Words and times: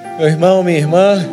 Meu 0.00 0.26
irmão, 0.26 0.64
minha 0.64 0.76
irmã, 0.76 1.24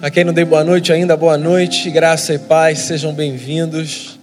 a 0.00 0.08
quem 0.08 0.24
não 0.24 0.32
dei 0.32 0.46
boa 0.46 0.64
noite 0.64 0.90
ainda, 0.90 1.14
boa 1.18 1.36
noite, 1.36 1.90
graça 1.90 2.32
e 2.32 2.38
paz, 2.38 2.78
sejam 2.78 3.12
bem-vindos 3.12 4.18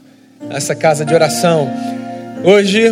a 0.50 0.58
essa 0.58 0.74
casa 0.74 1.06
de 1.06 1.14
oração. 1.14 1.72
Hoje, 2.43 2.92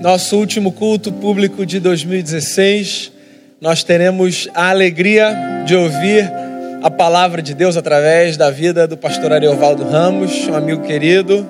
nosso 0.00 0.38
último 0.38 0.72
culto 0.72 1.12
público 1.12 1.66
de 1.66 1.78
2016, 1.78 3.12
nós 3.60 3.84
teremos 3.84 4.48
a 4.54 4.70
alegria 4.70 5.36
de 5.66 5.76
ouvir 5.76 6.32
a 6.82 6.90
palavra 6.90 7.42
de 7.42 7.52
Deus 7.52 7.76
através 7.76 8.38
da 8.38 8.50
vida 8.50 8.86
do 8.86 8.96
pastor 8.96 9.34
Ariovaldo 9.34 9.84
Ramos, 9.84 10.48
um 10.48 10.54
amigo 10.54 10.82
querido, 10.82 11.46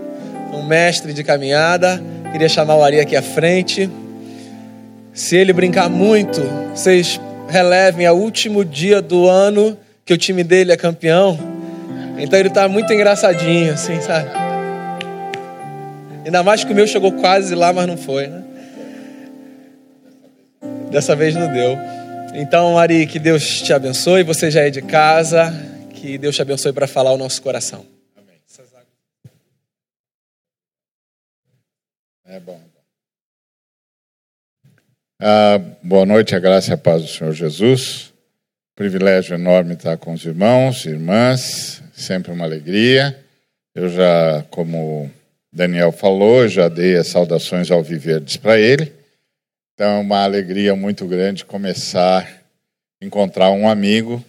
um 0.52 0.64
mestre 0.64 1.12
de 1.12 1.22
caminhada. 1.22 2.02
Queria 2.32 2.48
chamar 2.48 2.74
o 2.74 2.82
Ari 2.82 2.98
aqui 2.98 3.14
à 3.14 3.22
frente. 3.22 3.88
Se 5.16 5.34
ele 5.34 5.54
brincar 5.54 5.88
muito, 5.88 6.42
vocês 6.74 7.18
relevem 7.48 8.04
ao 8.04 8.18
último 8.18 8.62
dia 8.62 9.00
do 9.00 9.26
ano 9.26 9.74
que 10.04 10.12
o 10.12 10.18
time 10.18 10.44
dele 10.44 10.72
é 10.72 10.76
campeão. 10.76 11.38
Então 12.18 12.38
ele 12.38 12.50
tá 12.50 12.68
muito 12.68 12.92
engraçadinho, 12.92 13.72
assim, 13.72 13.98
sabe? 14.02 14.28
Ainda 16.22 16.42
mais 16.42 16.64
que 16.64 16.70
o 16.70 16.76
meu 16.76 16.86
chegou 16.86 17.12
quase 17.12 17.54
lá, 17.54 17.72
mas 17.72 17.86
não 17.86 17.96
foi, 17.96 18.26
né? 18.26 18.44
Dessa 20.90 21.16
vez 21.16 21.34
não 21.34 21.50
deu. 21.50 21.78
Então, 22.34 22.78
Ari, 22.78 23.06
que 23.06 23.18
Deus 23.18 23.62
te 23.62 23.72
abençoe. 23.72 24.22
Você 24.22 24.50
já 24.50 24.66
é 24.66 24.70
de 24.70 24.82
casa. 24.82 25.50
Que 25.94 26.18
Deus 26.18 26.36
te 26.36 26.42
abençoe 26.42 26.74
para 26.74 26.86
falar 26.86 27.12
o 27.12 27.16
nosso 27.16 27.40
coração. 27.40 27.86
Amém. 28.14 28.36
É 32.26 32.38
bom. 32.38 32.75
Ah, 35.18 35.58
boa 35.82 36.04
noite, 36.04 36.36
a 36.36 36.38
graça 36.38 36.72
e 36.72 36.74
a 36.74 36.76
paz 36.76 37.00
do 37.00 37.08
Senhor 37.08 37.32
Jesus. 37.32 38.12
Privilégio 38.74 39.34
enorme 39.34 39.72
estar 39.72 39.96
com 39.96 40.12
os 40.12 40.22
irmãos 40.26 40.84
e 40.84 40.90
irmãs, 40.90 41.82
sempre 41.94 42.30
uma 42.30 42.44
alegria. 42.44 43.18
Eu 43.74 43.88
já, 43.88 44.44
como 44.50 45.10
Daniel 45.50 45.90
falou, 45.90 46.46
já 46.46 46.68
dei 46.68 46.98
as 46.98 47.06
saudações 47.06 47.70
ao 47.70 47.82
Viverdes 47.82 48.36
para 48.36 48.58
ele. 48.58 48.92
Então, 49.72 49.96
é 49.96 50.00
uma 50.00 50.22
alegria 50.22 50.76
muito 50.76 51.06
grande 51.06 51.46
começar 51.46 52.44
a 53.00 53.04
encontrar 53.04 53.50
um 53.52 53.66
amigo 53.66 54.22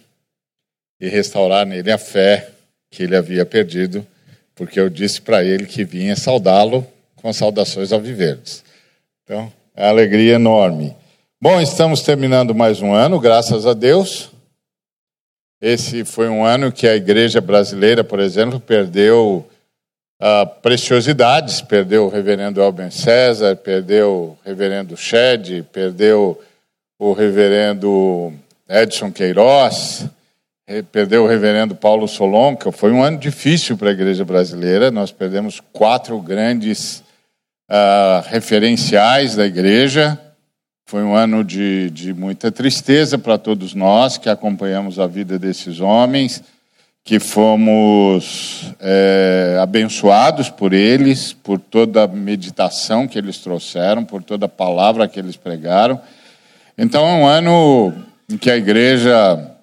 e 0.98 1.06
restaurar 1.06 1.66
nele 1.66 1.92
a 1.92 1.98
fé 1.98 2.48
que 2.90 3.02
ele 3.02 3.14
havia 3.14 3.44
perdido, 3.44 4.06
porque 4.54 4.80
eu 4.80 4.88
disse 4.88 5.20
para 5.20 5.44
ele 5.44 5.66
que 5.66 5.84
vinha 5.84 6.16
saudá-lo 6.16 6.86
com 7.14 7.30
saudações 7.30 7.92
ao 7.92 8.00
Viverdes. 8.00 8.64
Então, 9.24 9.52
é 9.78 9.86
alegria 9.86 10.34
enorme. 10.34 10.96
Bom, 11.40 11.60
estamos 11.60 12.02
terminando 12.02 12.52
mais 12.52 12.82
um 12.82 12.92
ano, 12.92 13.20
graças 13.20 13.64
a 13.64 13.74
Deus. 13.74 14.28
Esse 15.62 16.04
foi 16.04 16.28
um 16.28 16.44
ano 16.44 16.72
que 16.72 16.88
a 16.88 16.96
igreja 16.96 17.40
brasileira, 17.40 18.02
por 18.02 18.18
exemplo, 18.18 18.58
perdeu 18.58 19.48
uh, 20.20 20.46
preciosidades, 20.60 21.60
perdeu 21.60 22.06
o 22.06 22.08
reverendo 22.08 22.60
Elben 22.60 22.90
César, 22.90 23.54
perdeu 23.54 24.36
o 24.36 24.38
reverendo 24.44 24.96
Shed, 24.96 25.64
perdeu 25.72 26.40
o 26.98 27.12
reverendo 27.12 28.32
Edson 28.68 29.12
Queiroz, 29.12 30.06
perdeu 30.90 31.22
o 31.22 31.28
reverendo 31.28 31.76
Paulo 31.76 32.08
Solonca. 32.08 32.72
Foi 32.72 32.90
um 32.90 33.00
ano 33.00 33.18
difícil 33.18 33.76
para 33.76 33.90
a 33.90 33.92
igreja 33.92 34.24
brasileira, 34.24 34.90
nós 34.90 35.12
perdemos 35.12 35.62
quatro 35.72 36.20
grandes 36.20 37.04
uh, 37.68 38.28
referenciais 38.28 39.36
da 39.36 39.46
igreja. 39.46 40.18
Foi 40.86 41.02
um 41.02 41.14
ano 41.14 41.44
de, 41.44 41.90
de 41.90 42.14
muita 42.14 42.50
tristeza 42.50 43.18
para 43.18 43.36
todos 43.36 43.74
nós 43.74 44.16
que 44.16 44.28
acompanhamos 44.28 44.98
a 44.98 45.06
vida 45.06 45.38
desses 45.38 45.80
homens, 45.80 46.42
que 47.04 47.20
fomos 47.20 48.72
é, 48.80 49.58
abençoados 49.60 50.50
por 50.50 50.72
eles, 50.72 51.32
por 51.32 51.58
toda 51.58 52.04
a 52.04 52.08
meditação 52.08 53.06
que 53.06 53.18
eles 53.18 53.38
trouxeram, 53.38 54.04
por 54.04 54.22
toda 54.22 54.46
a 54.46 54.48
palavra 54.48 55.08
que 55.08 55.18
eles 55.18 55.36
pregaram. 55.36 56.00
Então 56.76 57.06
é 57.06 57.12
um 57.14 57.26
ano 57.26 57.94
em 58.30 58.36
que 58.36 58.50
a 58.50 58.56
igreja 58.56 59.56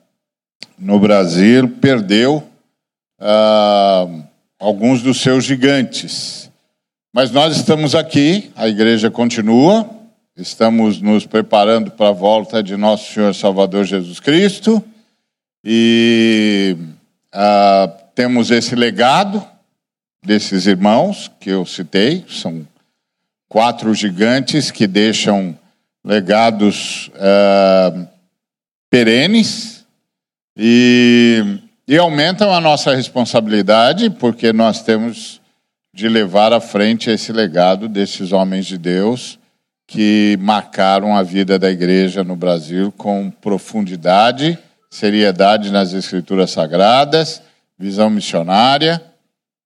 no 0.77 0.99
Brasil 0.99 1.69
perdeu 1.81 2.43
uh, 3.19 4.23
alguns 4.59 5.01
dos 5.01 5.21
seus 5.21 5.45
gigantes. 5.45 6.44
Mas 7.15 7.31
nós 7.31 7.55
estamos 7.55 7.95
aqui, 7.95 8.51
a 8.57 8.67
igreja 8.67 9.09
continua, 9.09 9.89
estamos 10.35 10.99
nos 10.99 11.25
preparando 11.25 11.89
para 11.91 12.09
a 12.09 12.11
volta 12.11 12.61
de 12.61 12.75
nosso 12.75 13.13
Senhor 13.13 13.33
Salvador 13.33 13.85
Jesus 13.85 14.19
Cristo 14.19 14.83
e 15.63 16.75
ah, 17.31 17.89
temos 18.13 18.51
esse 18.51 18.75
legado 18.75 19.41
desses 20.25 20.65
irmãos 20.65 21.31
que 21.39 21.51
eu 21.51 21.65
citei, 21.65 22.25
são 22.27 22.67
quatro 23.47 23.93
gigantes 23.93 24.69
que 24.69 24.85
deixam 24.85 25.57
legados 26.03 27.09
ah, 27.15 28.07
perenes 28.89 29.85
e, 30.57 31.59
e 31.87 31.97
aumentam 31.97 32.53
a 32.53 32.59
nossa 32.59 32.93
responsabilidade, 32.93 34.09
porque 34.09 34.51
nós 34.51 34.83
temos 34.83 35.39
de 35.95 36.09
levar 36.09 36.51
à 36.51 36.59
frente 36.59 37.09
esse 37.09 37.31
legado 37.31 37.87
desses 37.87 38.33
homens 38.33 38.65
de 38.65 38.77
Deus 38.77 39.39
que 39.87 40.37
marcaram 40.41 41.15
a 41.15 41.23
vida 41.23 41.57
da 41.57 41.71
igreja 41.71 42.21
no 42.21 42.35
Brasil 42.35 42.91
com 42.97 43.31
profundidade, 43.31 44.59
seriedade 44.89 45.71
nas 45.71 45.93
escrituras 45.93 46.51
sagradas, 46.51 47.41
visão 47.79 48.09
missionária. 48.09 49.01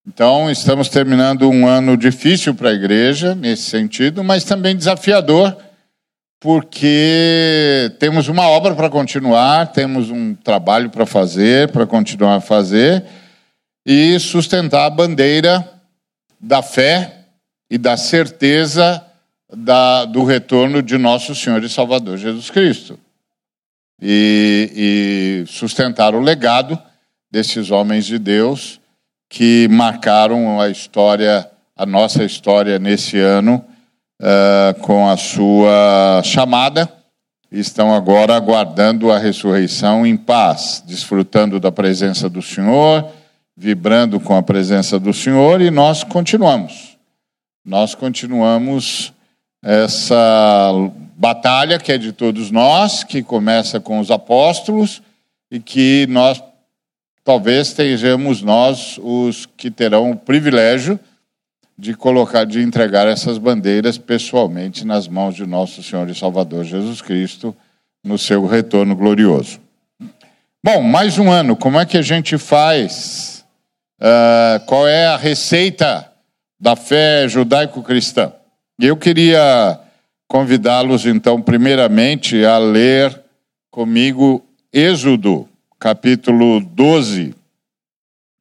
Então, 0.07 0.51
estamos 0.51 0.87
terminando 0.87 1.49
um 1.49 1.67
ano 1.67 1.97
difícil 1.97 2.53
para 2.53 2.69
a 2.69 2.73
igreja 2.73 3.33
nesse 3.33 3.63
sentido, 3.63 4.23
mas 4.23 4.43
também 4.43 4.75
desafiador, 4.75 5.57
porque 6.39 7.91
temos 7.97 8.27
uma 8.27 8.47
obra 8.47 8.75
para 8.75 8.87
continuar, 8.87 9.71
temos 9.71 10.11
um 10.11 10.35
trabalho 10.35 10.91
para 10.91 11.07
fazer, 11.07 11.71
para 11.71 11.87
continuar 11.87 12.35
a 12.35 12.41
fazer 12.41 13.03
e 13.83 14.19
sustentar 14.19 14.85
a 14.85 14.91
bandeira 14.91 15.78
da 16.39 16.61
fé 16.61 17.25
e 17.69 17.77
da 17.77 17.97
certeza 17.97 19.03
da, 19.51 20.05
do 20.05 20.23
retorno 20.23 20.81
de 20.81 20.97
nosso 20.97 21.35
Senhor 21.35 21.63
e 21.63 21.69
Salvador 21.69 22.17
Jesus 22.17 22.49
Cristo. 22.49 22.99
E, 24.01 25.43
e 25.45 25.51
sustentar 25.51 26.15
o 26.15 26.21
legado 26.21 26.79
desses 27.29 27.69
homens 27.69 28.05
de 28.05 28.17
Deus 28.17 28.79
que 29.27 29.67
marcaram 29.69 30.59
a 30.59 30.69
história, 30.69 31.49
a 31.75 31.85
nossa 31.85 32.23
história 32.23 32.79
nesse 32.79 33.19
ano, 33.19 33.63
uh, 34.21 34.79
com 34.79 35.07
a 35.07 35.17
sua 35.17 36.21
chamada, 36.23 36.91
estão 37.51 37.93
agora 37.93 38.35
aguardando 38.35 39.11
a 39.11 39.19
ressurreição 39.19 40.05
em 40.05 40.15
paz, 40.15 40.83
desfrutando 40.87 41.59
da 41.59 41.71
presença 41.71 42.29
do 42.29 42.41
Senhor 42.41 43.11
vibrando 43.59 44.21
com 44.21 44.37
a 44.37 44.41
presença 44.41 44.97
do 44.97 45.13
Senhor 45.13 45.59
e 45.59 45.69
nós 45.69 46.01
continuamos. 46.01 46.97
Nós 47.65 47.93
continuamos 47.93 49.11
essa 49.61 50.71
batalha 51.17 51.77
que 51.77 51.91
é 51.91 51.97
de 51.97 52.13
todos 52.13 52.51
nós, 52.51 53.03
que 53.03 53.21
começa 53.21 53.77
com 53.77 53.99
os 53.99 54.09
apóstolos 54.09 55.01
e 55.51 55.59
que 55.59 56.07
nós 56.07 56.41
talvez 57.21 57.67
estejamos 57.67 58.41
nós 58.41 58.97
os 59.03 59.45
que 59.45 59.69
terão 59.69 60.11
o 60.11 60.15
privilégio 60.15 60.97
de 61.77 61.93
colocar, 61.93 62.45
de 62.45 62.61
entregar 62.61 63.09
essas 63.09 63.37
bandeiras 63.37 63.97
pessoalmente 63.97 64.87
nas 64.87 65.05
mãos 65.05 65.35
de 65.35 65.45
nosso 65.45 65.83
Senhor 65.83 66.09
e 66.09 66.15
Salvador 66.15 66.63
Jesus 66.63 67.01
Cristo 67.01 67.53
no 68.01 68.17
seu 68.17 68.45
retorno 68.45 68.95
glorioso. 68.95 69.59
Bom, 70.63 70.81
mais 70.81 71.17
um 71.17 71.29
ano, 71.29 71.57
como 71.57 71.77
é 71.77 71.85
que 71.85 71.97
a 71.97 72.01
gente 72.01 72.37
faz 72.37 73.38
uh, 73.99 74.65
qual 74.65 74.87
é 74.87 75.07
a 75.07 75.17
receita 75.17 76.11
da 76.59 76.75
fé 76.75 77.27
judaico-cristã. 77.27 78.33
Eu 78.79 78.97
queria 78.97 79.79
convidá-los, 80.27 81.05
então, 81.05 81.41
primeiramente, 81.41 82.43
a 82.45 82.57
ler 82.57 83.23
comigo 83.71 84.45
Êxodo, 84.71 85.49
capítulo 85.79 86.59
12, 86.59 87.35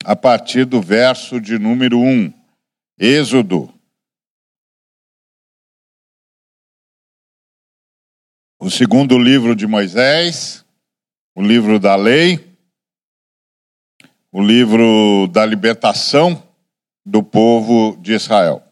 a 0.04 0.14
partir 0.14 0.64
do 0.64 0.80
verso 0.80 1.40
de 1.40 1.58
número 1.58 1.98
1. 1.98 2.32
Êxodo. 2.98 3.72
O 8.60 8.70
segundo 8.70 9.16
livro 9.16 9.54
de 9.54 9.66
Moisés, 9.66 10.64
o 11.34 11.40
livro 11.40 11.78
da 11.78 11.94
lei 11.94 12.47
o 14.32 14.42
livro 14.42 15.26
da 15.32 15.44
libertação 15.44 16.42
do 17.04 17.22
povo 17.22 17.98
de 18.00 18.12
Israel. 18.12 18.62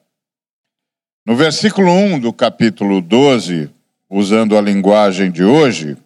No 1.26 1.34
versículo 1.34 1.90
1 1.90 2.20
do 2.20 2.32
capítulo 2.32 3.00
12, 3.00 3.70
usando 4.08 4.56
a 4.56 4.60
linguagem 4.60 5.30
de 5.30 5.42
hoje, 5.42 5.96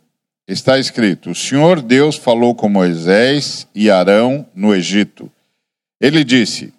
está 0.46 0.78
escrito: 0.78 1.30
O 1.30 1.34
Senhor 1.34 1.82
Deus 1.82 2.16
falou 2.16 2.54
com 2.54 2.68
Moisés 2.68 3.66
e 3.74 3.90
Arão 3.90 4.46
no 4.54 4.74
Egito. 4.74 5.30
Ele 6.00 6.24
disse: 6.24 6.72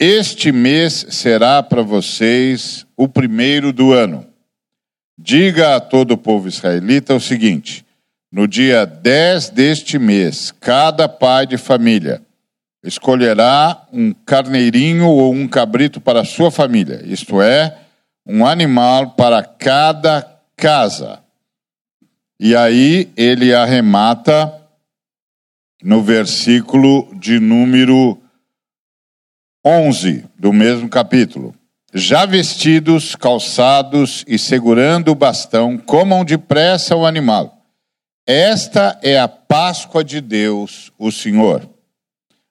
Este 0.00 0.50
mês 0.50 1.06
será 1.10 1.62
para 1.62 1.82
vocês 1.82 2.86
o 2.96 3.06
primeiro 3.06 3.72
do 3.72 3.92
ano. 3.92 4.26
Diga 5.18 5.76
a 5.76 5.80
todo 5.80 6.12
o 6.12 6.18
povo 6.18 6.48
israelita 6.48 7.14
o 7.14 7.20
seguinte: 7.20 7.85
no 8.36 8.46
dia 8.46 8.84
10 8.84 9.48
deste 9.48 9.98
mês, 9.98 10.52
cada 10.60 11.08
pai 11.08 11.46
de 11.46 11.56
família 11.56 12.20
escolherá 12.84 13.86
um 13.90 14.12
carneirinho 14.12 15.08
ou 15.08 15.32
um 15.32 15.48
cabrito 15.48 16.02
para 16.02 16.22
sua 16.22 16.50
família, 16.50 17.00
isto 17.06 17.40
é, 17.40 17.78
um 18.26 18.44
animal 18.44 19.12
para 19.12 19.42
cada 19.42 20.20
casa. 20.54 21.20
E 22.38 22.54
aí 22.54 23.10
ele 23.16 23.54
arremata 23.54 24.52
no 25.82 26.02
versículo 26.02 27.08
de 27.14 27.40
número 27.40 28.20
11 29.64 30.26
do 30.38 30.52
mesmo 30.52 30.90
capítulo. 30.90 31.54
Já 31.94 32.26
vestidos, 32.26 33.16
calçados 33.16 34.26
e 34.28 34.38
segurando 34.38 35.10
o 35.10 35.14
bastão, 35.14 35.78
comam 35.78 36.22
depressa 36.22 36.94
o 36.94 37.06
animal. 37.06 37.55
Esta 38.26 38.98
é 39.04 39.16
a 39.20 39.28
Páscoa 39.28 40.02
de 40.02 40.20
Deus, 40.20 40.90
o 40.98 41.12
Senhor. 41.12 41.62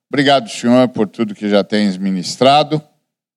Obrigado, 0.09 0.49
Senhor, 0.49 0.87
por 0.87 1.05
tudo 1.05 1.35
que 1.35 1.49
já 1.49 1.65
tens 1.65 1.97
ministrado. 1.97 2.81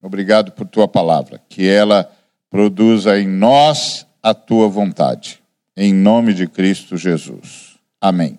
Obrigado 0.01 0.53
por 0.53 0.65
tua 0.65 0.87
palavra, 0.87 1.41
que 1.49 1.67
ela 1.67 2.09
produza 2.49 3.19
em 3.19 3.27
nós 3.27 4.07
a 4.23 4.33
tua 4.35 4.69
vontade. 4.69 5.41
Em 5.77 5.93
nome 5.93 6.33
de 6.33 6.47
Cristo 6.47 6.97
Jesus. 6.97 7.77
Amém. 8.01 8.39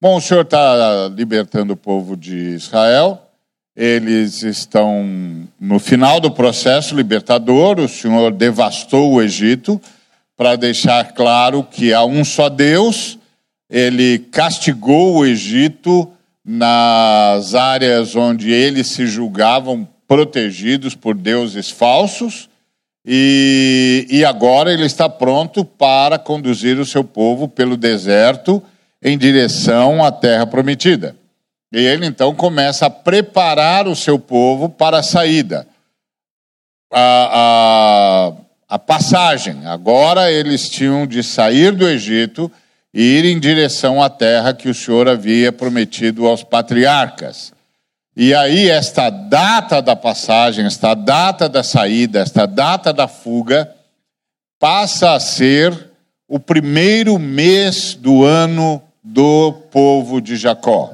Bom, 0.00 0.16
o 0.16 0.20
Senhor 0.22 0.40
está 0.40 1.08
libertando 1.14 1.74
o 1.74 1.76
povo 1.76 2.16
de 2.16 2.54
Israel. 2.54 3.30
Eles 3.76 4.42
estão 4.42 5.46
no 5.60 5.78
final 5.78 6.18
do 6.18 6.30
processo 6.30 6.94
libertador. 6.94 7.78
O 7.78 7.88
Senhor 7.88 8.32
devastou 8.32 9.12
o 9.12 9.20
Egito 9.20 9.78
para 10.36 10.56
deixar 10.56 11.12
claro 11.12 11.64
que 11.64 11.92
há 11.92 12.04
um 12.04 12.24
só 12.24 12.48
Deus. 12.48 13.18
Ele 13.68 14.18
castigou 14.18 15.16
o 15.16 15.26
Egito 15.26 16.10
nas 16.44 17.54
áreas 17.54 18.14
onde 18.14 18.52
eles 18.52 18.86
se 18.88 19.06
julgavam 19.06 19.88
protegidos 20.06 20.94
por 20.94 21.16
deuses 21.16 21.70
falsos, 21.70 22.48
e, 23.04 24.06
e 24.10 24.24
agora 24.24 24.72
ele 24.72 24.84
está 24.84 25.08
pronto 25.08 25.64
para 25.64 26.18
conduzir 26.18 26.78
o 26.78 26.86
seu 26.86 27.04
povo 27.04 27.48
pelo 27.48 27.76
deserto 27.76 28.62
em 29.02 29.16
direção 29.16 30.04
à 30.04 30.10
terra 30.10 30.46
prometida. 30.46 31.16
E 31.72 31.78
ele 31.78 32.06
então 32.06 32.34
começa 32.34 32.86
a 32.86 32.90
preparar 32.90 33.86
o 33.86 33.94
seu 33.94 34.18
povo 34.18 34.68
para 34.68 34.98
a 34.98 35.02
saída. 35.02 35.68
A, 36.92 38.32
a, 38.32 38.32
a 38.68 38.78
passagem. 38.78 39.66
Agora 39.66 40.30
eles 40.30 40.68
tinham 40.68 41.06
de 41.06 41.22
sair 41.22 41.72
do 41.72 41.88
Egito 41.88 42.50
e 42.92 43.02
ir 43.02 43.24
em 43.24 43.38
direção 43.38 44.02
à 44.02 44.08
terra 44.08 44.54
que 44.54 44.68
o 44.68 44.74
Senhor 44.74 45.08
havia 45.08 45.52
prometido 45.52 46.26
aos 46.26 46.42
patriarcas. 46.42 47.52
E 48.16 48.34
aí, 48.34 48.70
esta 48.70 49.10
data 49.10 49.82
da 49.82 49.94
passagem, 49.94 50.64
esta 50.64 50.94
data 50.94 51.50
da 51.50 51.62
saída, 51.62 52.20
esta 52.20 52.46
data 52.46 52.90
da 52.90 53.06
fuga, 53.06 53.70
passa 54.58 55.12
a 55.12 55.20
ser 55.20 55.90
o 56.26 56.40
primeiro 56.40 57.18
mês 57.18 57.94
do 57.94 58.24
ano 58.24 58.82
do 59.04 59.52
povo 59.70 60.20
de 60.20 60.36
Jacó. 60.36 60.90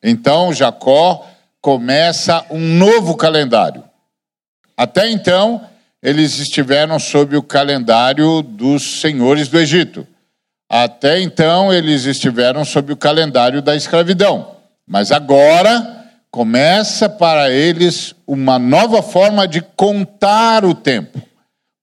Então, 0.00 0.52
Jacó 0.52 1.26
começa 1.60 2.46
um 2.48 2.60
novo 2.60 3.16
calendário. 3.16 3.82
Até 4.76 5.10
então, 5.10 5.60
eles 6.04 6.38
estiveram 6.38 6.98
sob 6.98 7.34
o 7.34 7.42
calendário 7.42 8.42
dos 8.42 9.00
senhores 9.00 9.48
do 9.48 9.58
Egito. 9.58 10.06
Até 10.68 11.18
então, 11.22 11.72
eles 11.72 12.04
estiveram 12.04 12.62
sob 12.62 12.92
o 12.92 12.96
calendário 12.96 13.62
da 13.62 13.74
escravidão. 13.74 14.54
Mas 14.86 15.10
agora 15.10 16.04
começa 16.30 17.08
para 17.08 17.50
eles 17.50 18.14
uma 18.26 18.58
nova 18.58 19.02
forma 19.02 19.48
de 19.48 19.62
contar 19.62 20.66
o 20.66 20.74
tempo. 20.74 21.22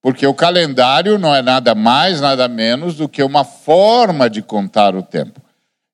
Porque 0.04 0.28
o 0.28 0.36
calendário 0.36 1.18
não 1.18 1.34
é 1.34 1.42
nada 1.42 1.74
mais, 1.74 2.22
nada 2.22 2.48
menos 2.48 2.98
do 2.98 3.10
que 3.10 3.24
uma 3.24 3.44
forma 3.44 4.30
de 4.30 4.44
contar 4.44 4.96
o 4.96 5.02
tempo. 5.02 5.42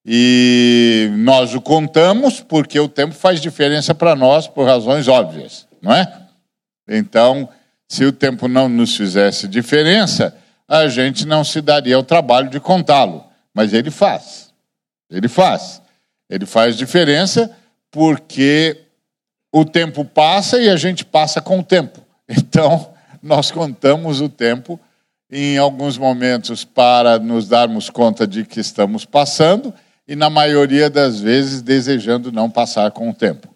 E 0.06 1.10
nós 1.18 1.56
o 1.56 1.62
contamos 1.62 2.42
porque 2.42 2.78
o 2.78 2.90
tempo 2.90 3.14
faz 3.14 3.40
diferença 3.40 3.96
para 3.96 4.18
nós 4.18 4.48
por 4.48 4.66
razões 4.66 5.08
óbvias, 5.08 5.66
não 5.82 5.94
é? 5.94 6.12
Então, 6.90 7.48
se 7.88 8.04
o 8.06 8.12
tempo 8.12 8.48
não 8.48 8.68
nos 8.68 8.96
fizesse 8.96 9.48
diferença, 9.48 10.36
a 10.68 10.88
gente 10.88 11.26
não 11.26 11.44
se 11.44 11.62
daria 11.62 11.98
o 11.98 12.04
trabalho 12.04 12.50
de 12.50 12.60
contá-lo. 12.60 13.24
Mas 13.54 13.74
ele 13.74 13.90
faz. 13.90 14.54
Ele 15.10 15.28
faz. 15.28 15.82
Ele 16.30 16.46
faz 16.46 16.76
diferença 16.76 17.50
porque 17.90 18.84
o 19.52 19.64
tempo 19.64 20.04
passa 20.04 20.60
e 20.60 20.70
a 20.70 20.76
gente 20.76 21.06
passa 21.06 21.42
com 21.42 21.60
o 21.60 21.64
tempo. 21.64 22.06
Então, 22.30 22.94
nós 23.24 23.52
contamos 23.52 24.20
o 24.20 24.28
tempo 24.28 24.78
em 25.32 25.58
alguns 25.58 25.98
momentos 25.98 26.66
para 26.66 27.18
nos 27.20 27.48
darmos 27.48 27.90
conta 27.90 28.28
de 28.28 28.46
que 28.46 28.60
estamos 28.60 29.06
passando 29.06 29.74
e, 30.06 30.16
na 30.16 30.30
maioria 30.30 30.90
das 30.90 31.20
vezes, 31.20 31.62
desejando 31.62 32.32
não 32.32 32.50
passar 32.50 32.92
com 32.92 33.10
o 33.10 33.14
tempo. 33.14 33.48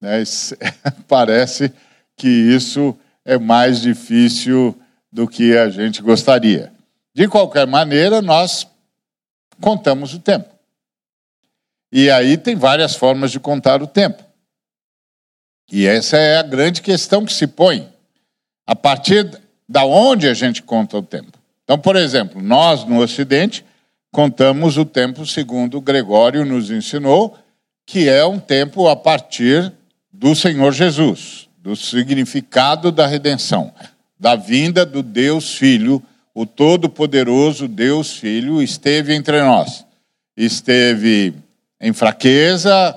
Né? 0.00 0.22
Parece 1.08 1.72
que 2.16 2.28
isso 2.28 2.94
é 3.28 3.36
mais 3.36 3.82
difícil 3.82 4.74
do 5.12 5.28
que 5.28 5.54
a 5.54 5.68
gente 5.68 6.00
gostaria. 6.00 6.72
De 7.14 7.28
qualquer 7.28 7.66
maneira, 7.66 8.22
nós 8.22 8.66
contamos 9.60 10.14
o 10.14 10.18
tempo. 10.18 10.48
E 11.92 12.10
aí 12.10 12.38
tem 12.38 12.56
várias 12.56 12.96
formas 12.96 13.30
de 13.30 13.38
contar 13.38 13.82
o 13.82 13.86
tempo. 13.86 14.24
E 15.70 15.86
essa 15.86 16.16
é 16.16 16.38
a 16.38 16.42
grande 16.42 16.80
questão 16.80 17.26
que 17.26 17.32
se 17.34 17.46
põe. 17.46 17.92
A 18.66 18.74
partir 18.74 19.30
da 19.68 19.84
onde 19.84 20.26
a 20.26 20.32
gente 20.32 20.62
conta 20.62 20.96
o 20.96 21.02
tempo. 21.02 21.38
Então, 21.64 21.78
por 21.78 21.96
exemplo, 21.96 22.40
nós 22.40 22.86
no 22.86 22.98
Ocidente 22.98 23.62
contamos 24.10 24.78
o 24.78 24.86
tempo 24.86 25.26
segundo 25.26 25.82
Gregório 25.82 26.46
nos 26.46 26.70
ensinou, 26.70 27.36
que 27.84 28.08
é 28.08 28.24
um 28.24 28.40
tempo 28.40 28.88
a 28.88 28.96
partir 28.96 29.70
do 30.10 30.34
Senhor 30.34 30.72
Jesus, 30.72 31.47
do 31.62 31.76
significado 31.76 32.90
da 32.90 33.06
redenção 33.06 33.72
da 34.18 34.34
vinda 34.34 34.84
do 34.84 35.02
Deus 35.02 35.54
Filho, 35.54 36.02
o 36.34 36.44
Todo-Poderoso 36.44 37.68
Deus 37.68 38.16
Filho, 38.16 38.60
esteve 38.60 39.14
entre 39.14 39.40
nós. 39.42 39.84
Esteve 40.36 41.34
em 41.80 41.92
fraqueza, 41.92 42.96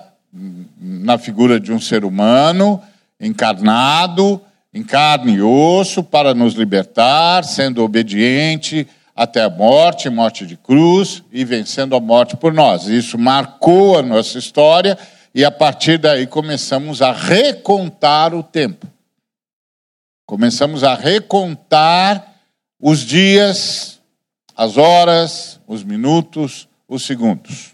na 0.79 1.17
figura 1.17 1.59
de 1.59 1.71
um 1.71 1.79
ser 1.79 2.03
humano, 2.03 2.81
encarnado, 3.19 4.41
em 4.73 4.83
carne 4.83 5.33
e 5.33 5.41
osso, 5.41 6.01
para 6.03 6.33
nos 6.33 6.53
libertar, 6.53 7.43
sendo 7.43 7.83
obediente 7.83 8.87
até 9.15 9.43
a 9.43 9.49
morte, 9.49 10.09
morte 10.09 10.45
de 10.47 10.55
cruz, 10.55 11.21
e 11.31 11.43
vencendo 11.43 11.95
a 11.95 11.99
morte 11.99 12.35
por 12.37 12.53
nós. 12.53 12.87
Isso 12.87 13.17
marcou 13.17 13.99
a 13.99 14.01
nossa 14.01 14.39
história, 14.39 14.97
e 15.33 15.45
a 15.45 15.51
partir 15.51 15.97
daí 15.97 16.27
começamos 16.27 17.01
a 17.01 17.11
recontar 17.11 18.33
o 18.33 18.43
tempo. 18.43 18.87
Começamos 20.25 20.83
a 20.83 20.95
recontar 20.95 22.35
os 22.79 22.99
dias, 22.99 23.99
as 24.55 24.77
horas, 24.77 25.59
os 25.67 25.83
minutos, 25.83 26.67
os 26.87 27.05
segundos. 27.05 27.71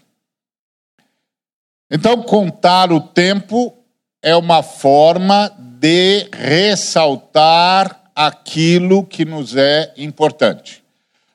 Então, 1.90 2.22
contar 2.22 2.92
o 2.92 3.00
tempo 3.00 3.74
é 4.22 4.36
uma 4.36 4.62
forma 4.62 5.50
de 5.80 6.28
ressaltar 6.32 8.10
aquilo 8.14 9.04
que 9.04 9.24
nos 9.24 9.56
é 9.56 9.92
importante. 9.96 10.82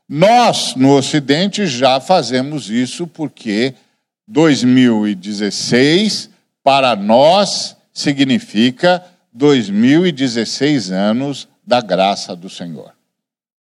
Nós, 0.07 0.75
no 0.75 0.95
Ocidente, 0.95 1.65
já 1.65 1.99
fazemos 1.99 2.69
isso 2.69 3.07
porque 3.07 3.73
2016, 4.27 6.29
para 6.63 6.95
nós, 6.95 7.75
significa 7.93 9.03
2016 9.33 10.91
anos 10.91 11.47
da 11.65 11.81
graça 11.81 12.35
do 12.35 12.49
Senhor. 12.49 12.93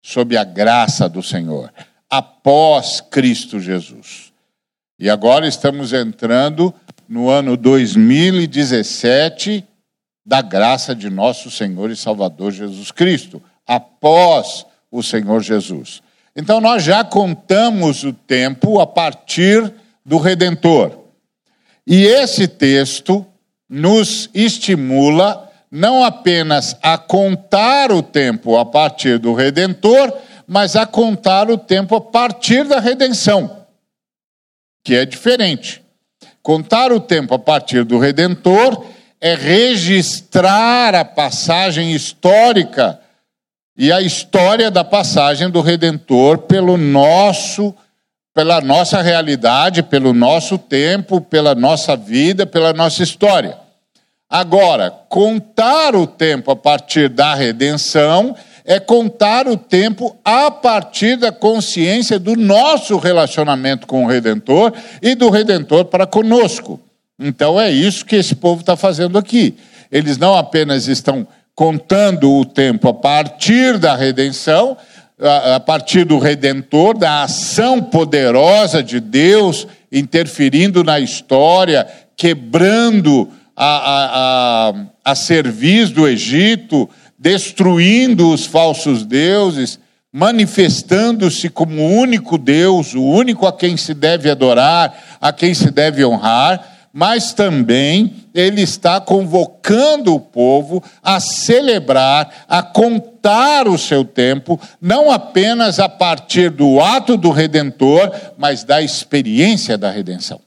Sob 0.03 0.37
a 0.37 0.45
graça 0.45 1.09
do 1.09 1.23
Senhor, 1.23 1.73
após 2.09 3.01
Cristo 3.01 3.61
Jesus. 3.61 4.33
E 4.99 5.09
agora 5.09 5.47
estamos 5.47 5.93
entrando 5.93 6.75
no 7.09 7.29
ano 7.29 7.57
2017 7.57 9.65
da 10.25 10.43
graça 10.43 10.95
de 10.95 11.09
nosso 11.09 11.51
Senhor 11.51 11.91
e 11.91 11.97
Salvador 11.97 12.53
Jesus 12.53 12.91
Cristo, 12.91 13.43
após 13.67 14.67
o 14.91 15.03
Senhor 15.03 15.43
Jesus. 15.43 16.03
Então 16.37 16.61
nós 16.61 16.85
já 16.85 17.03
contamos 17.03 18.05
o 18.05 18.13
tempo 18.13 18.81
a 18.81 18.87
partir 18.87 19.73
do 20.09 20.17
Redentor. 20.17 21.05
E 21.87 22.07
esse 22.07 22.49
texto 22.49 23.27
nos 23.69 24.31
estimula 24.33 25.53
não 25.71 26.03
apenas 26.03 26.75
a 26.83 26.97
contar 26.97 27.93
o 27.93 28.03
tempo 28.03 28.57
a 28.57 28.65
partir 28.65 29.19
do 29.19 29.35
Redentor, 29.35 30.11
mas 30.47 30.77
a 30.77 30.87
contar 30.87 31.51
o 31.51 31.59
tempo 31.59 31.95
a 31.95 32.01
partir 32.01 32.65
da 32.65 32.81
redenção, 32.81 33.67
que 34.83 34.95
é 34.95 35.05
diferente. 35.05 35.83
Contar 36.43 36.91
o 36.91 37.01
tempo 37.01 37.35
a 37.35 37.39
partir 37.39 37.85
do 37.85 37.99
Redentor 37.99 38.87
é 39.21 39.35
registrar 39.35 40.95
a 40.95 41.05
passagem 41.05 41.93
histórica 41.93 42.99
e 43.77 43.93
a 43.93 44.01
história 44.01 44.71
da 44.71 44.83
passagem 44.83 45.51
do 45.51 45.61
Redentor 45.61 46.39
pelo 46.39 46.79
nosso 46.79 47.75
pela 48.39 48.61
nossa 48.61 49.03
realidade, 49.03 49.83
pelo 49.83 50.13
nosso 50.13 50.57
tempo, 50.57 51.21
pela 51.21 51.57
nossa 51.57 51.97
vida, 51.97 52.47
pela 52.47 52.73
nossa 52.73 53.03
história. 53.03 53.59
Agora, 54.31 54.93
contar 55.09 55.97
o 55.97 56.07
tempo 56.07 56.53
a 56.53 56.55
partir 56.55 57.09
da 57.09 57.35
redenção 57.35 58.37
é 58.65 58.79
contar 58.79 59.49
o 59.49 59.57
tempo 59.57 60.17
a 60.25 60.53
partir 60.53 61.17
da 61.17 61.33
consciência 61.33 62.17
do 62.17 62.37
nosso 62.37 62.97
relacionamento 62.97 63.89
com 63.89 64.05
o 64.05 64.07
Redentor 64.07 64.73
e 65.03 65.17
do 65.17 65.31
Redentor 65.31 65.87
para 65.87 66.07
conosco. 66.07 66.81
Então 67.19 67.61
é 67.61 67.69
isso 67.73 68.07
que 68.07 68.15
esse 68.15 68.37
povo 68.37 68.61
está 68.61 68.77
fazendo 68.77 69.19
aqui. 69.19 69.57
Eles 69.91 70.17
não 70.17 70.37
apenas 70.37 70.87
estão 70.87 71.27
contando 71.57 72.31
o 72.31 72.45
tempo 72.45 72.89
a 72.89 72.95
partir 72.95 73.79
da 73.79 73.97
redenção, 73.97 74.77
a 75.21 75.59
partir 75.59 76.05
do 76.05 76.19
Redentor, 76.19 76.97
da 76.97 77.25
ação 77.25 77.83
poderosa 77.83 78.83
de 78.83 79.01
Deus 79.01 79.67
interferindo 79.91 80.85
na 80.85 81.01
história, 81.01 81.87
quebrando 82.17 83.29
a, 83.57 83.67
a, 83.67 84.69
a, 84.69 84.75
a 85.05 85.15
cerviz 85.15 85.91
do 85.91 86.07
Egito, 86.07 86.89
destruindo 87.19 88.31
os 88.33 88.47
falsos 88.47 89.05
deuses, 89.05 89.81
manifestando-se 90.13 91.49
como 91.49 91.83
o 91.83 91.93
único 91.97 92.39
Deus, 92.39 92.95
o 92.95 93.03
único 93.03 93.47
a 93.47 93.53
quem 93.53 93.77
se 93.77 93.95
deve 93.95 94.31
adorar, 94.31 95.19
a 95.21 95.33
quem 95.33 95.53
se 95.53 95.71
deve 95.71 96.05
honrar 96.05 96.78
mas 96.93 97.33
também 97.33 98.15
ele 98.35 98.63
está 98.63 99.01
convocando 99.01 100.15
o 100.15 100.21
povo 100.21 100.83
a 101.03 101.21
celebrar, 101.21 102.45
a 102.49 102.63
contar 102.63 103.69
o 103.69 103.79
seu 103.79 104.05
tempo, 104.05 104.61
não 104.81 105.11
apenas 105.11 105.79
a 105.79 105.89
partir 105.89 106.51
do 106.51 106.81
ato 106.81 107.17
do 107.17 107.31
redentor, 107.31 108.11
mas 108.37 108.65
da 108.65 108.81
experiência 108.81 109.77
da 109.77 109.91
redenção. 109.91 110.41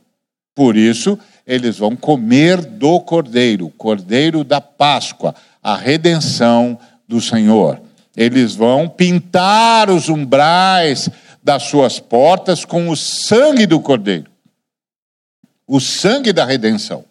Por 0.55 0.75
isso, 0.75 1.17
eles 1.45 1.77
vão 1.77 1.95
comer 1.95 2.57
do 2.57 2.99
cordeiro, 2.99 3.69
cordeiro 3.77 4.43
da 4.43 4.59
Páscoa, 4.59 5.35
a 5.61 5.75
redenção 5.75 6.77
do 7.07 7.21
Senhor. 7.21 7.79
Eles 8.15 8.55
vão 8.55 8.89
pintar 8.89 9.89
os 9.89 10.09
umbrais 10.09 11.09
das 11.43 11.63
suas 11.63 11.99
portas 11.99 12.65
com 12.65 12.89
o 12.89 12.97
sangue 12.97 13.65
do 13.65 13.79
cordeiro 13.79 14.30
o 15.71 15.79
sangue 15.79 16.33
da 16.33 16.43
redenção. 16.43 17.05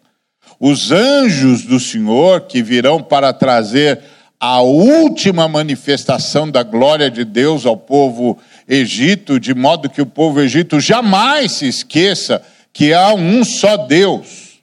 Os 0.59 0.91
anjos 0.91 1.63
do 1.63 1.79
Senhor 1.79 2.41
que 2.41 2.61
virão 2.61 3.01
para 3.01 3.33
trazer 3.33 3.99
a 4.39 4.61
última 4.61 5.47
manifestação 5.47 6.49
da 6.49 6.61
glória 6.61 7.09
de 7.09 7.25
Deus 7.25 7.65
ao 7.65 7.75
povo 7.75 8.37
Egito, 8.67 9.39
de 9.39 9.55
modo 9.55 9.89
que 9.89 9.99
o 9.99 10.05
povo 10.05 10.39
Egito 10.39 10.79
jamais 10.79 11.53
se 11.53 11.67
esqueça 11.67 12.43
que 12.71 12.93
há 12.93 13.11
um 13.15 13.43
só 13.43 13.77
Deus. 13.77 14.59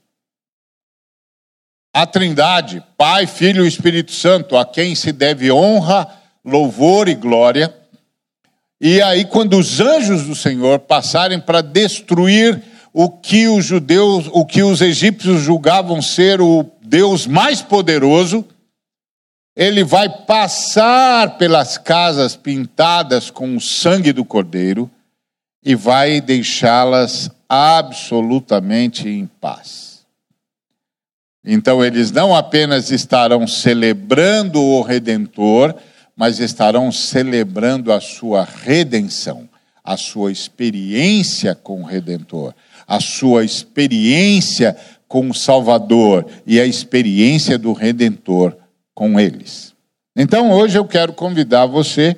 A 1.92 2.06
Trindade, 2.06 2.80
Pai, 2.96 3.26
Filho 3.26 3.64
e 3.64 3.68
Espírito 3.68 4.12
Santo, 4.12 4.56
a 4.56 4.64
quem 4.64 4.94
se 4.94 5.10
deve 5.10 5.50
honra, 5.50 6.06
louvor 6.44 7.08
e 7.08 7.16
glória. 7.16 7.74
E 8.80 9.02
aí, 9.02 9.24
quando 9.24 9.58
os 9.58 9.80
anjos 9.80 10.22
do 10.22 10.36
Senhor 10.36 10.78
passarem 10.78 11.40
para 11.40 11.60
destruir 11.60 12.62
o 12.92 13.10
que 13.10 13.48
os 13.48 13.64
judeus, 13.64 14.28
o 14.32 14.44
que 14.44 14.62
os 14.62 14.80
egípcios 14.80 15.40
julgavam 15.42 16.00
ser 16.00 16.40
o 16.40 16.64
Deus 16.82 17.26
mais 17.26 17.60
poderoso, 17.60 18.44
ele 19.54 19.84
vai 19.84 20.08
passar 20.08 21.36
pelas 21.36 21.76
casas 21.76 22.36
pintadas 22.36 23.30
com 23.30 23.56
o 23.56 23.60
sangue 23.60 24.12
do 24.12 24.24
cordeiro 24.24 24.90
e 25.64 25.74
vai 25.74 26.20
deixá-las 26.20 27.30
absolutamente 27.48 29.08
em 29.08 29.26
paz. 29.26 30.06
Então 31.44 31.84
eles 31.84 32.10
não 32.12 32.34
apenas 32.34 32.90
estarão 32.90 33.46
celebrando 33.46 34.62
o 34.62 34.82
redentor, 34.82 35.74
mas 36.16 36.40
estarão 36.40 36.92
celebrando 36.92 37.92
a 37.92 38.00
sua 38.00 38.44
redenção, 38.44 39.48
a 39.82 39.96
sua 39.96 40.30
experiência 40.30 41.54
com 41.54 41.82
o 41.82 41.84
redentor 41.84 42.54
a 42.88 43.00
sua 43.00 43.44
experiência 43.44 44.74
com 45.06 45.28
o 45.28 45.34
Salvador 45.34 46.26
e 46.46 46.58
a 46.58 46.64
experiência 46.64 47.58
do 47.58 47.74
Redentor 47.74 48.56
com 48.94 49.20
eles. 49.20 49.74
Então, 50.16 50.50
hoje 50.50 50.78
eu 50.78 50.86
quero 50.86 51.12
convidar 51.12 51.66
você 51.66 52.16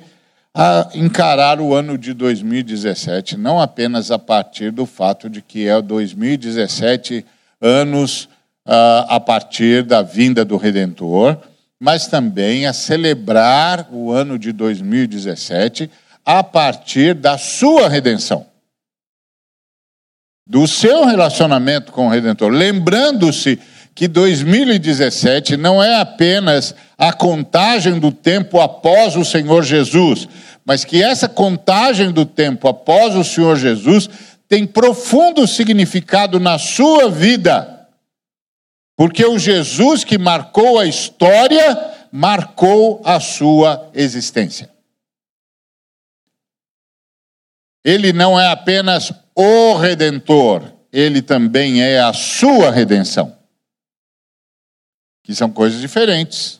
a 0.53 0.89
encarar 0.95 1.59
o 1.59 1.73
ano 1.73 1.97
de 1.97 2.13
2017, 2.13 3.37
não 3.37 3.59
apenas 3.59 4.11
a 4.11 4.17
partir 4.17 4.71
do 4.71 4.85
fato 4.85 5.29
de 5.29 5.41
que 5.41 5.67
é 5.67 5.81
2017 5.81 7.25
anos 7.61 8.23
uh, 8.65 9.05
a 9.07 9.19
partir 9.19 9.83
da 9.83 10.01
vinda 10.01 10.43
do 10.43 10.57
Redentor, 10.57 11.37
mas 11.79 12.07
também 12.07 12.65
a 12.65 12.73
celebrar 12.73 13.87
o 13.91 14.11
ano 14.11 14.37
de 14.37 14.51
2017 14.51 15.89
a 16.25 16.43
partir 16.43 17.13
da 17.13 17.37
sua 17.37 17.87
redenção 17.87 18.50
do 20.51 20.67
seu 20.67 21.05
relacionamento 21.05 21.93
com 21.93 22.07
o 22.07 22.09
Redentor, 22.09 22.51
lembrando-se 22.51 23.57
que 23.95 24.05
2017 24.05 25.55
não 25.55 25.81
é 25.81 25.95
apenas 25.95 26.75
a 26.97 27.13
contagem 27.13 27.97
do 27.97 28.11
tempo 28.11 28.59
após 28.59 29.15
o 29.15 29.23
Senhor 29.23 29.63
Jesus, 29.63 30.27
mas 30.65 30.83
que 30.83 31.01
essa 31.01 31.29
contagem 31.29 32.11
do 32.11 32.25
tempo 32.25 32.67
após 32.67 33.15
o 33.15 33.23
Senhor 33.23 33.55
Jesus 33.55 34.09
tem 34.49 34.67
profundo 34.67 35.47
significado 35.47 36.37
na 36.37 36.59
sua 36.59 37.09
vida. 37.09 37.87
Porque 38.97 39.25
o 39.25 39.39
Jesus 39.39 40.03
que 40.03 40.17
marcou 40.17 40.77
a 40.77 40.85
história 40.85 41.79
marcou 42.11 43.01
a 43.05 43.21
sua 43.21 43.89
existência. 43.93 44.69
Ele 47.85 48.11
não 48.11 48.37
é 48.37 48.49
apenas 48.49 49.13
o 49.41 49.77
redentor, 49.77 50.63
ele 50.91 51.21
também 51.21 51.81
é 51.81 51.99
a 51.99 52.13
sua 52.13 52.71
redenção. 52.71 53.37
Que 55.23 55.33
são 55.33 55.51
coisas 55.51 55.79
diferentes. 55.79 56.59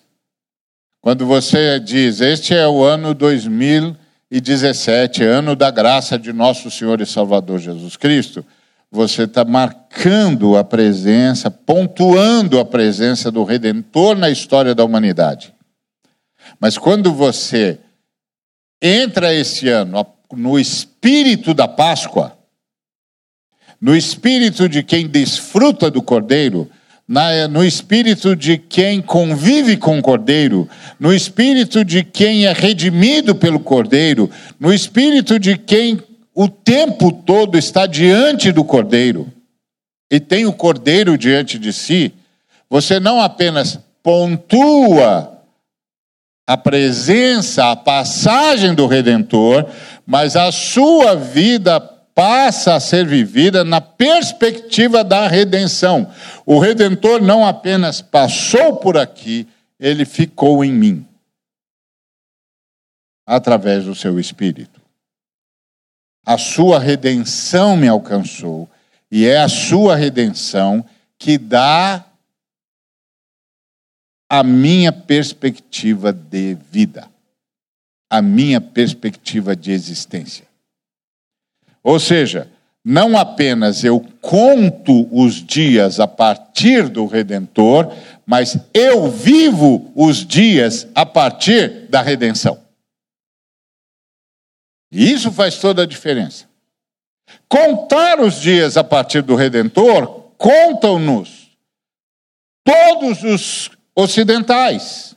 Quando 1.02 1.26
você 1.26 1.80
diz, 1.80 2.22
este 2.22 2.54
é 2.54 2.68
o 2.68 2.84
ano 2.84 3.14
2017, 3.14 5.24
ano 5.24 5.56
da 5.56 5.72
graça 5.72 6.18
de 6.18 6.32
nosso 6.32 6.70
Senhor 6.70 7.02
e 7.02 7.06
Salvador 7.06 7.60
Jesus 7.60 7.98
Cristo, 7.98 8.46
você 8.92 9.24
está 9.24 9.46
marcando 9.46 10.58
a 10.58 10.64
presença, 10.64 11.50
pontuando 11.50 12.60
a 12.60 12.66
presença 12.66 13.32
do 13.32 13.44
Redentor 13.44 14.18
na 14.18 14.30
história 14.30 14.76
da 14.76 14.84
humanidade. 14.84 15.54
Mas 16.60 16.78
quando 16.78 17.14
você 17.14 17.80
entra 18.82 19.34
esse 19.34 19.70
ano 19.70 20.06
no 20.34 20.60
espírito 20.60 21.54
da 21.54 21.68
Páscoa, 21.68 22.38
no 23.82 23.96
espírito 23.96 24.70
de 24.70 24.84
quem 24.84 25.08
desfruta 25.08 25.90
do 25.90 26.02
Cordeiro, 26.02 26.70
na, 27.08 27.48
no 27.48 27.66
espírito 27.66 28.36
de 28.36 28.58
quem 28.58 29.02
convive 29.02 29.76
com 29.76 29.98
o 29.98 30.02
Cordeiro, 30.02 30.70
no 31.00 31.14
espírito 31.14 31.84
de 31.84 32.04
quem 32.04 32.46
é 32.46 32.54
redimido 32.54 33.34
pelo 33.34 33.60
Cordeiro, 33.60 34.30
no 34.60 34.72
espírito 34.72 35.40
de 35.40 35.58
quem 35.58 36.00
o 36.34 36.48
tempo 36.48 37.12
todo 37.12 37.58
está 37.58 37.86
diante 37.86 38.52
do 38.52 38.64
Cordeiro 38.64 39.28
e 40.12 40.20
tem 40.20 40.46
o 40.46 40.52
Cordeiro 40.52 41.18
diante 41.18 41.58
de 41.58 41.72
si, 41.72 42.14
você 42.70 43.00
não 43.00 43.22
apenas 43.22 43.80
pontua 44.04 45.42
a 46.46 46.58
presença, 46.58 47.72
a 47.72 47.78
passagem 47.78 48.76
do 48.76 48.88
Redentor, 48.88 49.66
mas 50.06 50.36
a 50.36 50.52
sua 50.52 51.16
vida 51.16 51.80
passa 52.14 52.76
a 52.76 52.80
ser 52.80 53.06
vivida 53.06 53.64
na 53.64 53.82
perspectiva 53.82 55.04
da 55.04 55.28
redenção. 55.28 56.12
O 56.46 56.60
redentor 56.60 57.22
não 57.22 57.46
apenas 57.46 58.02
passou 58.02 58.78
por 58.78 58.98
aqui, 58.98 59.48
ele 59.80 60.06
ficou 60.06 60.64
em 60.64 60.72
mim 60.72 61.08
através 63.26 63.86
do 63.86 63.96
seu 63.96 64.20
espírito. 64.20 64.82
A 66.26 66.38
sua 66.38 66.80
redenção 66.80 67.76
me 67.76 67.88
alcançou, 67.88 68.70
e 69.10 69.26
é 69.26 69.40
a 69.40 69.50
sua 69.50 69.96
redenção 69.96 70.86
que 71.18 71.38
dá 71.38 72.06
a 74.30 74.44
minha 74.44 74.92
perspectiva 74.92 76.14
de 76.14 76.56
vida, 76.56 77.10
a 78.10 78.22
minha 78.22 78.62
perspectiva 78.62 79.56
de 79.56 79.72
existência. 79.72 80.51
Ou 81.84 82.00
seja, 82.00 82.50
não 82.84 83.18
apenas 83.18 83.84
eu 83.84 84.00
conto 84.20 85.08
os 85.12 85.36
dias 85.36 86.00
a 86.00 86.08
partir 86.08 86.90
do 86.90 87.06
Redentor, 87.06 87.94
mas 88.26 88.58
eu 88.74 89.10
vivo 89.10 89.92
os 89.96 90.26
dias 90.26 90.88
a 90.96 91.06
partir 91.06 91.88
da 91.90 92.02
redenção. 92.02 92.60
E 94.92 95.12
isso 95.12 95.32
faz 95.32 95.58
toda 95.58 95.84
a 95.84 95.88
diferença. 95.88 96.46
Contar 97.48 98.20
os 98.20 98.42
dias 98.42 98.78
a 98.78 98.84
partir 98.84 99.22
do 99.22 99.36
Redentor 99.36 100.32
contam-nos 100.38 101.52
todos 102.64 103.24
os 103.24 103.72
ocidentais. 103.96 105.16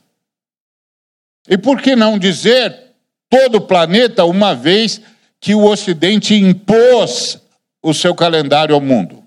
E 1.47 1.57
por 1.57 1.81
que 1.81 1.95
não 1.95 2.17
dizer 2.17 2.95
todo 3.29 3.57
o 3.57 3.67
planeta, 3.67 4.23
uma 4.23 4.55
vez 4.55 5.01
que 5.39 5.53
o 5.53 5.65
Ocidente 5.65 6.33
impôs 6.33 7.41
o 7.83 7.93
seu 7.93 8.15
calendário 8.15 8.73
ao 8.73 8.81
mundo. 8.81 9.23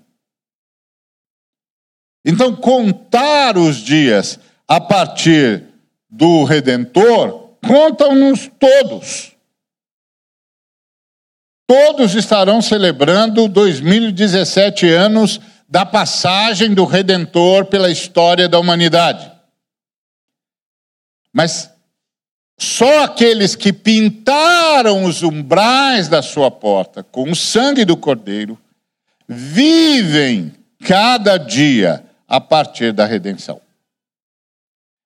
Então, 2.25 2.55
contar 2.55 3.57
os 3.57 3.77
dias 3.77 4.39
a 4.67 4.81
partir 4.81 5.63
do 6.09 6.43
Redentor, 6.43 7.55
contam-nos 7.65 8.49
todos. 8.59 9.31
Todos 11.67 12.15
estarão 12.15 12.61
celebrando 12.61 13.47
2017 13.47 14.87
anos 14.89 15.39
da 15.69 15.85
passagem 15.85 16.73
do 16.73 16.83
Redentor 16.83 17.65
pela 17.65 17.91
história 17.91 18.49
da 18.49 18.59
humanidade. 18.59 19.31
Mas 21.31 21.71
só 22.59 23.05
aqueles 23.05 23.55
que 23.55 23.71
pintaram 23.71 25.05
os 25.05 25.23
umbrais 25.23 26.09
da 26.09 26.21
sua 26.21 26.51
porta 26.51 27.01
com 27.01 27.31
o 27.31 27.35
sangue 27.35 27.85
do 27.85 27.95
Cordeiro 27.95 28.59
vivem 29.25 30.53
cada 30.85 31.37
dia 31.37 32.03
a 32.27 32.41
partir 32.41 32.91
da 32.91 33.05
redenção. 33.05 33.61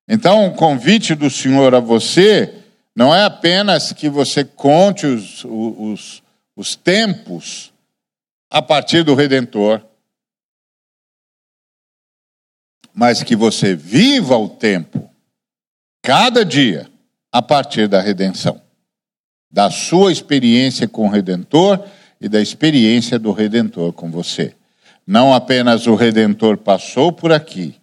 Então, 0.07 0.47
o 0.47 0.55
convite 0.55 1.13
do 1.13 1.29
Senhor 1.29 1.75
a 1.75 1.79
você 1.79 2.63
não 2.95 3.13
é 3.13 3.23
apenas 3.23 3.93
que 3.93 4.09
você 4.09 4.43
conte 4.43 5.05
os, 5.05 5.45
os, 5.45 6.23
os 6.55 6.75
tempos 6.75 7.71
a 8.49 8.61
partir 8.61 9.03
do 9.03 9.15
Redentor, 9.15 9.81
mas 12.93 13.23
que 13.23 13.35
você 13.35 13.75
viva 13.75 14.37
o 14.37 14.49
tempo, 14.49 15.09
cada 16.01 16.43
dia, 16.43 16.92
a 17.33 17.41
partir 17.41 17.87
da 17.87 17.99
redenção, 17.99 18.61
da 19.51 19.71
sua 19.71 20.11
experiência 20.11 20.87
com 20.87 21.07
o 21.07 21.09
Redentor 21.09 21.83
e 22.21 22.29
da 22.29 22.39
experiência 22.39 23.17
do 23.17 23.31
Redentor 23.31 23.91
com 23.91 24.11
você. 24.11 24.55
Não 25.05 25.33
apenas 25.33 25.87
o 25.87 25.95
Redentor 25.95 26.57
passou 26.57 27.11
por 27.11 27.31
aqui, 27.31 27.75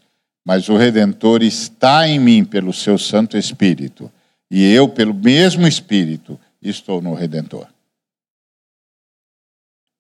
mas 0.46 0.68
o 0.68 0.76
Redentor 0.76 1.42
está 1.42 2.08
em 2.08 2.20
mim 2.20 2.44
pelo 2.44 2.72
seu 2.72 2.96
Santo 2.96 3.36
Espírito, 3.36 4.08
e 4.48 4.72
eu, 4.72 4.88
pelo 4.88 5.12
mesmo 5.12 5.66
Espírito, 5.66 6.38
estou 6.62 7.02
no 7.02 7.12
Redentor. 7.12 7.66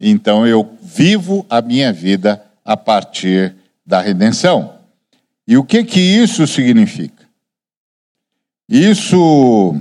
Então 0.00 0.46
eu 0.46 0.78
vivo 0.80 1.44
a 1.50 1.60
minha 1.60 1.92
vida 1.92 2.42
a 2.64 2.76
partir 2.76 3.54
da 3.84 4.00
redenção. 4.00 4.78
E 5.46 5.56
o 5.56 5.64
que 5.64 5.84
que 5.84 6.00
isso 6.00 6.46
significa? 6.46 7.19
Isso 8.70 9.74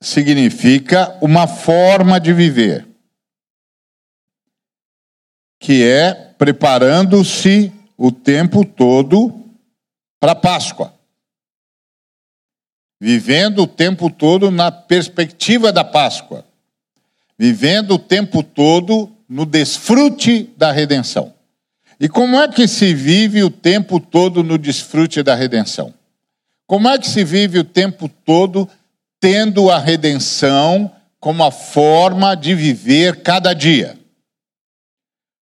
significa 0.00 1.14
uma 1.20 1.46
forma 1.46 2.18
de 2.18 2.32
viver, 2.32 2.88
que 5.60 5.84
é 5.84 6.14
preparando-se 6.14 7.70
o 7.98 8.10
tempo 8.10 8.64
todo 8.64 9.44
para 10.18 10.32
a 10.32 10.36
Páscoa. 10.36 10.94
Vivendo 12.98 13.64
o 13.64 13.66
tempo 13.66 14.08
todo 14.08 14.50
na 14.50 14.72
perspectiva 14.72 15.70
da 15.70 15.84
Páscoa. 15.84 16.46
Vivendo 17.38 17.96
o 17.96 17.98
tempo 17.98 18.42
todo 18.42 19.14
no 19.28 19.44
desfrute 19.44 20.44
da 20.56 20.72
redenção. 20.72 21.34
E 22.00 22.08
como 22.08 22.40
é 22.40 22.48
que 22.48 22.66
se 22.66 22.94
vive 22.94 23.42
o 23.42 23.50
tempo 23.50 24.00
todo 24.00 24.42
no 24.42 24.56
desfrute 24.56 25.22
da 25.22 25.34
redenção? 25.34 25.92
Como 26.66 26.88
é 26.88 26.98
que 26.98 27.06
se 27.06 27.24
vive 27.24 27.58
o 27.58 27.64
tempo 27.64 28.08
todo 28.08 28.68
tendo 29.20 29.70
a 29.70 29.78
redenção 29.78 30.94
como 31.20 31.44
a 31.44 31.50
forma 31.50 32.34
de 32.34 32.54
viver 32.54 33.22
cada 33.22 33.52
dia? 33.52 33.98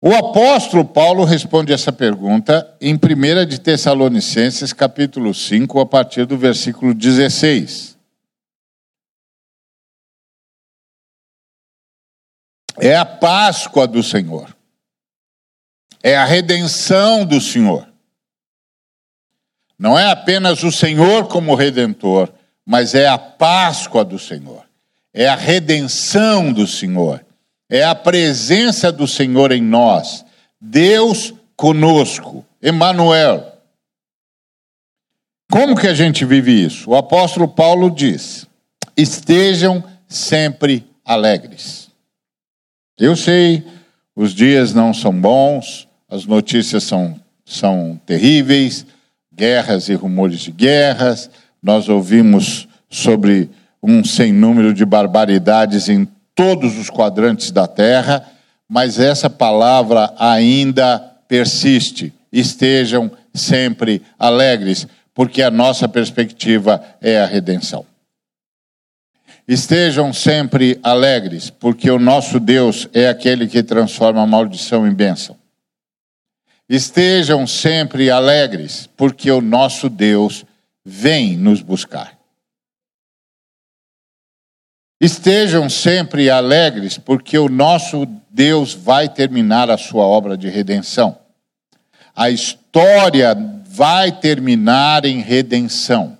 O 0.00 0.14
apóstolo 0.14 0.84
Paulo 0.84 1.24
responde 1.24 1.72
essa 1.72 1.90
pergunta 1.92 2.76
em 2.80 2.94
1 2.94 3.46
de 3.46 3.60
Tessalonicenses, 3.60 4.72
capítulo 4.72 5.32
5, 5.32 5.80
a 5.80 5.86
partir 5.86 6.26
do 6.26 6.36
versículo 6.36 6.92
16. 6.92 7.96
É 12.78 12.94
a 12.96 13.06
Páscoa 13.06 13.86
do 13.86 14.02
Senhor. 14.02 14.54
É 16.02 16.16
a 16.16 16.24
redenção 16.24 17.24
do 17.24 17.40
Senhor. 17.40 17.85
Não 19.78 19.98
é 19.98 20.10
apenas 20.10 20.62
o 20.62 20.72
Senhor 20.72 21.28
como 21.28 21.54
redentor, 21.54 22.32
mas 22.64 22.94
é 22.94 23.06
a 23.06 23.18
Páscoa 23.18 24.04
do 24.04 24.18
Senhor. 24.18 24.64
É 25.12 25.28
a 25.28 25.36
redenção 25.36 26.52
do 26.52 26.66
Senhor. 26.66 27.24
É 27.68 27.84
a 27.84 27.94
presença 27.94 28.90
do 28.90 29.06
Senhor 29.06 29.52
em 29.52 29.62
nós. 29.62 30.24
Deus 30.60 31.32
conosco. 31.56 32.44
Emmanuel. 32.62 33.52
Como 35.50 35.76
que 35.76 35.86
a 35.86 35.94
gente 35.94 36.24
vive 36.24 36.64
isso? 36.64 36.90
O 36.90 36.96
apóstolo 36.96 37.46
Paulo 37.46 37.90
diz: 37.90 38.46
estejam 38.96 39.84
sempre 40.08 40.84
alegres. 41.04 41.90
Eu 42.98 43.14
sei, 43.14 43.64
os 44.14 44.34
dias 44.34 44.72
não 44.72 44.92
são 44.94 45.12
bons, 45.12 45.86
as 46.08 46.24
notícias 46.24 46.84
são, 46.84 47.20
são 47.44 48.00
terríveis, 48.06 48.86
guerras 49.36 49.88
e 49.88 49.94
rumores 49.94 50.40
de 50.40 50.50
guerras, 50.50 51.30
nós 51.62 51.88
ouvimos 51.88 52.66
sobre 52.88 53.50
um 53.82 54.02
sem 54.02 54.32
número 54.32 54.72
de 54.72 54.84
barbaridades 54.84 55.88
em 55.88 56.08
todos 56.34 56.78
os 56.78 56.88
quadrantes 56.88 57.50
da 57.50 57.66
terra, 57.66 58.24
mas 58.68 58.98
essa 58.98 59.28
palavra 59.28 60.12
ainda 60.18 60.98
persiste. 61.28 62.12
Estejam 62.32 63.10
sempre 63.34 64.02
alegres, 64.18 64.86
porque 65.14 65.42
a 65.42 65.50
nossa 65.50 65.86
perspectiva 65.88 66.82
é 67.00 67.20
a 67.20 67.26
redenção. 67.26 67.84
Estejam 69.46 70.12
sempre 70.12 70.78
alegres, 70.82 71.50
porque 71.50 71.90
o 71.90 71.98
nosso 71.98 72.40
Deus 72.40 72.88
é 72.92 73.08
aquele 73.08 73.46
que 73.46 73.62
transforma 73.62 74.22
a 74.22 74.26
maldição 74.26 74.86
em 74.86 74.92
bênção. 74.92 75.36
Estejam 76.68 77.46
sempre 77.46 78.10
alegres, 78.10 78.88
porque 78.96 79.30
o 79.30 79.40
nosso 79.40 79.88
Deus 79.88 80.44
vem 80.84 81.36
nos 81.36 81.62
buscar. 81.62 82.16
Estejam 85.00 85.68
sempre 85.68 86.30
alegres, 86.30 86.98
porque 86.98 87.38
o 87.38 87.48
nosso 87.48 88.06
Deus 88.30 88.72
vai 88.72 89.08
terminar 89.08 89.70
a 89.70 89.76
sua 89.76 90.04
obra 90.04 90.36
de 90.36 90.48
redenção. 90.48 91.18
A 92.14 92.30
história 92.30 93.36
vai 93.66 94.10
terminar 94.10 95.04
em 95.04 95.20
redenção. 95.20 96.18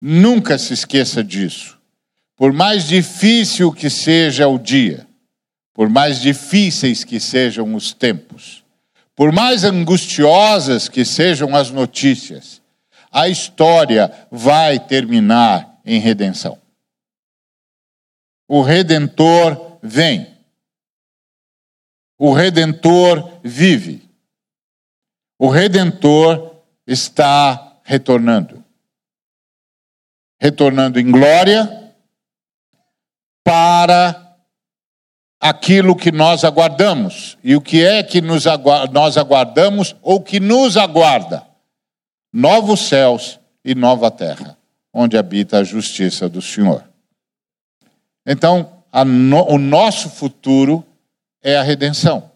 Nunca 0.00 0.58
se 0.58 0.74
esqueça 0.74 1.22
disso. 1.22 1.78
Por 2.36 2.52
mais 2.52 2.86
difícil 2.86 3.72
que 3.72 3.88
seja 3.88 4.48
o 4.48 4.58
dia, 4.58 5.06
por 5.76 5.90
mais 5.90 6.22
difíceis 6.22 7.04
que 7.04 7.20
sejam 7.20 7.74
os 7.74 7.92
tempos, 7.92 8.64
por 9.14 9.30
mais 9.30 9.62
angustiosas 9.62 10.88
que 10.88 11.04
sejam 11.04 11.54
as 11.54 11.70
notícias, 11.70 12.62
a 13.12 13.28
história 13.28 14.10
vai 14.30 14.80
terminar 14.80 15.78
em 15.84 16.00
redenção. 16.00 16.58
O 18.48 18.62
redentor 18.62 19.78
vem. 19.82 20.34
O 22.18 22.32
redentor 22.32 23.38
vive. 23.44 24.08
O 25.38 25.50
redentor 25.50 26.56
está 26.86 27.80
retornando. 27.84 28.64
Retornando 30.40 30.98
em 30.98 31.10
glória 31.10 31.92
para 33.44 34.25
aquilo 35.48 35.96
que 35.96 36.12
nós 36.12 36.44
aguardamos. 36.44 37.36
E 37.42 37.54
o 37.56 37.60
que 37.60 37.84
é 37.84 38.02
que 38.02 38.18
agu 38.18 38.70
nós 38.92 39.16
aguardamos 39.16 39.94
ou 40.02 40.20
que 40.20 40.40
nos 40.40 40.76
aguarda? 40.76 41.46
Novos 42.32 42.80
céus 42.80 43.40
e 43.64 43.74
nova 43.74 44.10
terra, 44.10 44.56
onde 44.92 45.16
habita 45.16 45.58
a 45.58 45.64
justiça 45.64 46.28
do 46.28 46.42
Senhor. 46.42 46.84
Então, 48.26 48.82
no, 49.04 49.52
o 49.52 49.58
nosso 49.58 50.10
futuro 50.10 50.84
é 51.42 51.56
a 51.56 51.62
redenção. 51.62 52.30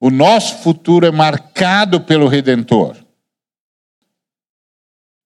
O 0.00 0.10
nosso 0.10 0.58
futuro 0.58 1.06
é 1.06 1.10
marcado 1.10 2.00
pelo 2.00 2.28
Redentor. 2.28 2.96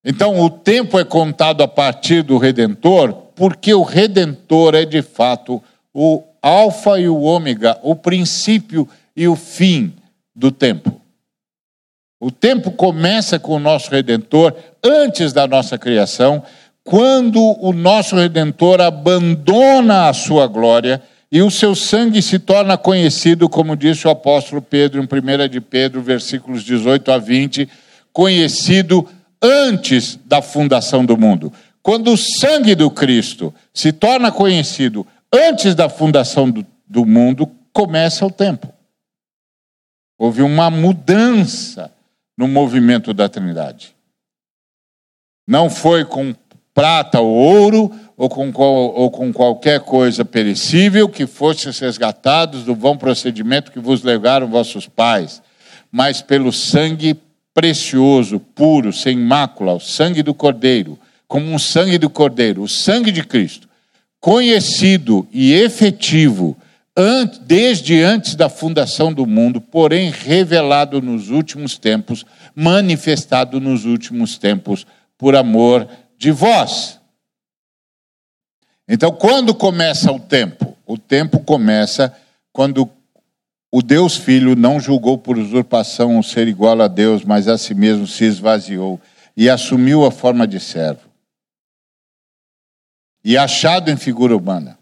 Então, 0.03 0.39
o 0.41 0.49
tempo 0.49 0.99
é 0.99 1.05
contado 1.05 1.61
a 1.61 1.67
partir 1.67 2.23
do 2.23 2.37
Redentor, 2.37 3.13
porque 3.35 3.73
o 3.73 3.83
Redentor 3.83 4.75
é 4.75 4.83
de 4.83 5.01
fato 5.01 5.63
o 5.93 6.23
Alfa 6.41 6.99
e 6.99 7.07
o 7.07 7.21
Ômega, 7.21 7.77
o 7.83 7.95
princípio 7.95 8.87
e 9.15 9.27
o 9.27 9.35
fim 9.35 9.93
do 10.35 10.51
tempo. 10.51 10.99
O 12.19 12.31
tempo 12.31 12.71
começa 12.71 13.37
com 13.37 13.55
o 13.55 13.59
nosso 13.59 13.91
Redentor 13.91 14.55
antes 14.83 15.33
da 15.33 15.45
nossa 15.45 15.77
criação, 15.77 16.41
quando 16.83 17.39
o 17.59 17.71
nosso 17.71 18.15
Redentor 18.15 18.81
abandona 18.81 20.09
a 20.09 20.13
sua 20.13 20.47
glória 20.47 21.01
e 21.31 21.41
o 21.41 21.51
seu 21.51 21.75
sangue 21.75 22.21
se 22.21 22.39
torna 22.39 22.77
conhecido, 22.77 23.49
como 23.49 23.75
disse 23.75 24.07
o 24.07 24.11
apóstolo 24.11 24.61
Pedro 24.61 25.01
em 25.01 25.05
1 25.05 25.49
de 25.49 25.59
Pedro, 25.59 26.01
versículos 26.01 26.63
18 26.63 27.11
a 27.11 27.17
20, 27.17 27.67
conhecido 28.11 29.07
antes 29.41 30.19
da 30.25 30.41
fundação 30.41 31.03
do 31.03 31.17
mundo. 31.17 31.51
Quando 31.81 32.13
o 32.13 32.17
sangue 32.17 32.75
do 32.75 32.89
Cristo 32.89 33.53
se 33.73 33.91
torna 33.91 34.31
conhecido 34.31 35.05
antes 35.33 35.73
da 35.73 35.89
fundação 35.89 36.49
do, 36.49 36.65
do 36.87 37.05
mundo, 37.05 37.49
começa 37.73 38.25
o 38.25 38.31
tempo. 38.31 38.71
Houve 40.17 40.43
uma 40.43 40.69
mudança 40.69 41.91
no 42.37 42.47
movimento 42.47 43.13
da 43.13 43.27
Trindade. 43.27 43.95
Não 45.47 45.69
foi 45.69 46.05
com 46.05 46.33
prata 46.73 47.19
ou 47.19 47.33
ouro, 47.33 47.91
ou 48.15 48.29
com, 48.29 48.51
ou 48.53 49.11
com 49.11 49.33
qualquer 49.33 49.81
coisa 49.81 50.23
perecível 50.23 51.09
que 51.09 51.27
fosse 51.27 51.69
resgatados 51.69 52.63
do 52.63 52.75
bom 52.75 52.95
procedimento 52.95 53.71
que 53.71 53.79
vos 53.79 54.03
legaram 54.03 54.47
vossos 54.47 54.87
pais, 54.87 55.41
mas 55.91 56.21
pelo 56.21 56.51
sangue 56.51 57.19
precioso, 57.53 58.39
puro, 58.39 58.91
sem 58.91 59.17
mácula, 59.17 59.73
o 59.73 59.79
sangue 59.79 60.23
do 60.23 60.33
Cordeiro, 60.33 60.97
como 61.27 61.51
um 61.51 61.59
sangue 61.59 61.97
do 61.97 62.09
Cordeiro, 62.09 62.63
o 62.63 62.67
sangue 62.67 63.11
de 63.11 63.23
Cristo, 63.23 63.67
conhecido 64.23 65.27
e 65.33 65.51
efetivo 65.51 66.55
desde 67.41 68.01
antes 68.01 68.35
da 68.35 68.47
fundação 68.47 69.11
do 69.11 69.25
mundo, 69.25 69.59
porém 69.59 70.11
revelado 70.11 71.01
nos 71.01 71.29
últimos 71.29 71.77
tempos, 71.77 72.25
manifestado 72.55 73.59
nos 73.59 73.83
últimos 73.83 74.37
tempos 74.37 74.87
por 75.17 75.35
amor 75.35 75.89
de 76.17 76.31
vós. 76.31 77.01
Então, 78.87 79.11
quando 79.11 79.53
começa 79.53 80.09
o 80.09 80.19
tempo? 80.21 80.73
O 80.87 80.97
tempo 80.97 81.41
começa 81.41 82.15
quando 82.53 82.89
o 83.69 83.81
Deus 83.81 84.15
Filho 84.15 84.55
não 84.55 84.79
julgou 84.79 85.17
por 85.17 85.37
usurpação 85.37 86.17
o 86.17 86.23
ser 86.23 86.47
igual 86.47 86.81
a 86.81 86.87
Deus, 86.87 87.25
mas 87.25 87.49
a 87.49 87.57
si 87.57 87.75
mesmo 87.75 88.07
se 88.07 88.23
esvaziou 88.23 89.01
e 89.35 89.49
assumiu 89.49 90.05
a 90.05 90.11
forma 90.11 90.47
de 90.47 90.61
servo 90.61 91.12
e 93.23 93.37
achado 93.37 93.89
em 93.89 93.97
figura 93.97 94.35
humana. 94.35 94.77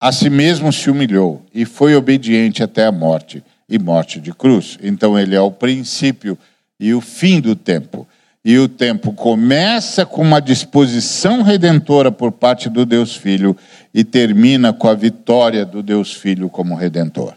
A 0.00 0.12
si 0.12 0.28
mesmo 0.28 0.72
se 0.72 0.90
humilhou 0.90 1.44
e 1.52 1.64
foi 1.64 1.94
obediente 1.94 2.62
até 2.62 2.84
a 2.84 2.92
morte 2.92 3.42
e 3.68 3.78
morte 3.78 4.20
de 4.20 4.32
cruz. 4.32 4.78
Então 4.82 5.18
ele 5.18 5.34
é 5.34 5.40
o 5.40 5.50
princípio 5.50 6.38
e 6.78 6.92
o 6.92 7.00
fim 7.00 7.40
do 7.40 7.56
tempo. 7.56 8.06
E 8.44 8.58
o 8.58 8.68
tempo 8.68 9.14
começa 9.14 10.04
com 10.04 10.20
uma 10.20 10.40
disposição 10.40 11.40
redentora 11.40 12.12
por 12.12 12.30
parte 12.30 12.68
do 12.68 12.84
Deus 12.84 13.16
Filho 13.16 13.56
e 13.94 14.04
termina 14.04 14.70
com 14.70 14.86
a 14.86 14.92
vitória 14.92 15.64
do 15.64 15.82
Deus 15.82 16.12
Filho 16.12 16.50
como 16.50 16.74
redentor. 16.74 17.34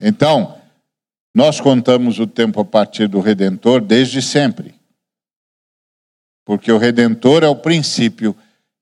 Então, 0.00 0.56
nós 1.34 1.60
contamos 1.60 2.18
o 2.18 2.26
tempo 2.26 2.58
a 2.60 2.64
partir 2.64 3.08
do 3.08 3.20
redentor 3.20 3.82
desde 3.82 4.22
sempre 4.22 4.75
porque 6.46 6.70
o 6.70 6.78
redentor 6.78 7.42
é 7.42 7.48
o 7.48 7.56
princípio 7.56 8.34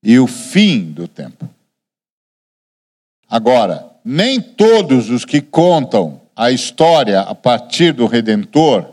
e 0.02 0.18
o 0.18 0.26
fim 0.26 0.92
do 0.92 1.08
tempo. 1.08 1.48
Agora, 3.26 3.90
nem 4.04 4.38
todos 4.38 5.08
os 5.08 5.24
que 5.24 5.40
contam 5.40 6.20
a 6.36 6.50
história 6.50 7.22
a 7.22 7.34
partir 7.34 7.92
do 7.92 8.06
redentor 8.06 8.92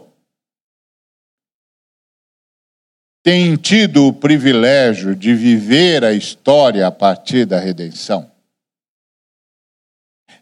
têm 3.22 3.58
tido 3.58 4.08
o 4.08 4.14
privilégio 4.14 5.18
de 5.18 5.36
viver 5.36 6.06
a 6.06 6.14
história 6.14 6.88
a 6.88 6.92
partir 6.92 7.46
da 7.46 7.60
redenção. 7.60 8.32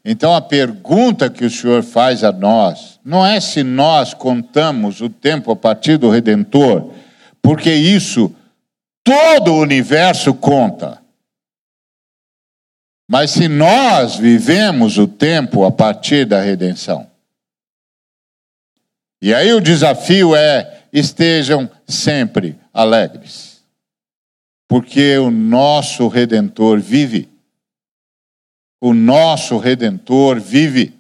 Então 0.06 0.36
a 0.36 0.42
pergunta 0.42 1.32
que 1.32 1.44
o 1.44 1.50
Senhor 1.50 1.82
faz 1.82 2.24
a 2.24 2.32
nós 2.32 3.00
não 3.04 3.26
é 3.26 3.40
se 3.40 3.64
nós 3.64 4.14
contamos 4.14 5.02
o 5.02 5.10
tempo 5.10 5.52
a 5.52 5.56
partir 5.56 5.98
do 5.98 6.10
redentor, 6.10 6.94
porque 7.42 7.74
isso 7.74 8.36
todo 9.04 9.54
o 9.54 9.62
universo 9.62 10.34
conta. 10.34 11.02
Mas 13.10 13.32
se 13.32 13.48
nós 13.48 14.18
vivemos 14.18 15.00
o 15.00 15.08
tempo 15.08 15.66
a 15.66 15.72
partir 15.72 16.26
da 16.26 16.42
redenção. 16.42 17.10
E 19.20 19.34
aí 19.34 19.52
o 19.52 19.60
desafio 19.60 20.36
é: 20.36 20.84
estejam 20.94 21.70
sempre 21.88 22.56
alegres, 22.72 23.64
porque 24.68 25.18
o 25.18 25.32
nosso 25.32 26.08
redentor 26.08 26.80
vive. 26.80 27.28
O 28.80 28.94
nosso 28.94 29.58
redentor 29.58 30.40
vive. 30.40 30.94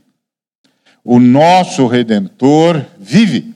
O 1.03 1.19
nosso 1.19 1.87
redentor 1.87 2.85
vive. 2.97 3.55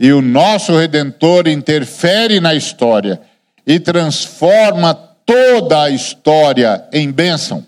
E 0.00 0.10
o 0.14 0.22
nosso 0.22 0.74
redentor 0.74 1.46
interfere 1.46 2.40
na 2.40 2.54
história 2.54 3.20
e 3.66 3.78
transforma 3.78 4.94
toda 4.94 5.82
a 5.82 5.90
história 5.90 6.88
em 6.90 7.12
bênção. 7.12 7.66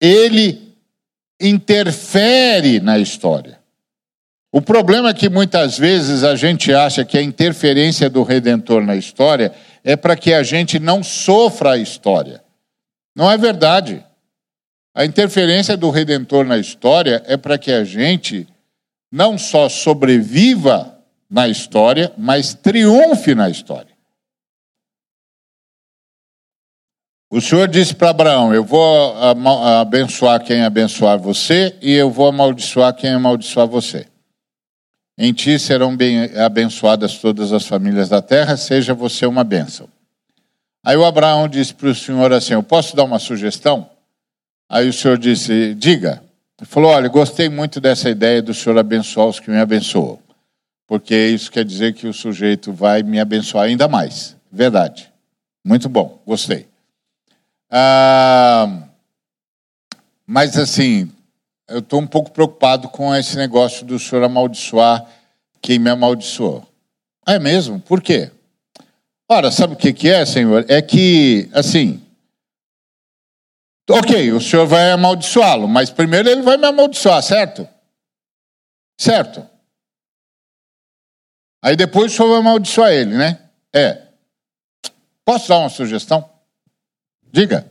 Ele 0.00 0.76
interfere 1.40 2.78
na 2.78 3.00
história. 3.00 3.58
O 4.52 4.62
problema 4.62 5.10
é 5.10 5.14
que 5.14 5.28
muitas 5.28 5.76
vezes 5.76 6.22
a 6.22 6.36
gente 6.36 6.72
acha 6.72 7.04
que 7.04 7.18
a 7.18 7.22
interferência 7.22 8.08
do 8.08 8.22
redentor 8.22 8.84
na 8.84 8.94
história 8.94 9.52
é 9.82 9.96
para 9.96 10.14
que 10.14 10.32
a 10.32 10.44
gente 10.44 10.78
não 10.78 11.02
sofra 11.02 11.72
a 11.72 11.78
história. 11.78 12.44
Não 13.16 13.28
é 13.28 13.36
verdade. 13.36 14.04
A 14.94 15.04
interferência 15.04 15.76
do 15.76 15.90
redentor 15.90 16.44
na 16.44 16.58
história 16.58 17.22
é 17.26 17.36
para 17.36 17.58
que 17.58 17.72
a 17.72 17.82
gente 17.82 18.46
não 19.12 19.36
só 19.36 19.68
sobreviva 19.68 20.98
na 21.28 21.46
história, 21.46 22.10
mas 22.16 22.54
triunfe 22.54 23.34
na 23.34 23.50
história. 23.50 23.92
O 27.30 27.40
Senhor 27.40 27.68
disse 27.68 27.94
para 27.94 28.10
Abraão: 28.10 28.54
Eu 28.54 28.64
vou 28.64 29.14
abençoar 29.80 30.42
quem 30.42 30.62
abençoar 30.62 31.18
você, 31.18 31.76
e 31.82 31.92
eu 31.92 32.10
vou 32.10 32.26
amaldiçoar 32.28 32.94
quem 32.94 33.10
amaldiçoar 33.10 33.66
você. 33.66 34.06
Em 35.16 35.32
ti 35.32 35.58
serão 35.58 35.94
bem 35.94 36.24
abençoadas 36.38 37.18
todas 37.18 37.52
as 37.52 37.66
famílias 37.66 38.08
da 38.08 38.22
terra, 38.22 38.56
seja 38.56 38.94
você 38.94 39.26
uma 39.26 39.44
bênção. 39.44 39.88
Aí 40.84 40.96
o 40.96 41.04
Abraão 41.04 41.48
disse 41.48 41.74
para 41.74 41.88
o 41.88 41.94
Senhor 41.94 42.32
assim: 42.32 42.54
Eu 42.54 42.62
posso 42.62 42.96
dar 42.96 43.04
uma 43.04 43.18
sugestão? 43.18 43.90
Aí 44.68 44.88
o 44.88 44.92
Senhor 44.92 45.18
disse: 45.18 45.74
Diga. 45.74 46.22
Falou: 46.64 46.90
Olha, 46.90 47.08
gostei 47.08 47.48
muito 47.48 47.80
dessa 47.80 48.08
ideia 48.08 48.40
do 48.40 48.54
Senhor 48.54 48.78
abençoar 48.78 49.26
os 49.26 49.40
que 49.40 49.50
me 49.50 49.58
abençoam. 49.58 50.18
Porque 50.86 51.14
isso 51.14 51.50
quer 51.50 51.64
dizer 51.64 51.94
que 51.94 52.06
o 52.06 52.12
sujeito 52.12 52.72
vai 52.72 53.02
me 53.02 53.18
abençoar 53.18 53.64
ainda 53.64 53.88
mais. 53.88 54.36
Verdade. 54.50 55.10
Muito 55.64 55.88
bom, 55.88 56.20
gostei. 56.26 56.66
Ah, 57.70 58.82
mas 60.26 60.58
assim, 60.58 61.10
eu 61.68 61.78
estou 61.78 62.00
um 62.00 62.06
pouco 62.06 62.30
preocupado 62.30 62.88
com 62.88 63.14
esse 63.14 63.36
negócio 63.36 63.86
do 63.86 63.98
senhor 63.98 64.24
amaldiçoar 64.24 65.06
quem 65.62 65.78
me 65.78 65.88
amaldiçoou. 65.88 66.66
É 67.26 67.38
mesmo? 67.38 67.80
Por 67.80 68.02
quê? 68.02 68.30
Ora, 69.30 69.50
sabe 69.50 69.74
o 69.74 69.76
que 69.76 70.08
é, 70.08 70.26
Senhor? 70.26 70.66
É 70.68 70.82
que, 70.82 71.48
assim, 71.54 72.01
Ok, 73.92 74.32
o 74.32 74.40
senhor 74.40 74.66
vai 74.66 74.90
amaldiçoá-lo, 74.90 75.68
mas 75.68 75.90
primeiro 75.90 76.28
ele 76.28 76.42
vai 76.42 76.56
me 76.56 76.66
amaldiçoar, 76.66 77.22
certo? 77.22 77.68
Certo. 78.98 79.46
Aí 81.62 81.76
depois 81.76 82.12
o 82.12 82.16
senhor 82.16 82.28
vai 82.30 82.38
amaldiçoar 82.38 82.90
ele, 82.92 83.16
né? 83.16 83.50
É. 83.72 84.08
Posso 85.24 85.48
dar 85.48 85.58
uma 85.58 85.68
sugestão? 85.68 86.28
Diga. 87.30 87.70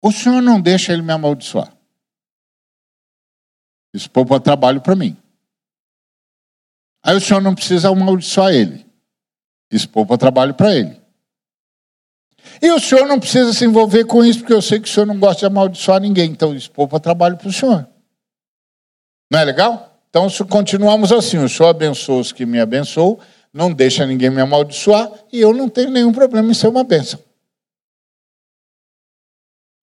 O 0.00 0.10
senhor 0.12 0.40
não 0.40 0.60
deixa 0.60 0.92
ele 0.92 1.02
me 1.02 1.12
amaldiçoar. 1.12 1.72
Isso 3.92 4.08
poupa 4.10 4.40
trabalho 4.40 4.80
para 4.80 4.94
mim. 4.94 5.16
Aí 7.02 7.16
o 7.16 7.20
senhor 7.20 7.40
não 7.40 7.54
precisa 7.54 7.88
amaldiçoar 7.88 8.52
ele. 8.52 8.86
Isso 9.70 9.88
poupa 9.88 10.16
trabalho 10.16 10.54
para 10.54 10.74
ele. 10.74 11.00
E 12.60 12.70
o 12.70 12.80
senhor 12.80 13.06
não 13.06 13.18
precisa 13.18 13.52
se 13.52 13.64
envolver 13.64 14.04
com 14.04 14.24
isso, 14.24 14.40
porque 14.40 14.52
eu 14.52 14.62
sei 14.62 14.80
que 14.80 14.88
o 14.88 14.92
senhor 14.92 15.06
não 15.06 15.18
gosta 15.18 15.40
de 15.40 15.46
amaldiçoar 15.46 16.00
ninguém. 16.00 16.30
Então 16.30 16.54
isso 16.54 16.70
poupa 16.70 17.00
trabalho 17.00 17.36
para 17.36 17.48
o 17.48 17.52
senhor. 17.52 17.86
Não 19.30 19.38
é 19.38 19.44
legal? 19.44 19.90
Então, 20.10 20.28
se 20.28 20.44
continuamos 20.44 21.12
assim, 21.12 21.38
o 21.38 21.48
senhor 21.48 21.68
abençoa 21.68 22.20
os 22.20 22.32
que 22.32 22.44
me 22.44 22.60
abençoam, 22.60 23.18
não 23.52 23.72
deixa 23.72 24.04
ninguém 24.04 24.28
me 24.28 24.40
amaldiçoar, 24.40 25.08
e 25.32 25.40
eu 25.40 25.54
não 25.54 25.68
tenho 25.68 25.90
nenhum 25.90 26.12
problema 26.12 26.50
em 26.50 26.54
ser 26.54 26.66
uma 26.66 26.82
bênção. 26.82 27.20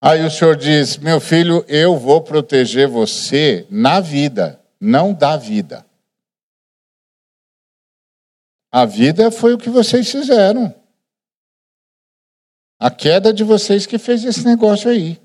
Aí 0.02 0.24
o 0.26 0.30
senhor 0.30 0.56
diz: 0.56 0.98
Meu 0.98 1.20
filho, 1.20 1.64
eu 1.68 1.98
vou 1.98 2.22
proteger 2.22 2.88
você 2.88 3.66
na 3.70 4.00
vida, 4.00 4.60
não 4.80 5.14
da 5.14 5.38
vida. 5.38 5.86
A 8.72 8.86
vida 8.86 9.32
foi 9.32 9.54
o 9.54 9.58
que 9.58 9.70
vocês 9.70 10.12
fizeram. 10.12 10.74
A 12.80 12.92
queda 12.92 13.34
de 13.34 13.44
vocês 13.44 13.86
que 13.86 13.98
fez 13.98 14.24
esse 14.24 14.46
negócio 14.46 14.90
aí. 14.90 15.20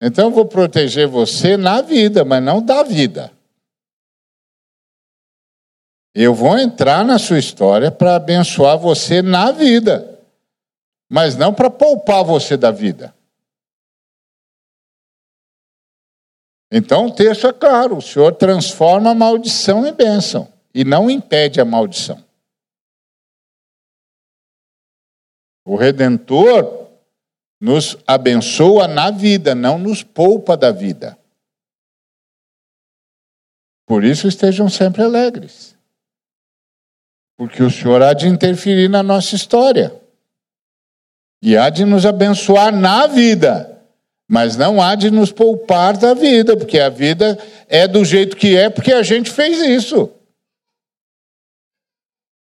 Então 0.00 0.26
eu 0.26 0.30
vou 0.30 0.46
proteger 0.46 1.06
você 1.06 1.56
na 1.56 1.80
vida, 1.80 2.24
mas 2.24 2.42
não 2.42 2.62
da 2.62 2.82
vida. 2.82 3.32
Eu 6.14 6.34
vou 6.34 6.58
entrar 6.58 7.04
na 7.04 7.18
sua 7.18 7.38
história 7.38 7.90
para 7.90 8.16
abençoar 8.16 8.78
você 8.78 9.20
na 9.20 9.52
vida, 9.52 10.18
mas 11.10 11.36
não 11.36 11.52
para 11.52 11.68
poupar 11.68 12.24
você 12.24 12.56
da 12.56 12.70
vida. 12.70 13.14
Então 16.72 17.06
o 17.06 17.14
texto 17.14 17.46
é 17.46 17.52
claro: 17.52 17.98
o 17.98 18.02
Senhor 18.02 18.34
transforma 18.34 19.10
a 19.10 19.14
maldição 19.14 19.86
em 19.86 19.92
bênção 19.92 20.50
e 20.74 20.84
não 20.84 21.10
impede 21.10 21.60
a 21.60 21.64
maldição. 21.64 22.25
O 25.66 25.74
Redentor 25.74 26.86
nos 27.60 27.98
abençoa 28.06 28.86
na 28.86 29.10
vida, 29.10 29.52
não 29.52 29.78
nos 29.78 30.00
poupa 30.00 30.56
da 30.56 30.70
vida. 30.70 31.18
Por 33.84 34.04
isso 34.04 34.28
estejam 34.28 34.68
sempre 34.68 35.02
alegres. 35.02 35.76
Porque 37.36 37.64
o 37.64 37.70
Senhor 37.70 38.00
há 38.00 38.12
de 38.12 38.28
interferir 38.28 38.88
na 38.88 39.02
nossa 39.02 39.34
história. 39.34 39.92
E 41.42 41.56
há 41.56 41.68
de 41.68 41.84
nos 41.84 42.06
abençoar 42.06 42.74
na 42.74 43.08
vida. 43.08 43.82
Mas 44.28 44.56
não 44.56 44.80
há 44.80 44.94
de 44.94 45.10
nos 45.10 45.32
poupar 45.32 45.96
da 45.96 46.14
vida, 46.14 46.56
porque 46.56 46.78
a 46.78 46.88
vida 46.88 47.36
é 47.68 47.88
do 47.88 48.04
jeito 48.04 48.36
que 48.36 48.56
é, 48.56 48.70
porque 48.70 48.92
a 48.92 49.02
gente 49.02 49.30
fez 49.30 49.58
isso. 49.58 50.10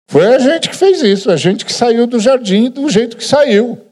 Foi 0.07 0.35
a 0.35 0.39
gente 0.39 0.69
que 0.69 0.75
fez 0.75 1.01
isso, 1.01 1.31
a 1.31 1.35
gente 1.37 1.65
que 1.65 1.73
saiu 1.73 2.05
do 2.05 2.19
jardim 2.19 2.69
do 2.69 2.89
jeito 2.89 3.17
que 3.17 3.23
saiu. 3.23 3.91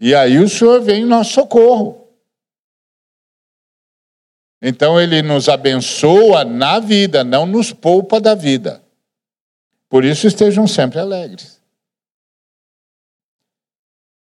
E 0.00 0.14
aí 0.14 0.38
o 0.38 0.48
Senhor 0.48 0.82
vem 0.82 1.02
em 1.02 1.06
nosso 1.06 1.32
socorro. 1.32 2.08
Então 4.60 5.00
ele 5.00 5.22
nos 5.22 5.48
abençoa 5.48 6.44
na 6.44 6.80
vida, 6.80 7.22
não 7.22 7.46
nos 7.46 7.72
poupa 7.72 8.20
da 8.20 8.34
vida. 8.34 8.82
Por 9.88 10.04
isso 10.04 10.26
estejam 10.26 10.66
sempre 10.66 10.98
alegres. 10.98 11.60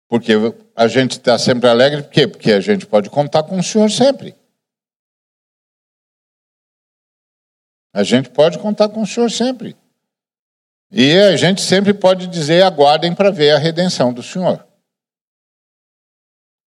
Porque 0.07 0.33
a 0.75 0.87
gente 0.87 1.13
está 1.13 1.37
sempre 1.37 1.67
alegre, 1.67 2.03
por 2.03 2.11
quê? 2.11 2.27
Porque 2.27 2.51
a 2.51 2.59
gente 2.59 2.85
pode 2.85 3.09
contar 3.09 3.43
com 3.43 3.57
o 3.57 3.63
Senhor 3.63 3.89
sempre. 3.89 4.35
A 7.95 8.03
gente 8.03 8.29
pode 8.29 8.59
contar 8.59 8.89
com 8.89 9.01
o 9.01 9.07
Senhor 9.07 9.31
sempre. 9.31 9.73
E 10.91 11.17
a 11.17 11.37
gente 11.37 11.61
sempre 11.61 11.93
pode 11.93 12.27
dizer: 12.27 12.61
aguardem 12.61 13.15
para 13.15 13.31
ver 13.31 13.51
a 13.51 13.57
redenção 13.57 14.13
do 14.13 14.21
Senhor. 14.21 14.67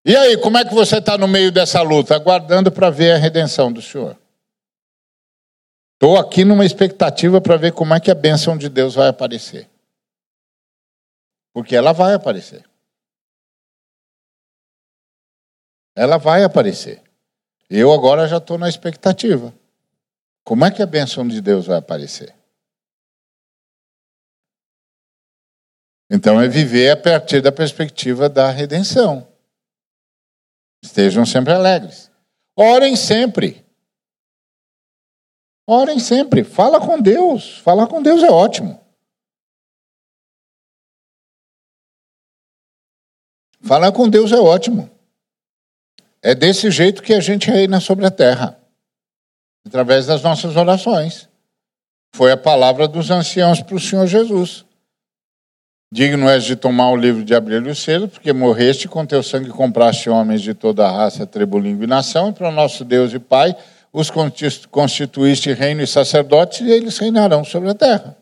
E 0.05 0.15
aí, 0.15 0.37
como 0.37 0.57
é 0.57 0.63
que 0.63 0.73
você 0.73 0.99
está 0.99 1.17
no 1.17 1.27
meio 1.27 1.51
dessa 1.51 1.81
luta? 1.81 2.15
Aguardando 2.15 2.71
para 2.71 2.89
ver 2.89 3.11
a 3.11 3.17
redenção 3.17 3.73
do 3.73 3.81
Senhor. 3.81 4.17
Estou 5.95 6.17
aqui 6.17 6.45
numa 6.45 6.65
expectativa 6.65 7.41
para 7.41 7.57
ver 7.57 7.73
como 7.73 7.93
é 7.93 7.99
que 7.99 8.09
a 8.09 8.15
bênção 8.15 8.57
de 8.57 8.69
Deus 8.69 8.95
vai 8.95 9.09
aparecer. 9.09 9.69
Porque 11.53 11.75
ela 11.75 11.91
vai 11.91 12.13
aparecer. 12.13 12.63
Ela 15.93 16.15
vai 16.17 16.45
aparecer. 16.45 17.03
Eu 17.69 17.91
agora 17.91 18.29
já 18.29 18.37
estou 18.37 18.57
na 18.57 18.69
expectativa. 18.69 19.53
Como 20.47 20.63
é 20.63 20.71
que 20.71 20.81
a 20.81 20.85
bênção 20.85 21.27
de 21.27 21.41
Deus 21.41 21.65
vai 21.65 21.77
aparecer? 21.77 22.33
Então 26.09 26.39
é 26.39 26.47
viver 26.47 26.89
a 26.91 26.95
partir 26.95 27.41
da 27.41 27.51
perspectiva 27.51 28.29
da 28.29 28.49
redenção. 28.49 29.27
Estejam 30.81 31.25
sempre 31.25 31.51
alegres. 31.51 32.09
Orem 32.55 32.95
sempre. 32.95 33.65
Orem 35.67 35.99
sempre. 35.99 36.45
Fala 36.45 36.79
com 36.79 37.01
Deus. 37.01 37.57
Falar 37.57 37.87
com 37.87 38.01
Deus 38.01 38.23
é 38.23 38.31
ótimo. 38.31 38.81
Falar 43.63 43.91
com 43.91 44.09
Deus 44.09 44.31
é 44.31 44.39
ótimo. 44.39 44.89
É 46.21 46.33
desse 46.33 46.71
jeito 46.71 47.03
que 47.03 47.13
a 47.13 47.19
gente 47.19 47.51
reina 47.51 47.81
sobre 47.81 48.05
a 48.05 48.11
terra 48.11 48.56
através 49.67 50.05
das 50.05 50.23
nossas 50.23 50.55
orações. 50.55 51.29
Foi 52.15 52.31
a 52.31 52.37
palavra 52.37 52.87
dos 52.87 53.11
anciãos 53.11 53.61
para 53.61 53.75
o 53.75 53.79
Senhor 53.79 54.07
Jesus. 54.07 54.65
Digno 55.91 56.27
és 56.27 56.43
de 56.43 56.55
tomar 56.55 56.89
o 56.89 56.95
livro 56.95 57.23
de 57.23 57.33
abrir 57.33 57.61
o 57.65 57.75
selo, 57.75 58.07
porque 58.07 58.33
morreste 58.33 58.87
com 58.87 59.05
teu 59.05 59.23
sangue 59.23 59.49
compraste 59.49 60.09
homens 60.09 60.41
de 60.41 60.53
toda 60.53 60.85
a 60.85 60.91
raça, 60.91 61.25
tribo, 61.25 61.59
língua 61.59 61.85
e 61.85 61.87
nação, 61.87 62.29
e 62.29 62.33
para 62.33 62.49
o 62.49 62.51
nosso 62.51 62.83
Deus 62.83 63.13
e 63.13 63.19
Pai 63.19 63.55
os 63.93 64.11
constituíste 64.69 65.53
reino 65.53 65.81
e 65.81 65.87
sacerdotes, 65.87 66.59
e 66.59 66.69
eles 66.69 66.97
reinarão 66.97 67.43
sobre 67.43 67.69
a 67.69 67.73
terra. 67.73 68.17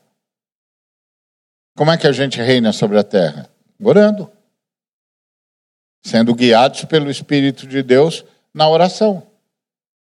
Como 1.75 1.91
é 1.91 1.97
que 1.97 2.07
a 2.07 2.11
gente 2.11 2.39
reina 2.39 2.71
sobre 2.71 2.97
a 2.97 3.03
terra? 3.03 3.49
Orando. 3.83 4.31
Sendo 6.05 6.35
guiados 6.35 6.85
pelo 6.85 7.09
Espírito 7.09 7.67
de 7.67 7.81
Deus 7.81 8.23
na 8.53 8.69
oração. 8.69 9.23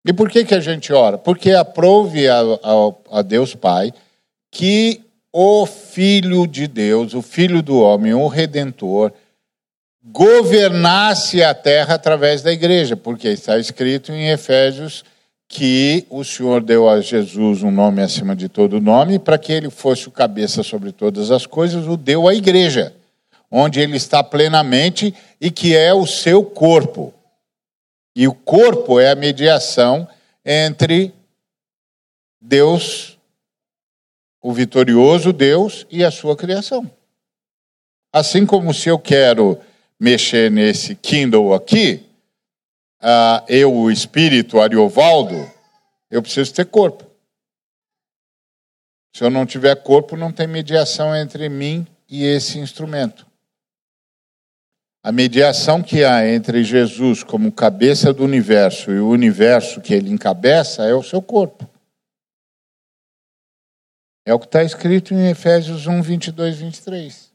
E 0.05 0.13
por 0.13 0.29
que, 0.29 0.45
que 0.45 0.55
a 0.55 0.59
gente 0.59 0.93
ora? 0.93 1.17
Porque 1.17 1.51
aprove 1.51 2.27
a, 2.27 2.39
a, 2.41 3.19
a 3.19 3.21
Deus 3.21 3.53
Pai 3.55 3.93
que 4.51 5.01
o 5.31 5.65
Filho 5.65 6.47
de 6.47 6.67
Deus, 6.67 7.13
o 7.13 7.21
Filho 7.21 7.61
do 7.61 7.79
homem, 7.79 8.13
o 8.13 8.27
Redentor, 8.27 9.11
governasse 10.03 11.43
a 11.43 11.53
terra 11.53 11.95
através 11.95 12.41
da 12.41 12.51
igreja, 12.51 12.95
porque 12.95 13.27
está 13.27 13.57
escrito 13.59 14.11
em 14.11 14.29
Efésios 14.29 15.03
que 15.49 16.05
o 16.09 16.23
Senhor 16.23 16.61
deu 16.61 16.89
a 16.89 16.99
Jesus 16.99 17.63
um 17.63 17.71
nome 17.71 18.01
acima 18.01 18.35
de 18.35 18.49
todo 18.49 18.81
nome, 18.81 19.17
para 19.17 19.37
que 19.37 19.51
ele 19.51 19.69
fosse 19.69 20.07
o 20.07 20.11
cabeça 20.11 20.61
sobre 20.61 20.91
todas 20.91 21.31
as 21.31 21.45
coisas, 21.45 21.87
o 21.87 21.95
deu 21.95 22.27
à 22.27 22.33
igreja, 22.33 22.93
onde 23.49 23.79
ele 23.79 23.95
está 23.95 24.23
plenamente 24.23 25.13
e 25.39 25.49
que 25.49 25.75
é 25.75 25.93
o 25.93 26.05
seu 26.05 26.43
corpo. 26.43 27.13
E 28.17 28.27
o 28.27 28.33
corpo 28.33 28.99
é 28.99 29.11
a 29.11 29.15
mediação 29.15 30.09
entre 30.43 31.13
Deus, 32.41 33.15
o 34.41 34.51
vitorioso 34.51 35.31
Deus, 35.31 35.85
e 35.91 36.03
a 36.03 36.09
sua 36.09 36.35
criação. 36.35 36.89
Assim 38.11 38.43
como 38.43 38.73
se 38.73 38.89
eu 38.89 38.97
quero 38.97 39.61
mexer 39.99 40.49
nesse 40.49 40.95
Kindle 40.95 41.53
aqui, 41.53 42.09
uh, 43.03 43.45
eu, 43.47 43.71
o 43.71 43.91
espírito 43.91 44.59
Ariovaldo, 44.59 45.35
eu 46.09 46.19
preciso 46.19 46.51
ter 46.51 46.65
corpo. 46.65 47.05
Se 49.15 49.23
eu 49.23 49.29
não 49.29 49.45
tiver 49.45 49.75
corpo, 49.83 50.17
não 50.17 50.31
tem 50.31 50.47
mediação 50.47 51.15
entre 51.15 51.49
mim 51.49 51.85
e 52.09 52.25
esse 52.25 52.57
instrumento. 52.57 53.26
A 55.07 55.11
mediação 55.13 55.81
que 55.81 56.03
há 56.03 56.27
entre 56.27 56.65
Jesus 56.65 57.23
como 57.23 57.49
cabeça 57.49 58.11
do 58.11 58.25
universo 58.25 58.91
e 58.91 58.99
o 58.99 59.07
universo 59.07 59.79
que 59.79 59.93
ele 59.93 60.11
encabeça 60.11 60.83
é 60.83 60.93
o 60.93 61.01
seu 61.01 61.21
corpo. 61.21 61.65
É 64.25 64.33
o 64.33 64.39
que 64.39 64.47
está 64.47 64.61
escrito 64.61 65.13
em 65.13 65.29
Efésios 65.29 65.87
1, 65.87 66.01
22, 66.01 66.57
23. 66.57 67.31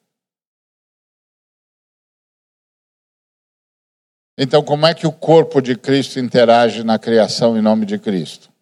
Então, 4.36 4.62
como 4.62 4.86
é 4.86 4.92
que 4.92 5.06
o 5.06 5.12
corpo 5.12 5.62
de 5.62 5.74
Cristo 5.74 6.18
interage 6.18 6.84
na 6.84 6.98
criação 6.98 7.56
em 7.56 7.62
nome 7.62 7.86
de 7.86 7.98
Cristo? 7.98 8.52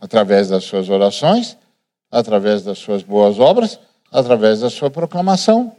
através 0.00 0.48
das 0.48 0.64
suas 0.64 0.88
orações, 0.88 1.58
através 2.10 2.64
das 2.64 2.78
suas 2.78 3.02
boas 3.02 3.38
obras, 3.38 3.78
através 4.10 4.60
da 4.60 4.70
sua 4.70 4.90
proclamação. 4.90 5.76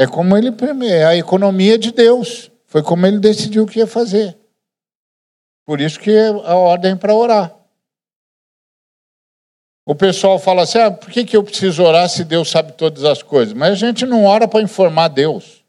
É 0.00 0.06
como 0.06 0.34
ele 0.34 0.48
é 0.88 1.04
a 1.04 1.14
economia 1.14 1.76
de 1.76 1.92
Deus. 1.92 2.50
Foi 2.64 2.82
como 2.82 3.06
ele 3.06 3.18
decidiu 3.18 3.64
o 3.64 3.66
que 3.66 3.80
ia 3.80 3.86
fazer. 3.86 4.34
Por 5.66 5.78
isso 5.78 6.00
que 6.00 6.10
a 6.42 6.54
ordem 6.54 6.96
para 6.96 7.14
orar. 7.14 7.54
O 9.84 9.94
pessoal 9.94 10.38
fala 10.38 10.62
assim: 10.62 10.78
ah, 10.78 10.90
por 10.90 11.10
que, 11.10 11.22
que 11.22 11.36
eu 11.36 11.44
preciso 11.44 11.82
orar 11.82 12.08
se 12.08 12.24
Deus 12.24 12.48
sabe 12.48 12.72
todas 12.72 13.04
as 13.04 13.22
coisas? 13.22 13.52
Mas 13.52 13.72
a 13.72 13.74
gente 13.74 14.06
não 14.06 14.24
ora 14.24 14.48
para 14.48 14.62
informar 14.62 15.08
Deus. 15.08 15.62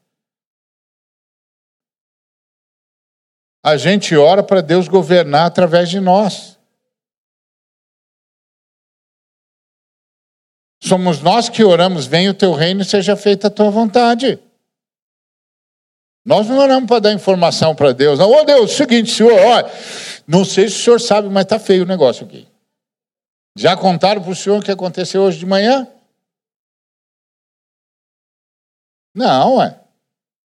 A 3.62 3.76
gente 3.76 4.16
ora 4.16 4.42
para 4.42 4.62
Deus 4.62 4.88
governar 4.88 5.48
através 5.48 5.90
de 5.90 6.00
nós. 6.00 6.51
Somos 10.84 11.22
nós 11.22 11.48
que 11.48 11.64
oramos, 11.64 12.06
venha 12.06 12.32
o 12.32 12.34
teu 12.34 12.54
reino 12.54 12.82
e 12.82 12.86
seja 12.86 13.16
feita 13.16 13.48
a 13.48 13.52
tua 13.52 13.70
vontade. 13.70 14.40
Nós 16.26 16.48
não 16.48 16.58
oramos 16.58 16.88
para 16.88 17.00
dar 17.00 17.14
informação 17.14 17.76
para 17.76 17.94
Deus. 17.94 18.20
Não, 18.20 18.32
ô 18.32 18.44
Deus, 18.44 18.60
é 18.60 18.64
o 18.64 18.68
seguinte, 18.68 19.12
senhor, 19.12 19.32
não 20.28 20.46
sei 20.46 20.70
se 20.70 20.76
o 20.76 20.84
senhor 20.84 21.02
sabe, 21.02 21.30
mas 21.30 21.44
está 21.44 21.60
feio 21.60 21.84
o 21.84 21.88
negócio 21.88 22.26
aqui. 22.26 22.48
Já 23.56 23.76
contaram 23.76 24.22
para 24.22 24.32
o 24.32 24.36
senhor 24.36 24.60
o 24.60 24.64
que 24.64 24.72
aconteceu 24.72 25.22
hoje 25.24 25.40
de 25.40 25.46
manhã? 25.46 25.88
Não, 29.14 29.62
é. 29.62 29.80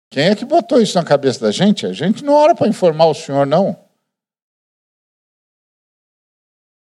Quem 0.09 0.25
é 0.25 0.35
que 0.35 0.45
botou 0.45 0.81
isso 0.81 0.97
na 0.97 1.03
cabeça 1.03 1.39
da 1.39 1.51
gente? 1.51 1.85
A 1.85 1.93
gente 1.93 2.23
não 2.23 2.33
ora 2.33 2.53
para 2.53 2.67
informar 2.67 3.05
o 3.05 3.13
senhor, 3.13 3.45
não. 3.45 3.77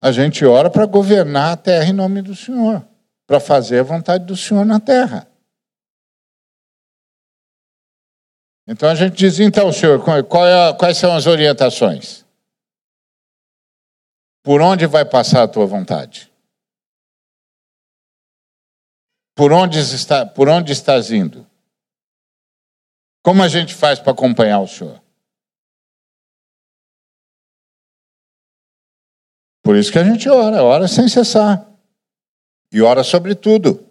A 0.00 0.12
gente 0.12 0.44
ora 0.44 0.70
para 0.70 0.86
governar 0.86 1.52
a 1.52 1.56
terra 1.56 1.90
em 1.90 1.92
nome 1.92 2.22
do 2.22 2.34
Senhor, 2.34 2.86
para 3.28 3.38
fazer 3.38 3.80
a 3.80 3.82
vontade 3.82 4.24
do 4.24 4.34
Senhor 4.34 4.64
na 4.64 4.80
terra. 4.80 5.30
Então 8.66 8.88
a 8.88 8.94
gente 8.94 9.16
diz, 9.16 9.38
então, 9.38 9.70
senhor, 9.70 10.00
é, 10.00 10.72
quais 10.72 10.96
são 10.96 11.14
as 11.14 11.26
orientações? 11.26 12.24
Por 14.42 14.62
onde 14.62 14.86
vai 14.86 15.04
passar 15.04 15.42
a 15.42 15.48
tua 15.48 15.66
vontade? 15.66 16.32
Por 19.36 19.52
onde, 19.52 19.78
está, 19.78 20.24
por 20.24 20.48
onde 20.48 20.72
estás 20.72 21.10
indo? 21.10 21.46
Como 23.22 23.42
a 23.42 23.48
gente 23.48 23.74
faz 23.74 23.98
para 23.98 24.12
acompanhar 24.12 24.60
o 24.60 24.66
Senhor? 24.66 25.02
Por 29.62 29.76
isso 29.76 29.92
que 29.92 29.98
a 29.98 30.04
gente 30.04 30.28
ora, 30.30 30.62
ora 30.62 30.88
sem 30.88 31.08
cessar. 31.08 31.68
E 32.72 32.82
ora 32.82 33.02
sobre 33.02 33.34
tudo. 33.34 33.86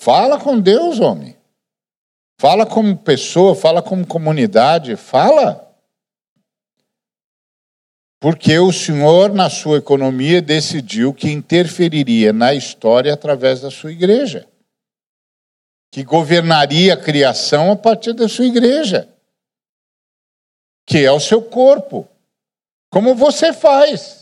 Fala 0.00 0.40
com 0.40 0.60
Deus, 0.60 1.00
homem. 1.00 1.36
Fala 2.40 2.64
como 2.64 2.96
pessoa, 2.96 3.54
fala 3.54 3.82
como 3.82 4.06
comunidade, 4.06 4.94
fala. 4.96 5.64
Porque 8.20 8.58
o 8.58 8.72
Senhor, 8.72 9.32
na 9.32 9.50
sua 9.50 9.78
economia, 9.78 10.40
decidiu 10.40 11.12
que 11.12 11.30
interferiria 11.30 12.32
na 12.32 12.54
história 12.54 13.12
através 13.12 13.60
da 13.60 13.70
sua 13.70 13.92
igreja 13.92 14.48
que 15.90 16.02
governaria 16.04 16.94
a 16.94 17.02
criação 17.02 17.72
a 17.72 17.76
partir 17.76 18.12
da 18.12 18.28
sua 18.28 18.44
igreja, 18.44 19.08
que 20.86 21.04
é 21.04 21.10
o 21.10 21.20
seu 21.20 21.42
corpo. 21.42 22.08
Como 22.90 23.14
você 23.14 23.52
faz? 23.52 24.17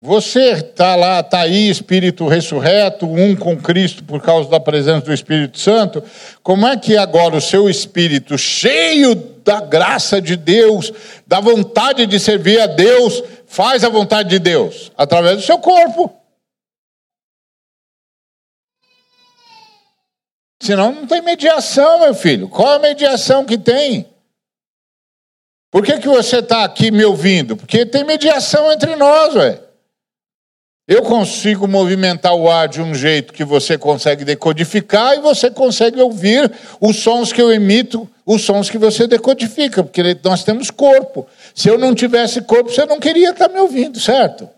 Você 0.00 0.52
está 0.52 0.94
lá, 0.94 1.18
está 1.18 1.40
aí, 1.40 1.68
espírito 1.68 2.28
ressurreto, 2.28 3.04
um 3.04 3.34
com 3.34 3.60
Cristo 3.60 4.04
por 4.04 4.22
causa 4.22 4.48
da 4.48 4.60
presença 4.60 5.06
do 5.06 5.12
Espírito 5.12 5.58
Santo. 5.58 6.00
Como 6.40 6.64
é 6.68 6.76
que 6.76 6.96
agora 6.96 7.36
o 7.36 7.40
seu 7.40 7.68
espírito, 7.68 8.38
cheio 8.38 9.16
da 9.16 9.60
graça 9.60 10.22
de 10.22 10.36
Deus, 10.36 10.92
da 11.26 11.40
vontade 11.40 12.06
de 12.06 12.20
servir 12.20 12.60
a 12.60 12.68
Deus, 12.68 13.24
faz 13.48 13.82
a 13.82 13.88
vontade 13.88 14.28
de 14.28 14.38
Deus? 14.38 14.92
Através 14.96 15.38
do 15.38 15.42
seu 15.42 15.58
corpo. 15.58 16.14
Senão 20.62 20.92
não 20.92 21.06
tem 21.08 21.22
mediação, 21.22 21.98
meu 21.98 22.14
filho. 22.14 22.48
Qual 22.48 22.68
a 22.68 22.78
mediação 22.78 23.44
que 23.44 23.58
tem? 23.58 24.06
Por 25.72 25.84
que, 25.84 25.98
que 25.98 26.08
você 26.08 26.38
está 26.38 26.62
aqui 26.62 26.92
me 26.92 27.04
ouvindo? 27.04 27.56
Porque 27.56 27.84
tem 27.84 28.04
mediação 28.04 28.70
entre 28.70 28.94
nós, 28.94 29.34
ué. 29.34 29.67
Eu 30.88 31.02
consigo 31.02 31.68
movimentar 31.68 32.34
o 32.34 32.50
ar 32.50 32.66
de 32.66 32.80
um 32.80 32.94
jeito 32.94 33.34
que 33.34 33.44
você 33.44 33.76
consegue 33.76 34.24
decodificar 34.24 35.14
e 35.14 35.20
você 35.20 35.50
consegue 35.50 36.00
ouvir 36.00 36.50
os 36.80 36.96
sons 36.96 37.30
que 37.30 37.42
eu 37.42 37.52
emito, 37.52 38.08
os 38.24 38.40
sons 38.40 38.70
que 38.70 38.78
você 38.78 39.06
decodifica, 39.06 39.84
porque 39.84 40.02
nós 40.24 40.42
temos 40.44 40.70
corpo. 40.70 41.28
Se 41.54 41.68
eu 41.68 41.76
não 41.76 41.94
tivesse 41.94 42.40
corpo, 42.40 42.70
você 42.70 42.86
não 42.86 42.98
queria 42.98 43.32
estar 43.32 43.50
me 43.50 43.60
ouvindo, 43.60 44.00
certo? 44.00 44.48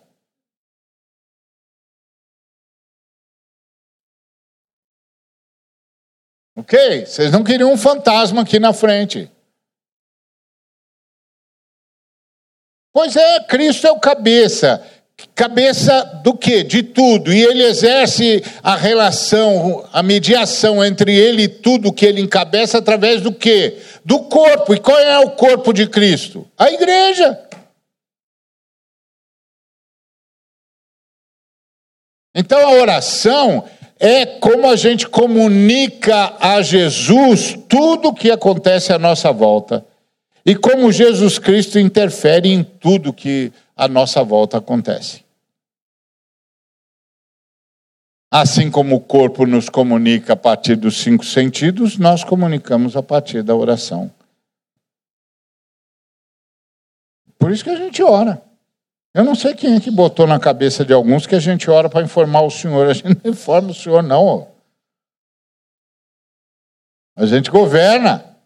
Ok? 6.55 7.07
Vocês 7.07 7.33
não 7.33 7.43
queriam 7.43 7.73
um 7.73 7.77
fantasma 7.77 8.43
aqui 8.43 8.61
na 8.61 8.73
frente. 8.73 9.29
Pois 12.93 13.16
é, 13.16 13.43
Cristo 13.49 13.88
é 13.88 13.90
o 13.90 13.99
cabeça. 13.99 15.00
Cabeça 15.35 16.21
do 16.23 16.35
quê? 16.35 16.63
De 16.63 16.83
tudo. 16.83 17.33
E 17.33 17.43
ele 17.43 17.63
exerce 17.63 18.43
a 18.63 18.77
relação, 18.77 19.89
a 19.93 20.03
mediação 20.03 20.85
entre 20.85 21.15
ele 21.15 21.45
e 21.45 21.49
tudo 21.49 21.93
que 21.93 22.05
ele 22.07 22.21
encabeça 22.21 22.79
através 22.79 23.21
do 23.21 23.33
quê? 23.33 23.79
Do 24.05 24.21
corpo. 24.21 24.75
E 24.75 24.79
qual 24.79 24.99
é 24.99 25.19
o 25.19 25.31
corpo 25.31 25.73
de 25.73 25.87
Cristo? 25.87 26.47
A 26.59 26.71
igreja. 26.71 27.39
Então 32.35 32.59
a 32.61 32.81
oração 32.81 33.65
é 33.99 34.25
como 34.25 34.69
a 34.69 34.77
gente 34.77 35.07
comunica 35.07 36.35
a 36.41 36.63
Jesus 36.63 37.59
tudo 37.69 38.09
o 38.09 38.15
que 38.15 38.31
acontece 38.31 38.93
à 38.93 38.99
nossa 38.99 39.33
volta 39.33 39.85
e 40.45 40.55
como 40.55 40.91
Jesus 40.91 41.39
Cristo 41.39 41.79
interfere 41.79 42.49
em 42.49 42.63
tudo 42.63 43.13
que 43.13 43.53
à 43.81 43.88
nossa 43.88 44.23
volta 44.23 44.59
acontece. 44.59 45.25
Assim 48.31 48.71
como 48.71 48.95
o 48.95 49.01
corpo 49.01 49.47
nos 49.47 49.71
comunica 49.71 50.35
a 50.35 50.37
partir 50.37 50.77
dos 50.77 50.99
cinco 50.99 51.25
sentidos, 51.25 51.97
nós 51.97 52.23
comunicamos 52.23 52.95
a 52.95 53.03
partir 53.03 53.43
da 53.43 53.57
oração. 53.57 54.12
Por 57.38 57.51
isso 57.51 57.64
que 57.64 57.71
a 57.71 57.77
gente 57.77 58.03
ora. 58.03 58.43
Eu 59.14 59.25
não 59.25 59.35
sei 59.35 59.55
quem 59.55 59.75
é 59.75 59.81
que 59.81 59.90
botou 59.90 60.27
na 60.27 60.38
cabeça 60.38 60.85
de 60.85 60.93
alguns 60.93 61.27
que 61.27 61.35
a 61.35 61.40
gente 61.40 61.71
ora 61.71 61.88
para 61.88 62.05
informar 62.05 62.43
o 62.43 62.51
Senhor. 62.51 62.87
A 62.87 62.93
gente 62.93 63.25
não 63.25 63.33
informa 63.33 63.71
o 63.71 63.75
Senhor, 63.75 64.03
não. 64.03 64.55
A 67.16 67.25
gente 67.25 67.51
governa 67.51 68.37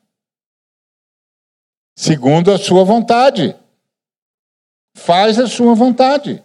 segundo 1.99 2.53
a 2.53 2.57
sua 2.59 2.85
vontade. 2.85 3.64
Faz 4.95 5.39
a 5.39 5.47
sua 5.47 5.75
vontade. 5.75 6.43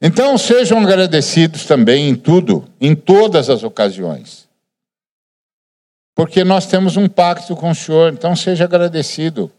Então 0.00 0.36
sejam 0.36 0.78
agradecidos 0.78 1.64
também 1.64 2.08
em 2.08 2.14
tudo, 2.14 2.70
em 2.80 2.94
todas 2.94 3.48
as 3.48 3.62
ocasiões. 3.62 4.48
Porque 6.14 6.44
nós 6.44 6.66
temos 6.66 6.96
um 6.96 7.08
pacto 7.08 7.56
com 7.56 7.70
o 7.70 7.74
Senhor, 7.74 8.12
então 8.12 8.36
seja 8.36 8.64
agradecido. 8.64 9.50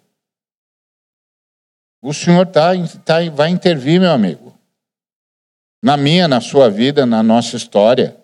O 2.02 2.14
Senhor 2.14 2.46
tá, 2.48 2.72
tá, 3.04 3.16
vai 3.34 3.50
intervir, 3.50 4.00
meu 4.00 4.12
amigo. 4.12 4.56
Na 5.82 5.98
minha, 5.98 6.28
na 6.28 6.40
sua 6.40 6.70
vida, 6.70 7.06
na 7.06 7.22
nossa 7.22 7.58
história. 7.58 8.16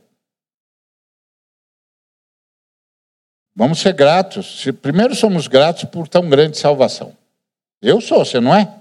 Vamos 3.55 3.79
ser 3.79 3.93
gratos. 3.93 4.65
Primeiro, 4.81 5.13
somos 5.15 5.47
gratos 5.47 5.83
por 5.85 6.07
tão 6.07 6.29
grande 6.29 6.57
salvação. 6.57 7.17
Eu 7.81 7.99
sou, 7.99 8.23
você 8.23 8.39
não 8.39 8.55
é? 8.55 8.80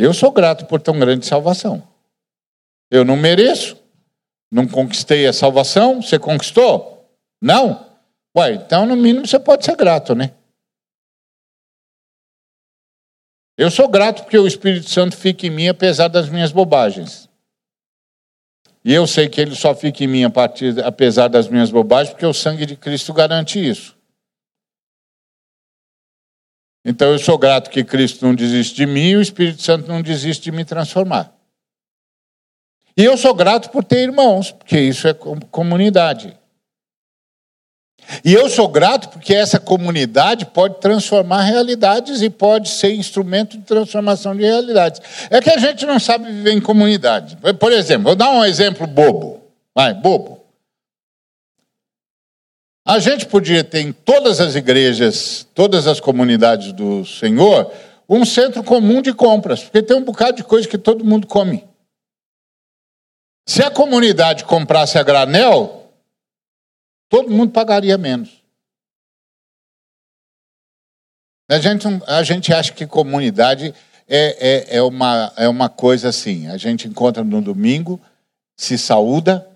Eu 0.00 0.14
sou 0.14 0.30
grato 0.30 0.64
por 0.66 0.80
tão 0.80 0.96
grande 0.96 1.26
salvação. 1.26 1.82
Eu 2.88 3.04
não 3.04 3.16
mereço. 3.16 3.76
Não 4.50 4.68
conquistei 4.68 5.26
a 5.26 5.32
salvação. 5.32 6.00
Você 6.00 6.20
conquistou? 6.20 7.04
Não? 7.42 7.84
Ué, 8.36 8.52
então 8.52 8.86
no 8.86 8.94
mínimo 8.94 9.26
você 9.26 9.40
pode 9.40 9.64
ser 9.64 9.74
grato, 9.74 10.14
né? 10.14 10.32
Eu 13.56 13.72
sou 13.72 13.88
grato 13.88 14.22
porque 14.22 14.38
o 14.38 14.46
Espírito 14.46 14.88
Santo 14.88 15.16
fica 15.16 15.48
em 15.48 15.50
mim 15.50 15.66
apesar 15.66 16.06
das 16.06 16.28
minhas 16.28 16.52
bobagens. 16.52 17.28
E 18.84 18.94
eu 18.94 19.04
sei 19.04 19.28
que 19.28 19.40
ele 19.40 19.56
só 19.56 19.74
fica 19.74 20.04
em 20.04 20.06
mim 20.06 20.22
a 20.22 20.30
partir, 20.30 20.80
apesar 20.84 21.26
das 21.26 21.48
minhas 21.48 21.72
bobagens, 21.72 22.10
porque 22.10 22.24
o 22.24 22.32
sangue 22.32 22.64
de 22.64 22.76
Cristo 22.76 23.12
garante 23.12 23.58
isso. 23.58 23.97
Então 26.88 27.12
eu 27.12 27.18
sou 27.18 27.36
grato 27.36 27.68
que 27.68 27.84
Cristo 27.84 28.24
não 28.24 28.34
desiste 28.34 28.74
de 28.74 28.86
mim 28.86 29.10
e 29.10 29.16
o 29.16 29.20
Espírito 29.20 29.62
Santo 29.62 29.86
não 29.86 30.00
desiste 30.00 30.44
de 30.44 30.50
me 30.50 30.64
transformar. 30.64 31.30
E 32.96 33.04
eu 33.04 33.14
sou 33.18 33.34
grato 33.34 33.68
por 33.68 33.84
ter 33.84 34.04
irmãos, 34.04 34.52
porque 34.52 34.80
isso 34.80 35.06
é 35.06 35.12
comunidade. 35.12 36.34
E 38.24 38.32
eu 38.32 38.48
sou 38.48 38.66
grato 38.68 39.10
porque 39.10 39.34
essa 39.34 39.60
comunidade 39.60 40.46
pode 40.46 40.80
transformar 40.80 41.42
realidades 41.42 42.22
e 42.22 42.30
pode 42.30 42.70
ser 42.70 42.94
instrumento 42.94 43.58
de 43.58 43.64
transformação 43.64 44.34
de 44.34 44.42
realidades. 44.42 45.02
É 45.28 45.42
que 45.42 45.50
a 45.50 45.58
gente 45.58 45.84
não 45.84 46.00
sabe 46.00 46.32
viver 46.32 46.52
em 46.52 46.60
comunidade. 46.60 47.36
Por 47.60 47.70
exemplo, 47.70 48.04
vou 48.04 48.16
dar 48.16 48.30
um 48.30 48.42
exemplo 48.42 48.86
bobo. 48.86 49.42
Vai, 49.74 49.92
bobo. 49.92 50.37
A 52.88 52.98
gente 53.00 53.26
podia 53.26 53.62
ter 53.62 53.80
em 53.80 53.92
todas 53.92 54.40
as 54.40 54.54
igrejas, 54.54 55.46
todas 55.54 55.86
as 55.86 56.00
comunidades 56.00 56.72
do 56.72 57.04
Senhor, 57.04 57.70
um 58.08 58.24
centro 58.24 58.64
comum 58.64 59.02
de 59.02 59.12
compras, 59.12 59.62
porque 59.62 59.82
tem 59.82 59.94
um 59.94 60.02
bocado 60.02 60.38
de 60.38 60.42
coisa 60.42 60.66
que 60.66 60.78
todo 60.78 61.04
mundo 61.04 61.26
come. 61.26 61.68
Se 63.46 63.62
a 63.62 63.70
comunidade 63.70 64.44
comprasse 64.44 64.96
a 64.96 65.02
granel, 65.02 65.92
todo 67.10 67.30
mundo 67.30 67.52
pagaria 67.52 67.98
menos. 67.98 68.42
A 71.46 71.58
gente, 71.58 71.86
a 72.06 72.22
gente 72.22 72.54
acha 72.54 72.72
que 72.72 72.86
comunidade 72.86 73.74
é, 74.08 74.70
é, 74.70 74.76
é, 74.78 74.82
uma, 74.82 75.30
é 75.36 75.46
uma 75.46 75.68
coisa 75.68 76.08
assim: 76.08 76.46
a 76.46 76.56
gente 76.56 76.88
encontra 76.88 77.22
no 77.22 77.42
domingo, 77.42 78.00
se 78.56 78.78
saúda, 78.78 79.46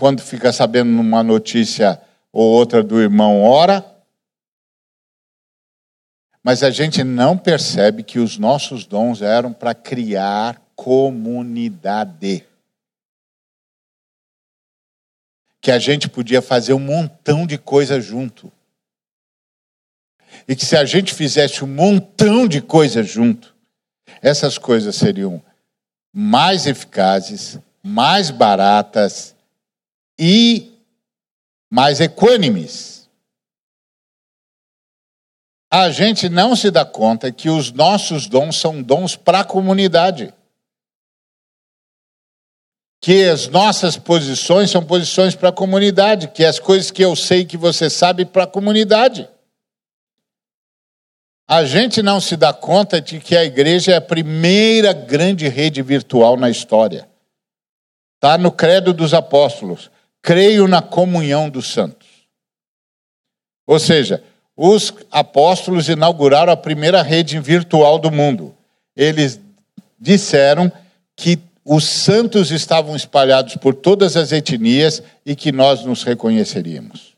quando 0.00 0.22
fica 0.22 0.50
sabendo 0.50 0.98
uma 0.98 1.22
notícia 1.22 2.00
ou 2.32 2.52
outra 2.52 2.82
do 2.82 2.98
irmão, 2.98 3.42
ora. 3.42 3.84
Mas 6.42 6.62
a 6.62 6.70
gente 6.70 7.04
não 7.04 7.36
percebe 7.36 8.02
que 8.02 8.18
os 8.18 8.38
nossos 8.38 8.86
dons 8.86 9.20
eram 9.20 9.52
para 9.52 9.74
criar 9.74 10.58
comunidade. 10.74 12.46
Que 15.60 15.70
a 15.70 15.78
gente 15.78 16.08
podia 16.08 16.40
fazer 16.40 16.72
um 16.72 16.80
montão 16.80 17.46
de 17.46 17.58
coisa 17.58 18.00
junto. 18.00 18.50
E 20.48 20.56
que 20.56 20.64
se 20.64 20.78
a 20.78 20.84
gente 20.86 21.12
fizesse 21.12 21.62
um 21.62 21.68
montão 21.68 22.48
de 22.48 22.62
coisa 22.62 23.02
junto, 23.02 23.54
essas 24.22 24.56
coisas 24.56 24.96
seriam 24.96 25.42
mais 26.10 26.64
eficazes, 26.64 27.58
mais 27.82 28.30
baratas 28.30 29.36
e 30.20 30.78
mais 31.70 31.98
equânimes. 31.98 33.08
A 35.72 35.90
gente 35.90 36.28
não 36.28 36.54
se 36.54 36.70
dá 36.70 36.84
conta 36.84 37.32
que 37.32 37.48
os 37.48 37.72
nossos 37.72 38.26
dons 38.26 38.56
são 38.56 38.82
dons 38.82 39.16
para 39.16 39.40
a 39.40 39.44
comunidade. 39.44 40.34
Que 43.00 43.24
as 43.24 43.48
nossas 43.48 43.96
posições 43.96 44.70
são 44.70 44.84
posições 44.84 45.34
para 45.34 45.48
a 45.48 45.52
comunidade, 45.52 46.28
que 46.28 46.44
as 46.44 46.58
coisas 46.58 46.90
que 46.90 47.02
eu 47.02 47.16
sei 47.16 47.46
que 47.46 47.56
você 47.56 47.88
sabe 47.88 48.26
para 48.26 48.44
a 48.44 48.48
comunidade. 48.48 49.26
A 51.48 51.64
gente 51.64 52.02
não 52.02 52.20
se 52.20 52.36
dá 52.36 52.52
conta 52.52 53.00
de 53.00 53.20
que 53.20 53.34
a 53.34 53.44
igreja 53.44 53.92
é 53.92 53.96
a 53.96 54.02
primeira 54.02 54.92
grande 54.92 55.48
rede 55.48 55.80
virtual 55.80 56.36
na 56.36 56.50
história. 56.50 57.08
Está 58.16 58.36
no 58.36 58.52
Credo 58.52 58.92
dos 58.92 59.14
Apóstolos 59.14 59.90
creio 60.22 60.68
na 60.68 60.82
comunhão 60.82 61.48
dos 61.48 61.72
santos. 61.72 62.08
Ou 63.66 63.78
seja, 63.78 64.22
os 64.56 64.92
apóstolos 65.10 65.88
inauguraram 65.88 66.52
a 66.52 66.56
primeira 66.56 67.02
rede 67.02 67.38
virtual 67.38 67.98
do 67.98 68.10
mundo. 68.10 68.54
Eles 68.94 69.40
disseram 69.98 70.70
que 71.16 71.38
os 71.64 71.84
santos 71.84 72.50
estavam 72.50 72.96
espalhados 72.96 73.56
por 73.56 73.74
todas 73.74 74.16
as 74.16 74.32
etnias 74.32 75.02
e 75.24 75.36
que 75.36 75.52
nós 75.52 75.84
nos 75.84 76.02
reconheceríamos. 76.02 77.16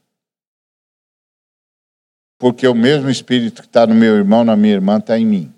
Porque 2.39 2.67
o 2.67 2.75
mesmo 2.75 3.09
Espírito 3.09 3.63
que 3.63 3.69
está 3.69 3.87
no 3.87 3.95
meu 3.95 4.17
irmão, 4.17 4.45
na 4.45 4.57
minha 4.57 4.75
irmã, 4.75 4.99
está 4.99 5.19
em 5.19 5.25
mim. 5.25 5.55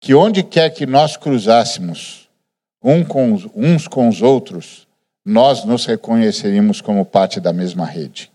Que 0.00 0.14
onde 0.14 0.42
quer 0.42 0.70
que 0.70 0.86
nós 0.86 1.16
cruzássemos, 1.16 2.28
um 2.82 3.04
com, 3.04 3.34
uns 3.54 3.86
com 3.86 4.08
os 4.08 4.22
outros, 4.22 4.86
nós 5.24 5.64
nos 5.64 5.84
reconheceríamos 5.84 6.80
como 6.80 7.04
parte 7.04 7.40
da 7.40 7.52
mesma 7.52 7.84
rede. 7.84 8.30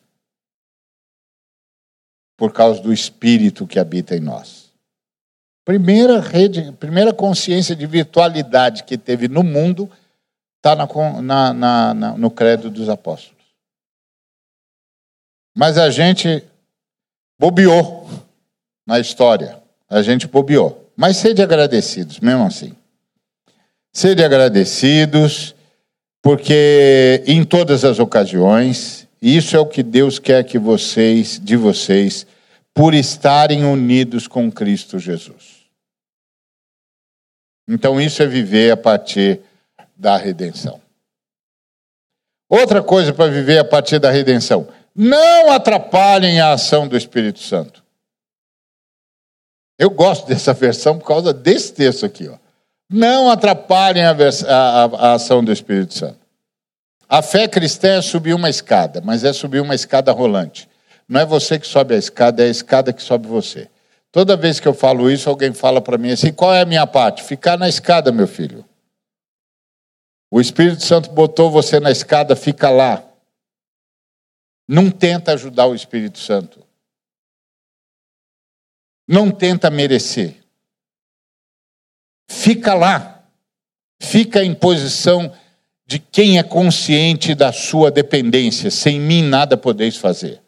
Por 2.37 2.53
causa 2.53 2.81
do 2.81 2.93
Espírito 2.93 3.65
que 3.65 3.79
habita 3.79 4.15
em 4.15 4.19
nós. 4.19 4.71
Primeira 5.63 6.19
rede, 6.19 6.71
primeira 6.73 7.13
consciência 7.13 7.75
de 7.75 7.87
virtualidade 7.87 8.83
que 8.83 8.97
teve 8.97 9.27
no 9.27 9.41
mundo 9.41 9.89
está 10.57 10.75
na, 10.75 11.53
na, 11.53 11.93
na, 11.93 12.17
no 12.17 12.29
credo 12.29 12.69
dos 12.69 12.87
apóstolos. 12.87 13.35
Mas 15.55 15.77
a 15.77 15.89
gente 15.89 16.43
bobeou 17.39 18.07
na 18.85 18.99
história. 18.99 19.61
A 19.89 20.01
gente 20.01 20.27
bobeou. 20.27 20.91
Mas 20.95 21.17
sede 21.17 21.41
agradecidos, 21.41 22.19
mesmo 22.19 22.45
assim. 22.45 22.75
Sede 23.95 24.25
agradecidos, 24.25 25.55
porque 26.21 27.23
em 27.25 27.45
todas 27.45 27.85
as 27.85 27.97
ocasiões, 27.97 29.07
isso 29.21 29.55
é 29.55 29.59
o 29.59 29.65
que 29.65 29.81
Deus 29.81 30.19
quer 30.19 30.43
que 30.43 30.59
vocês, 30.59 31.39
de 31.41 31.55
vocês, 31.55 32.27
por 32.73 32.93
estarem 32.93 33.63
unidos 33.63 34.27
com 34.27 34.51
Cristo 34.51 34.99
Jesus. 34.99 35.63
Então, 37.69 38.01
isso 38.01 38.21
é 38.21 38.27
viver 38.27 38.71
a 38.71 38.75
partir 38.75 39.39
da 39.95 40.17
redenção. 40.17 40.81
Outra 42.49 42.83
coisa 42.83 43.13
para 43.13 43.31
viver 43.31 43.59
a 43.59 43.65
partir 43.65 43.97
da 43.97 44.11
redenção: 44.11 44.67
não 44.93 45.53
atrapalhem 45.53 46.41
a 46.41 46.51
ação 46.51 46.85
do 46.85 46.97
Espírito 46.97 47.39
Santo. 47.39 47.81
Eu 49.79 49.89
gosto 49.89 50.27
dessa 50.27 50.53
versão 50.53 50.99
por 50.99 51.07
causa 51.07 51.33
desse 51.33 51.73
texto 51.73 52.05
aqui. 52.05 52.27
Ó 52.27 52.44
não 52.89 53.29
atrapalhem 53.29 54.03
a, 54.03 54.11
a, 54.11 54.83
a, 54.83 55.13
ação 55.13 55.43
do 55.43 55.51
Espírito 55.51 55.93
Santo. 55.93 56.19
A 57.07 57.21
fé 57.21 57.47
cristã 57.47 57.97
é 57.97 58.01
subir 58.01 58.33
uma 58.33 58.49
escada, 58.49 59.01
mas 59.01 59.23
é 59.23 59.33
subir 59.33 59.61
uma 59.61 59.75
escada 59.75 60.11
rolante. 60.11 60.69
Não 61.07 61.21
é 61.21 61.25
você 61.25 61.59
que 61.59 61.67
sobe 61.67 61.93
a 61.93 61.97
escada, 61.97 62.43
é 62.43 62.47
a 62.47 62.49
escada 62.49 62.91
que 62.91 63.01
sobe 63.01 63.27
você. 63.27 63.69
Toda 64.11 64.37
vez 64.37 64.59
que 64.59 64.67
eu 64.67 64.73
falo 64.73 65.11
isso, 65.11 65.29
alguém 65.29 65.53
fala 65.53 65.81
para 65.81 65.97
mim 65.97 66.11
assim: 66.11 66.31
qual 66.31 66.53
é 66.53 66.61
a 66.61 66.65
minha 66.65 66.87
parte? 66.87 67.23
Ficar 67.23 67.57
na 67.57 67.67
escada, 67.67 68.11
meu 68.11 68.27
filho. 68.27 68.65
O 70.31 70.41
Espírito 70.41 70.83
Santo 70.83 71.11
botou 71.11 71.51
você 71.51 71.79
na 71.79 71.91
escada, 71.91 72.35
fica 72.35 72.69
lá. 72.69 73.03
Não 74.67 74.89
tenta 74.89 75.33
ajudar 75.33 75.67
o 75.67 75.75
Espírito 75.75 76.17
Santo. 76.17 76.65
Não 79.07 79.29
tenta 79.29 79.69
merecer. 79.69 80.44
Fica 82.27 82.73
lá. 82.73 83.23
Fica 84.01 84.43
em 84.43 84.53
posição 84.53 85.33
de 85.87 85.99
quem 85.99 86.37
é 86.37 86.43
consciente 86.43 87.33
da 87.35 87.51
sua 87.51 87.91
dependência. 87.91 88.69
Sem 88.71 88.99
mim 88.99 89.23
nada 89.23 89.55
podeis 89.55 89.97
fazer. 89.97 90.41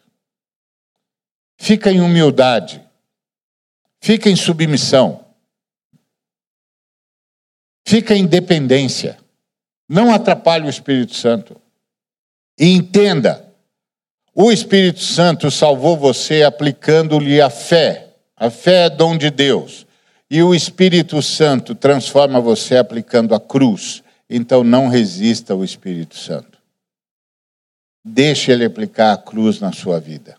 Fica 1.57 1.91
em 1.91 2.01
humildade. 2.01 2.83
Fica 3.99 4.29
em 4.29 4.35
submissão. 4.35 5.25
Fica 7.87 8.13
em 8.15 8.25
dependência. 8.25 9.17
Não 9.89 10.13
atrapalhe 10.13 10.65
o 10.65 10.69
Espírito 10.69 11.15
Santo. 11.15 11.59
E 12.59 12.67
entenda: 12.67 13.47
o 14.35 14.51
Espírito 14.51 14.99
Santo 14.99 15.49
salvou 15.49 15.97
você 15.97 16.43
aplicando-lhe 16.43 17.41
a 17.41 17.49
fé. 17.49 18.13
A 18.35 18.51
fé 18.51 18.85
é 18.85 18.89
dom 18.89 19.17
de 19.17 19.31
Deus. 19.31 19.86
E 20.29 20.43
o 20.43 20.53
Espírito 20.53 21.21
Santo 21.21 21.73
transforma 21.73 22.41
você 22.41 22.75
aplicando 22.75 23.33
a 23.33 23.39
cruz. 23.39 24.03
Então 24.29 24.63
não 24.63 24.89
resista 24.89 25.53
ao 25.53 25.63
Espírito 25.63 26.17
Santo. 26.17 26.61
Deixe 28.03 28.51
ele 28.51 28.65
aplicar 28.65 29.13
a 29.13 29.17
cruz 29.17 29.59
na 29.61 29.71
sua 29.71 29.99
vida. 29.99 30.37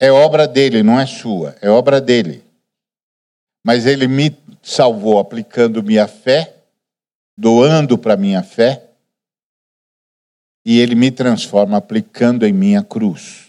É 0.00 0.12
obra 0.12 0.46
dele, 0.46 0.84
não 0.84 0.98
é 1.00 1.06
sua, 1.06 1.56
é 1.60 1.68
obra 1.68 2.00
dele. 2.00 2.44
Mas 3.64 3.84
ele 3.84 4.06
me 4.06 4.36
salvou 4.62 5.18
aplicando 5.18 5.82
minha 5.82 6.06
fé, 6.06 6.62
doando 7.36 7.98
para 7.98 8.16
minha 8.16 8.44
fé, 8.44 8.88
e 10.64 10.78
ele 10.78 10.94
me 10.94 11.10
transforma 11.10 11.76
aplicando 11.76 12.46
em 12.46 12.52
minha 12.52 12.84
cruz 12.84 13.47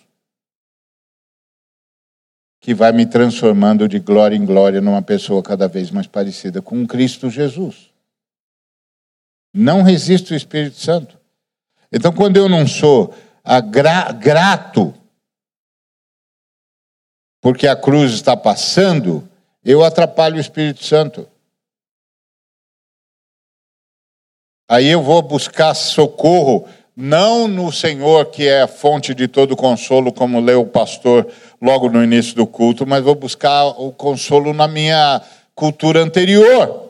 que 2.60 2.74
vai 2.74 2.92
me 2.92 3.06
transformando 3.06 3.88
de 3.88 4.00
glória 4.00 4.36
em 4.36 4.46
glória 4.46 4.82
numa 4.82 5.02
pessoa 5.02 5.42
cada 5.42 5.68
vez 5.68 5.92
mais 5.92 6.08
parecida 6.08 6.62
com 6.62 6.86
Cristo 6.86 7.30
Jesus. 7.30 7.90
Não 9.54 9.82
resisto 9.82 10.34
ao 10.34 10.38
Espírito 10.38 10.78
Santo. 10.78 11.18
Então, 11.92 12.12
quando 12.12 12.38
eu 12.38 12.48
não 12.48 12.68
sou 12.68 13.16
gra 13.72 14.12
grato 14.12 14.94
porque 17.42 17.68
a 17.68 17.76
cruz 17.76 18.12
está 18.12 18.36
passando, 18.36 19.28
eu 19.64 19.84
atrapalho 19.84 20.36
o 20.36 20.42
Espírito 20.42 20.84
Santo. 20.84 21.28
Aí 24.70 24.88
eu 24.88 25.02
vou 25.02 25.22
buscar 25.22 25.74
socorro, 25.74 26.68
não 27.02 27.48
no 27.48 27.72
Senhor, 27.72 28.26
que 28.26 28.46
é 28.46 28.64
a 28.64 28.68
fonte 28.68 29.16
de 29.16 29.26
todo 29.26 29.56
consolo, 29.56 30.12
como 30.12 30.42
leu 30.42 30.62
o 30.62 30.68
pastor 30.68 31.26
logo 31.62 31.88
no 31.88 32.04
início 32.04 32.36
do 32.36 32.46
culto, 32.46 32.86
mas 32.86 33.02
vou 33.02 33.16
buscar 33.16 33.68
o 33.68 33.94
consolo 33.94 34.54
na 34.54 34.68
minha 34.68 35.22
cultura 35.56 36.02
anterior. 36.02 36.88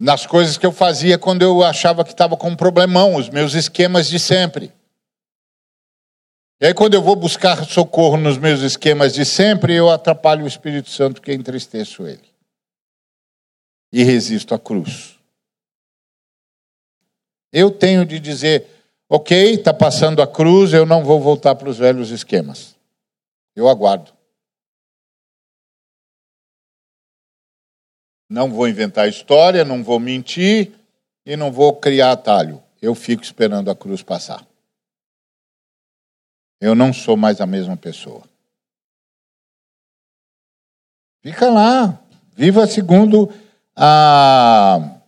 nas 0.00 0.26
coisas 0.26 0.58
que 0.58 0.66
eu 0.66 0.72
fazia 0.72 1.16
quando 1.16 1.42
eu 1.42 1.62
achava 1.62 2.02
que 2.02 2.10
estava 2.10 2.36
com 2.36 2.48
um 2.48 2.56
problemão, 2.56 3.14
os 3.14 3.28
meus 3.28 3.54
esquemas 3.54 4.08
de 4.08 4.18
sempre. 4.18 4.72
E 6.60 6.66
aí, 6.66 6.74
quando 6.74 6.94
eu 6.94 7.02
vou 7.02 7.14
buscar 7.14 7.64
socorro 7.64 8.16
nos 8.16 8.36
meus 8.36 8.62
esquemas 8.62 9.14
de 9.14 9.24
sempre, 9.24 9.74
eu 9.74 9.88
atrapalho 9.88 10.44
o 10.44 10.48
Espírito 10.48 10.90
Santo 10.90 11.22
que 11.22 11.32
entristeço 11.32 12.04
ele. 12.04 12.31
E 13.92 14.02
resisto 14.02 14.54
à 14.54 14.58
cruz. 14.58 15.18
Eu 17.52 17.70
tenho 17.70 18.06
de 18.06 18.18
dizer, 18.18 18.66
ok, 19.08 19.54
está 19.54 19.74
passando 19.74 20.22
a 20.22 20.26
cruz, 20.26 20.72
eu 20.72 20.86
não 20.86 21.04
vou 21.04 21.20
voltar 21.20 21.54
para 21.54 21.68
os 21.68 21.76
velhos 21.76 22.10
esquemas. 22.10 22.74
Eu 23.54 23.68
aguardo. 23.68 24.10
Não 28.30 28.50
vou 28.50 28.66
inventar 28.66 29.06
história, 29.06 29.62
não 29.62 29.84
vou 29.84 30.00
mentir 30.00 30.72
e 31.26 31.36
não 31.36 31.52
vou 31.52 31.76
criar 31.76 32.12
atalho. 32.12 32.62
Eu 32.80 32.94
fico 32.94 33.22
esperando 33.22 33.70
a 33.70 33.76
cruz 33.76 34.02
passar. 34.02 34.46
Eu 36.58 36.74
não 36.74 36.92
sou 36.92 37.16
mais 37.16 37.40
a 37.42 37.46
mesma 37.46 37.76
pessoa. 37.76 38.22
Fica 41.22 41.50
lá, 41.50 42.02
viva 42.34 42.66
segundo 42.66 43.28
a, 43.76 44.98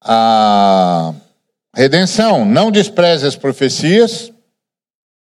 a 0.00 1.14
redenção. 1.74 2.44
Não 2.44 2.70
despreze 2.70 3.26
as 3.26 3.36
profecias. 3.36 4.32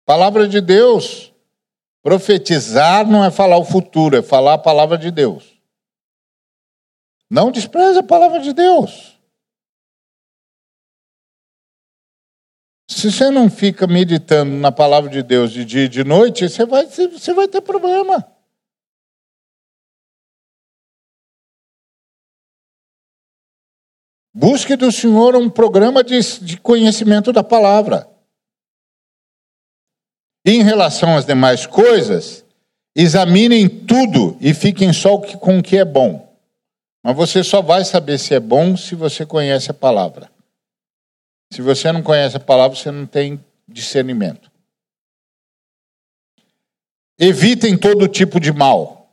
Palavra 0.04 0.46
de 0.46 0.60
Deus. 0.60 1.32
Profetizar 2.02 3.06
não 3.06 3.24
é 3.24 3.30
falar 3.30 3.58
o 3.58 3.64
futuro, 3.64 4.16
é 4.16 4.22
falar 4.22 4.54
a 4.54 4.58
palavra 4.58 4.96
de 4.96 5.10
Deus. 5.10 5.56
Não 7.28 7.50
despreze 7.50 7.98
a 7.98 8.02
palavra 8.04 8.38
de 8.38 8.52
Deus. 8.52 9.16
Se 12.88 13.10
você 13.10 13.30
não 13.30 13.50
fica 13.50 13.86
meditando 13.86 14.52
na 14.52 14.70
palavra 14.70 15.10
de 15.10 15.22
Deus 15.22 15.50
de 15.50 15.64
dia 15.64 15.84
e 15.84 15.88
de 15.88 16.04
noite, 16.04 16.48
você 16.48 16.64
vai, 16.64 16.86
você 16.86 17.34
vai 17.34 17.48
ter 17.48 17.60
problema. 17.60 18.24
Busque 24.38 24.76
do 24.76 24.92
Senhor 24.92 25.34
um 25.34 25.48
programa 25.48 26.04
de, 26.04 26.20
de 26.42 26.60
conhecimento 26.60 27.32
da 27.32 27.42
palavra. 27.42 28.06
Em 30.44 30.62
relação 30.62 31.16
às 31.16 31.24
demais 31.24 31.64
coisas, 31.64 32.44
examinem 32.94 33.66
tudo 33.66 34.36
e 34.38 34.52
fiquem 34.52 34.92
só 34.92 35.16
com 35.16 35.58
o 35.58 35.62
que 35.62 35.78
é 35.78 35.86
bom. 35.86 36.38
Mas 37.02 37.16
você 37.16 37.42
só 37.42 37.62
vai 37.62 37.82
saber 37.82 38.18
se 38.18 38.34
é 38.34 38.38
bom 38.38 38.76
se 38.76 38.94
você 38.94 39.24
conhece 39.24 39.70
a 39.70 39.74
palavra. 39.74 40.30
Se 41.50 41.62
você 41.62 41.90
não 41.90 42.02
conhece 42.02 42.36
a 42.36 42.40
palavra, 42.40 42.76
você 42.76 42.90
não 42.90 43.06
tem 43.06 43.42
discernimento. 43.66 44.52
Evitem 47.18 47.78
todo 47.78 48.06
tipo 48.06 48.38
de 48.38 48.52
mal. 48.52 49.10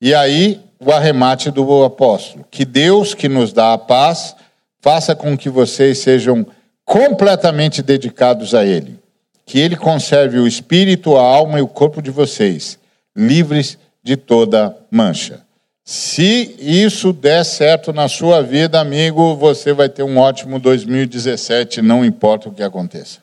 E 0.00 0.12
aí, 0.12 0.61
o 0.84 0.92
arremate 0.92 1.50
do 1.50 1.84
apóstolo: 1.84 2.44
que 2.50 2.64
Deus, 2.64 3.14
que 3.14 3.28
nos 3.28 3.52
dá 3.52 3.72
a 3.72 3.78
paz, 3.78 4.34
faça 4.80 5.14
com 5.14 5.36
que 5.36 5.48
vocês 5.48 5.98
sejam 5.98 6.46
completamente 6.84 7.82
dedicados 7.82 8.54
a 8.54 8.64
Ele. 8.64 8.98
Que 9.46 9.58
Ele 9.58 9.76
conserve 9.76 10.38
o 10.38 10.46
espírito, 10.46 11.16
a 11.16 11.22
alma 11.22 11.58
e 11.58 11.62
o 11.62 11.68
corpo 11.68 12.02
de 12.02 12.10
vocês, 12.10 12.78
livres 13.16 13.78
de 14.02 14.16
toda 14.16 14.76
mancha. 14.90 15.42
Se 15.84 16.54
isso 16.60 17.12
der 17.12 17.44
certo 17.44 17.92
na 17.92 18.08
sua 18.08 18.40
vida, 18.40 18.80
amigo, 18.80 19.34
você 19.36 19.72
vai 19.72 19.88
ter 19.88 20.04
um 20.04 20.16
ótimo 20.16 20.60
2017, 20.60 21.82
não 21.82 22.04
importa 22.04 22.48
o 22.48 22.54
que 22.54 22.62
aconteça. 22.62 23.20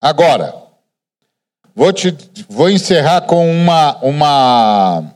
Agora, 0.00 0.61
vou, 1.74 1.92
te, 1.92 2.16
vou 2.48 2.70
encerrar 2.70 3.22
com 3.22 3.50
uma, 3.50 3.96
uma 4.02 5.14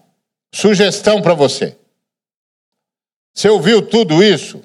sugestão 0.55 1.21
para 1.21 1.35
você. 1.35 1.79
Você 3.35 3.49
ouviu 3.49 3.87
tudo 3.87 4.23
isso? 4.23 4.63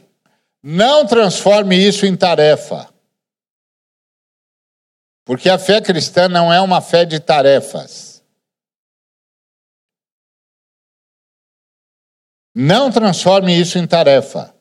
Não 0.63 1.05
transforme 1.05 1.75
isso 1.75 2.05
em 2.05 2.15
tarefa. 2.15 2.91
Porque 5.25 5.49
a 5.49 5.59
fé 5.59 5.81
cristã 5.81 6.27
não 6.27 6.51
é 6.51 6.61
uma 6.61 6.81
fé 6.81 7.05
de 7.05 7.19
tarefas. 7.19 8.23
Não 12.53 12.91
transforme 12.91 13.57
isso 13.57 13.77
em 13.77 13.87
tarefa. 13.87 14.53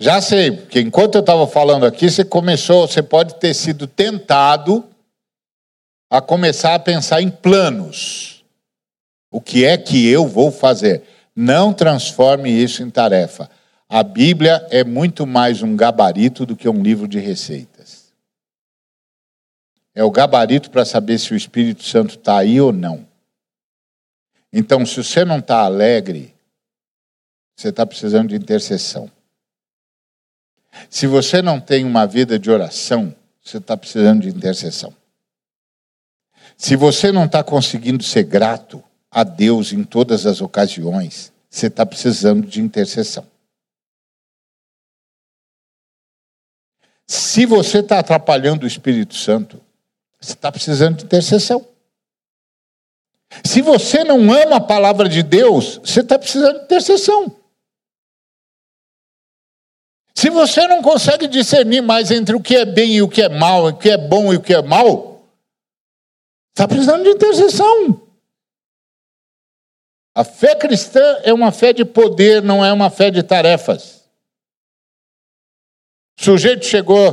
Já 0.00 0.20
sei, 0.20 0.52
porque 0.52 0.80
enquanto 0.80 1.16
eu 1.16 1.20
estava 1.20 1.46
falando 1.46 1.84
aqui, 1.84 2.08
você 2.08 2.24
começou, 2.24 2.86
você 2.86 3.02
pode 3.02 3.34
ter 3.34 3.52
sido 3.52 3.88
tentado 3.88 4.88
a 6.08 6.20
começar 6.20 6.74
a 6.74 6.78
pensar 6.78 7.20
em 7.20 7.28
planos. 7.30 8.44
O 9.30 9.40
que 9.40 9.64
é 9.64 9.76
que 9.76 10.08
eu 10.08 10.26
vou 10.26 10.52
fazer? 10.52 11.02
Não 11.34 11.72
transforme 11.72 12.48
isso 12.48 12.82
em 12.82 12.90
tarefa. 12.90 13.50
A 13.88 14.02
Bíblia 14.02 14.66
é 14.70 14.84
muito 14.84 15.26
mais 15.26 15.62
um 15.62 15.74
gabarito 15.74 16.46
do 16.46 16.54
que 16.54 16.68
um 16.68 16.80
livro 16.80 17.08
de 17.08 17.18
receitas. 17.18 18.12
É 19.94 20.04
o 20.04 20.10
gabarito 20.10 20.70
para 20.70 20.84
saber 20.84 21.18
se 21.18 21.32
o 21.32 21.36
Espírito 21.36 21.82
Santo 21.82 22.14
está 22.16 22.38
aí 22.38 22.60
ou 22.60 22.72
não. 22.72 23.04
Então, 24.52 24.86
se 24.86 25.02
você 25.02 25.24
não 25.24 25.40
está 25.40 25.60
alegre, 25.64 26.34
você 27.56 27.70
está 27.70 27.84
precisando 27.84 28.28
de 28.28 28.36
intercessão. 28.36 29.10
Se 30.90 31.06
você 31.06 31.42
não 31.42 31.60
tem 31.60 31.84
uma 31.84 32.06
vida 32.06 32.38
de 32.38 32.50
oração, 32.50 33.14
você 33.42 33.58
está 33.58 33.76
precisando 33.76 34.22
de 34.22 34.28
intercessão. 34.28 34.94
Se 36.56 36.76
você 36.76 37.12
não 37.12 37.24
está 37.24 37.42
conseguindo 37.42 38.02
ser 38.02 38.24
grato 38.24 38.82
a 39.10 39.24
Deus 39.24 39.72
em 39.72 39.84
todas 39.84 40.26
as 40.26 40.40
ocasiões, 40.40 41.32
você 41.48 41.68
está 41.68 41.86
precisando 41.86 42.46
de 42.46 42.60
intercessão. 42.60 43.26
Se 47.06 47.46
você 47.46 47.78
está 47.78 48.00
atrapalhando 48.00 48.64
o 48.64 48.66
Espírito 48.66 49.14
Santo, 49.14 49.60
você 50.20 50.32
está 50.32 50.52
precisando 50.52 50.98
de 50.98 51.04
intercessão. 51.04 51.66
Se 53.44 53.62
você 53.62 54.04
não 54.04 54.32
ama 54.32 54.56
a 54.56 54.60
palavra 54.60 55.08
de 55.08 55.22
Deus, 55.22 55.78
você 55.78 56.00
está 56.00 56.18
precisando 56.18 56.58
de 56.58 56.64
intercessão. 56.64 57.34
Se 60.18 60.30
você 60.30 60.66
não 60.66 60.82
consegue 60.82 61.28
discernir 61.28 61.80
mais 61.80 62.10
entre 62.10 62.34
o 62.34 62.40
que 62.40 62.56
é 62.56 62.64
bem 62.64 62.96
e 62.96 63.02
o 63.02 63.08
que 63.08 63.22
é 63.22 63.28
mal, 63.28 63.66
o 63.66 63.72
que 63.72 63.88
é 63.88 63.96
bom 63.96 64.32
e 64.32 64.36
o 64.36 64.40
que 64.40 64.52
é 64.52 64.60
mal, 64.60 65.24
está 66.50 66.66
precisando 66.66 67.04
de 67.04 67.10
intercessão. 67.10 68.02
A 70.16 70.24
fé 70.24 70.56
cristã 70.56 71.20
é 71.22 71.32
uma 71.32 71.52
fé 71.52 71.72
de 71.72 71.84
poder, 71.84 72.42
não 72.42 72.64
é 72.64 72.72
uma 72.72 72.90
fé 72.90 73.12
de 73.12 73.22
tarefas. 73.22 74.08
O 76.18 76.24
sujeito 76.24 76.66
chegou 76.66 77.12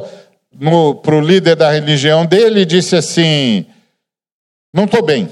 para 1.03 1.15
o 1.15 1.21
líder 1.21 1.55
da 1.55 1.69
religião 1.69 2.25
dele 2.25 2.61
e 2.61 2.65
disse 2.65 2.95
assim: 2.95 3.67
Não 4.73 4.85
estou 4.85 5.05
bem. 5.05 5.29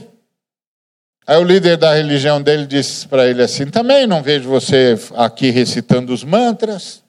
Aí 1.26 1.38
o 1.38 1.44
líder 1.44 1.78
da 1.78 1.96
religião 1.96 2.40
dele 2.40 2.68
disse 2.68 3.08
para 3.08 3.28
ele 3.28 3.42
assim: 3.42 3.66
Também 3.66 4.06
não 4.06 4.22
vejo 4.22 4.48
você 4.48 4.96
aqui 5.16 5.50
recitando 5.50 6.14
os 6.14 6.24
mantras. 6.24 7.03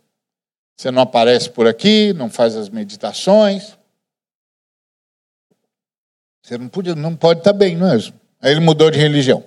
Você 0.77 0.91
não 0.91 1.03
aparece 1.03 1.51
por 1.51 1.67
aqui, 1.67 2.13
não 2.15 2.29
faz 2.29 2.57
as 2.57 2.69
meditações. 2.69 3.77
Você 6.43 6.59
não 6.59 6.69
pode, 6.69 6.95
não 6.95 7.17
pode 7.17 7.41
estar 7.41 7.53
bem, 7.53 7.77
não 7.77 7.91
é 7.91 7.97
isso? 7.97 8.13
Aí 8.41 8.53
ele 8.53 8.61
mudou 8.61 8.91
de 8.91 8.99
religião. 8.99 9.43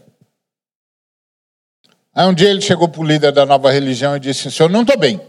Aí 2.14 2.26
um 2.26 2.34
dia 2.34 2.50
ele 2.50 2.62
chegou 2.62 2.90
para 2.90 3.02
o 3.02 3.06
líder 3.06 3.32
da 3.32 3.46
nova 3.46 3.72
religião 3.72 4.16
e 4.16 4.20
disse: 4.20 4.50
Senhor, 4.50 4.70
não 4.70 4.82
estou 4.82 4.98
bem. 4.98 5.22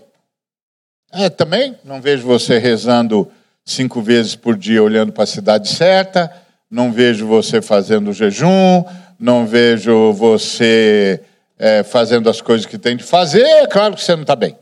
É, 1.12 1.28
também 1.28 1.78
não 1.84 2.01
vejo 2.01 2.26
você 2.26 2.59
rezando 2.59 3.30
cinco 3.64 4.01
vezes 4.01 4.34
por 4.34 4.57
dia 4.57 4.82
olhando 4.82 5.12
para 5.12 5.24
a 5.24 5.26
cidade 5.26 5.68
certa, 5.68 6.32
não 6.70 6.90
vejo 6.90 7.26
você 7.26 7.61
fazendo 7.61 8.12
jejum, 8.12 8.84
não 9.18 9.46
vejo 9.46 10.12
você 10.14 11.22
é, 11.59 11.82
fazendo 11.82 12.30
as 12.30 12.40
coisas 12.40 12.66
que 12.66 12.78
tem 12.78 12.96
de 12.96 13.05
fazer, 13.05 13.42
é 13.42 13.66
claro 13.66 13.94
que 13.94 14.03
você 14.03 14.14
não 14.14 14.22
está 14.22 14.36
bem. 14.36 14.57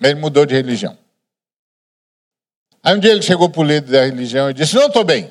Ele 0.00 0.14
mudou 0.14 0.46
de 0.46 0.54
religião. 0.54 0.96
Aí 2.82 2.94
um 2.94 3.00
dia 3.00 3.10
ele 3.10 3.22
chegou 3.22 3.48
para 3.50 3.60
o 3.60 3.64
líder 3.64 3.90
da 3.90 4.04
religião 4.04 4.50
e 4.50 4.54
disse: 4.54 4.74
Não 4.74 4.86
estou 4.86 5.04
bem. 5.04 5.30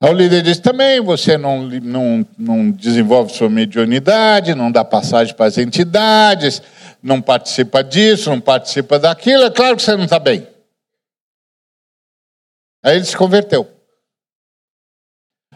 Aí 0.00 0.10
o 0.10 0.12
líder 0.12 0.42
disse: 0.42 0.60
Também 0.60 1.00
você 1.00 1.38
não, 1.38 1.62
não, 1.62 2.26
não 2.36 2.70
desenvolve 2.70 3.32
sua 3.32 3.48
mediunidade, 3.48 4.54
não 4.54 4.70
dá 4.70 4.84
passagem 4.84 5.34
para 5.34 5.46
as 5.46 5.58
entidades, 5.58 6.62
não 7.02 7.22
participa 7.22 7.82
disso, 7.82 8.30
não 8.30 8.40
participa 8.40 8.98
daquilo, 8.98 9.44
é 9.44 9.50
claro 9.50 9.76
que 9.76 9.82
você 9.82 9.96
não 9.96 10.04
está 10.04 10.18
bem. 10.18 10.46
Aí 12.82 12.96
ele 12.96 13.04
se 13.04 13.16
converteu. 13.16 13.68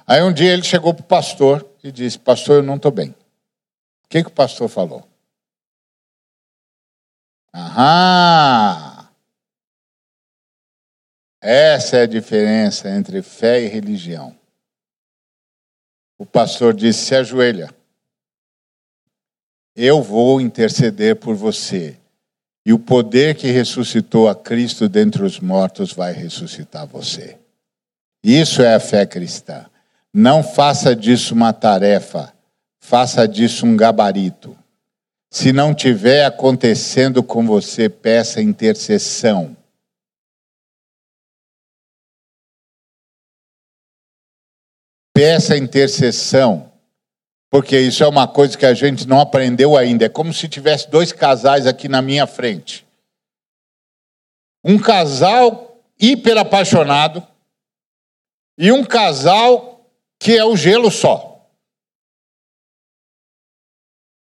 Aí 0.06 0.22
um 0.22 0.32
dia 0.32 0.52
ele 0.52 0.62
chegou 0.62 0.92
para 0.94 1.02
o 1.02 1.06
pastor 1.06 1.68
e 1.82 1.92
disse: 1.92 2.18
Pastor, 2.18 2.56
eu 2.56 2.62
não 2.62 2.76
estou 2.76 2.90
bem. 2.90 3.10
O 3.10 4.08
que, 4.08 4.22
que 4.22 4.28
o 4.28 4.32
pastor 4.32 4.68
falou? 4.68 5.11
Aham! 7.54 9.08
Essa 11.40 11.96
é 11.96 12.02
a 12.02 12.06
diferença 12.06 12.88
entre 12.88 13.20
fé 13.20 13.62
e 13.62 13.66
religião. 13.66 14.34
O 16.16 16.24
pastor 16.24 16.72
disse: 16.72 17.06
se 17.06 17.14
ajoelha. 17.16 17.68
Eu 19.74 20.02
vou 20.02 20.40
interceder 20.40 21.16
por 21.16 21.34
você. 21.34 21.98
E 22.64 22.72
o 22.72 22.78
poder 22.78 23.34
que 23.34 23.48
ressuscitou 23.48 24.28
a 24.28 24.36
Cristo 24.36 24.88
dentre 24.88 25.24
os 25.24 25.40
mortos 25.40 25.92
vai 25.92 26.12
ressuscitar 26.12 26.86
você. 26.86 27.36
Isso 28.22 28.62
é 28.62 28.74
a 28.74 28.80
fé 28.80 29.04
cristã. 29.04 29.66
Não 30.14 30.44
faça 30.44 30.94
disso 30.94 31.34
uma 31.34 31.52
tarefa, 31.52 32.32
faça 32.78 33.26
disso 33.26 33.66
um 33.66 33.76
gabarito. 33.76 34.56
Se 35.32 35.50
não 35.50 35.74
tiver 35.74 36.26
acontecendo 36.26 37.22
com 37.22 37.46
você, 37.46 37.88
peça 37.88 38.42
intercessão. 38.42 39.56
Peça 45.14 45.56
intercessão, 45.56 46.70
porque 47.50 47.80
isso 47.80 48.04
é 48.04 48.06
uma 48.06 48.28
coisa 48.28 48.58
que 48.58 48.66
a 48.66 48.74
gente 48.74 49.08
não 49.08 49.20
aprendeu 49.20 49.74
ainda. 49.74 50.04
É 50.04 50.08
como 50.10 50.34
se 50.34 50.46
tivesse 50.50 50.90
dois 50.90 51.12
casais 51.12 51.66
aqui 51.66 51.88
na 51.88 52.02
minha 52.02 52.26
frente. 52.26 52.86
Um 54.62 54.78
casal 54.78 55.82
hiper 55.98 56.36
apaixonado 56.36 57.26
e 58.58 58.70
um 58.70 58.84
casal 58.84 59.86
que 60.20 60.36
é 60.36 60.44
o 60.44 60.54
gelo 60.58 60.90
só. 60.90 61.31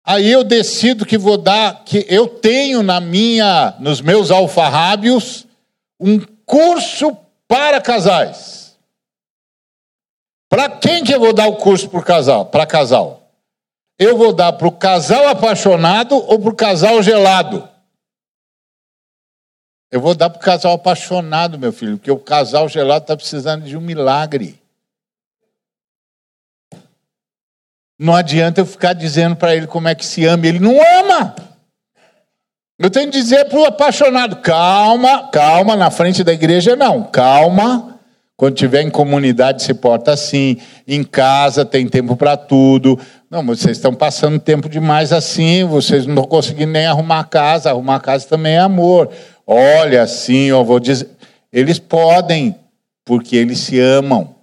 Aí 0.09 0.31
eu 0.31 0.45
decido 0.45 1.05
que 1.05 1.19
vou 1.19 1.37
dar, 1.37 1.83
que 1.85 2.07
eu 2.09 2.29
tenho 2.29 2.81
na 2.81 3.01
minha, 3.01 3.75
nos 3.81 4.01
meus 4.01 4.31
alfarrábios, 4.31 5.45
um 5.99 6.21
curso 6.45 7.17
para 7.49 7.81
casais. 7.81 8.79
Para 10.49 10.69
quem 10.69 11.03
que 11.03 11.13
eu 11.13 11.19
vou 11.19 11.33
dar 11.33 11.49
o 11.49 11.57
curso 11.57 11.91
para 11.91 12.03
casal? 12.05 12.47
Para 12.47 12.65
casal. 12.65 13.33
Eu 13.99 14.17
vou 14.17 14.33
dar 14.33 14.53
para 14.53 14.69
o 14.69 14.73
casal 14.73 15.27
apaixonado 15.27 16.15
ou 16.15 16.39
para 16.39 16.51
o 16.51 16.55
casal 16.55 17.03
gelado? 17.03 17.69
Eu 19.91 20.01
vou 20.01 20.15
dar 20.15 20.31
para 20.31 20.39
o 20.39 20.43
casal 20.43 20.75
apaixonado, 20.75 21.59
meu 21.59 21.73
filho, 21.73 21.97
porque 21.97 22.11
o 22.11 22.19
casal 22.19 22.69
gelado 22.69 23.03
está 23.03 23.17
precisando 23.17 23.65
de 23.65 23.77
um 23.77 23.81
milagre. 23.81 24.61
Não 27.99 28.15
adianta 28.15 28.61
eu 28.61 28.67
ficar 28.67 28.93
dizendo 28.93 29.37
para 29.37 29.57
ele 29.57 29.67
como 29.67 29.89
é 29.89 29.95
que 29.95 30.05
se 30.05 30.25
ama, 30.27 30.47
ele 30.47 30.59
não 30.59 30.77
ama. 31.01 31.35
Eu 32.79 32.91
tenho 32.91 33.11
que 33.11 33.19
dizer 33.19 33.47
para 33.47 33.59
o 33.59 33.65
apaixonado: 33.65 34.37
calma, 34.37 35.29
calma, 35.29 35.75
na 35.75 35.91
frente 35.91 36.23
da 36.23 36.33
igreja 36.33 36.77
não, 36.77 37.05
calma. 37.05 37.95
Quando 38.37 38.55
tiver 38.55 38.83
em 38.83 38.91
comunidade 38.91 39.63
se 39.63 39.73
porta 39.73 40.13
assim, 40.13 40.59
em 40.87 41.03
casa 41.03 41.65
tem 41.65 41.89
tempo 41.89 42.15
para 42.17 42.37
tudo. 42.37 43.01
Não, 43.31 43.43
vocês 43.47 43.79
estão 43.79 43.95
passando 43.95 44.39
tempo 44.39 44.69
demais 44.69 45.11
assim, 45.11 45.65
vocês 45.65 46.05
não 46.05 46.17
estão 46.17 46.29
conseguindo 46.29 46.73
nem 46.73 46.85
arrumar 46.85 47.21
a 47.21 47.25
casa, 47.25 47.71
arrumar 47.71 47.97
a 47.97 48.01
casa 48.01 48.29
também 48.29 48.57
é 48.57 48.59
amor. 48.59 49.11
Olha 49.47 50.03
assim, 50.03 50.49
eu 50.49 50.63
vou 50.63 50.79
dizer, 50.79 51.09
eles 51.51 51.79
podem, 51.79 52.55
porque 53.07 53.37
eles 53.37 53.59
se 53.59 53.81
amam. 53.81 54.36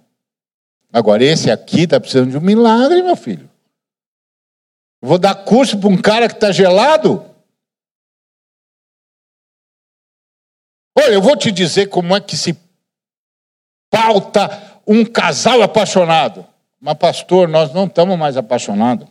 Agora, 0.94 1.24
esse 1.24 1.50
aqui 1.50 1.80
está 1.80 1.98
precisando 1.98 2.30
de 2.30 2.38
um 2.38 2.40
milagre, 2.40 3.02
meu 3.02 3.16
filho. 3.16 3.50
Vou 5.02 5.18
dar 5.18 5.34
curso 5.34 5.76
para 5.76 5.88
um 5.88 6.00
cara 6.00 6.28
que 6.28 6.34
está 6.34 6.52
gelado? 6.52 7.28
Olha, 10.96 11.14
eu 11.14 11.20
vou 11.20 11.36
te 11.36 11.50
dizer 11.50 11.88
como 11.88 12.14
é 12.14 12.20
que 12.20 12.36
se 12.36 12.56
pauta 13.90 14.80
um 14.86 15.04
casal 15.04 15.60
apaixonado. 15.62 16.46
Mas, 16.80 16.96
pastor, 16.96 17.48
nós 17.48 17.74
não 17.74 17.86
estamos 17.86 18.16
mais 18.16 18.36
apaixonados. 18.36 19.08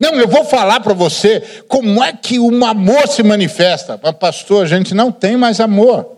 Não, 0.00 0.14
eu 0.14 0.28
vou 0.28 0.44
falar 0.44 0.78
para 0.78 0.94
você 0.94 1.64
como 1.66 2.00
é 2.00 2.12
que 2.12 2.38
um 2.38 2.64
amor 2.64 3.08
se 3.08 3.24
manifesta. 3.24 3.98
Mas, 4.00 4.16
pastor, 4.16 4.62
a 4.62 4.68
gente 4.68 4.94
não 4.94 5.10
tem 5.10 5.36
mais 5.36 5.58
amor. 5.58 6.17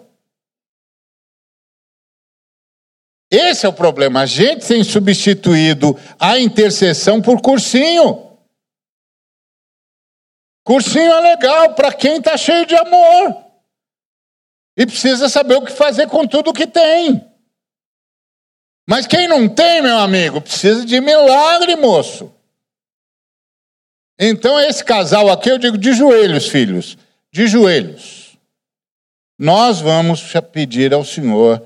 Esse 3.30 3.64
é 3.64 3.68
o 3.68 3.72
problema. 3.72 4.22
A 4.22 4.26
gente 4.26 4.66
tem 4.66 4.82
substituído 4.82 5.96
a 6.18 6.38
intercessão 6.38 7.22
por 7.22 7.40
cursinho. 7.40 8.28
Cursinho 10.64 11.12
é 11.12 11.20
legal 11.20 11.74
para 11.74 11.92
quem 11.92 12.16
está 12.16 12.36
cheio 12.36 12.66
de 12.66 12.74
amor. 12.74 13.44
E 14.76 14.84
precisa 14.84 15.28
saber 15.28 15.56
o 15.56 15.64
que 15.64 15.72
fazer 15.72 16.08
com 16.08 16.26
tudo 16.26 16.52
que 16.52 16.66
tem. 16.66 17.24
Mas 18.88 19.06
quem 19.06 19.28
não 19.28 19.48
tem, 19.48 19.80
meu 19.80 19.98
amigo, 19.98 20.40
precisa 20.40 20.84
de 20.84 21.00
milagre, 21.00 21.76
moço. 21.76 22.34
Então, 24.18 24.58
esse 24.58 24.84
casal 24.84 25.30
aqui, 25.30 25.48
eu 25.48 25.58
digo 25.58 25.78
de 25.78 25.92
joelhos, 25.92 26.48
filhos, 26.48 26.98
de 27.32 27.46
joelhos. 27.46 28.36
Nós 29.38 29.80
vamos 29.80 30.32
pedir 30.52 30.92
ao 30.92 31.04
Senhor 31.04 31.64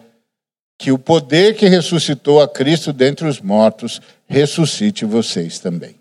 que 0.76 0.90
o 0.90 0.98
poder 0.98 1.56
que 1.56 1.66
ressuscitou 1.66 2.40
a 2.42 2.48
Cristo 2.48 2.92
dentre 2.92 3.26
os 3.26 3.40
mortos 3.40 4.00
ressuscite 4.26 5.04
vocês 5.04 5.58
também. 5.58 5.96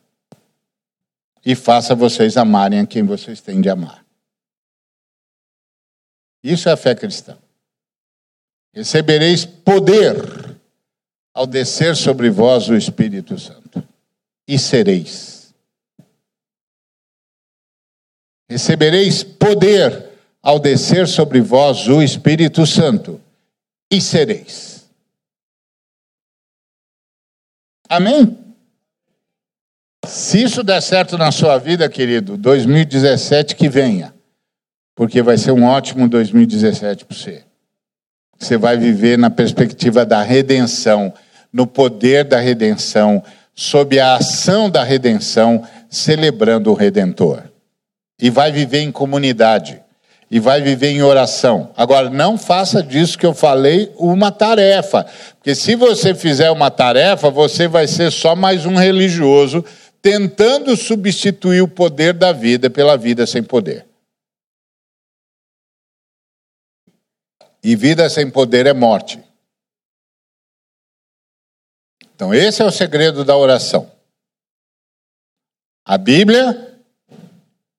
E 1.46 1.56
faça 1.56 1.94
vocês 1.94 2.38
amarem 2.38 2.80
a 2.80 2.88
quem 2.88 3.04
vocês 3.04 3.42
têm 3.42 3.62
de 3.62 3.70
amar. 3.70 4.04
Isso 6.44 6.68
é 6.68 6.72
a 6.72 6.78
fé 6.78 6.96
cristã. 6.96 7.38
Recebereis 8.74 9.46
poder 9.46 10.54
ao 11.34 11.48
descer 11.48 11.96
sobre 11.96 12.30
vós 12.30 12.70
o 12.70 12.76
Espírito 12.76 13.40
Santo, 13.40 13.84
e 14.48 14.60
sereis. 14.60 15.54
Recebereis 18.50 19.24
poder 19.24 20.10
ao 20.42 20.60
descer 20.60 21.08
sobre 21.08 21.42
vós 21.42 21.88
o 21.88 22.02
Espírito 22.02 22.66
Santo, 22.68 23.20
e 23.94 24.02
sereis. 24.02 24.90
Amém? 27.88 28.40
Se 30.08 30.42
isso 30.42 30.64
der 30.64 30.82
certo 30.82 31.16
na 31.16 31.32
sua 31.32 31.60
vida, 31.60 31.88
querido, 31.88 32.36
2017 32.36 33.56
que 33.56 33.70
venha, 33.70 34.12
porque 34.96 35.22
vai 35.22 35.38
ser 35.38 35.52
um 35.52 35.64
ótimo 35.64 36.10
2017 36.10 37.06
para 37.06 37.16
você. 37.16 37.44
Você 38.40 38.58
vai 38.58 38.78
viver 38.78 39.16
na 39.18 39.30
perspectiva 39.30 40.04
da 40.04 40.24
redenção, 40.24 41.14
no 41.52 41.68
poder 41.68 42.26
da 42.26 42.40
redenção, 42.40 43.24
sob 43.54 44.00
a 44.00 44.16
ação 44.16 44.72
da 44.72 44.84
redenção, 44.84 45.66
celebrando 45.88 46.72
o 46.72 46.74
Redentor. 46.74 47.44
E 48.20 48.32
vai 48.32 48.52
viver 48.52 48.80
em 48.80 48.92
comunidade 48.92 49.83
e 50.34 50.40
vai 50.40 50.64
viver 50.64 50.90
em 50.90 51.04
oração. 51.04 51.72
Agora, 51.78 52.10
não 52.10 52.40
faça 52.40 52.82
disso 52.82 53.20
que 53.20 53.26
eu 53.26 53.36
falei 53.36 53.94
uma 53.96 54.32
tarefa, 54.32 55.04
porque 55.36 55.54
se 55.54 55.76
você 55.76 56.16
fizer 56.16 56.50
uma 56.50 56.72
tarefa, 56.72 57.30
você 57.30 57.68
vai 57.68 57.86
ser 57.86 58.12
só 58.12 58.36
mais 58.36 58.66
um 58.66 58.74
religioso 58.74 59.64
tentando 60.02 60.76
substituir 60.76 61.62
o 61.62 61.68
poder 61.68 62.14
da 62.16 62.32
vida 62.32 62.68
pela 62.68 62.98
vida 62.98 63.28
sem 63.28 63.44
poder. 63.44 63.86
E 67.64 67.76
vida 67.76 68.10
sem 68.10 68.28
poder 68.28 68.66
é 68.66 68.74
morte. 68.74 69.24
Então, 72.16 72.34
esse 72.34 72.60
é 72.60 72.66
o 72.66 72.72
segredo 72.72 73.24
da 73.24 73.38
oração. 73.38 73.92
A 75.86 75.96
Bíblia 75.96 76.73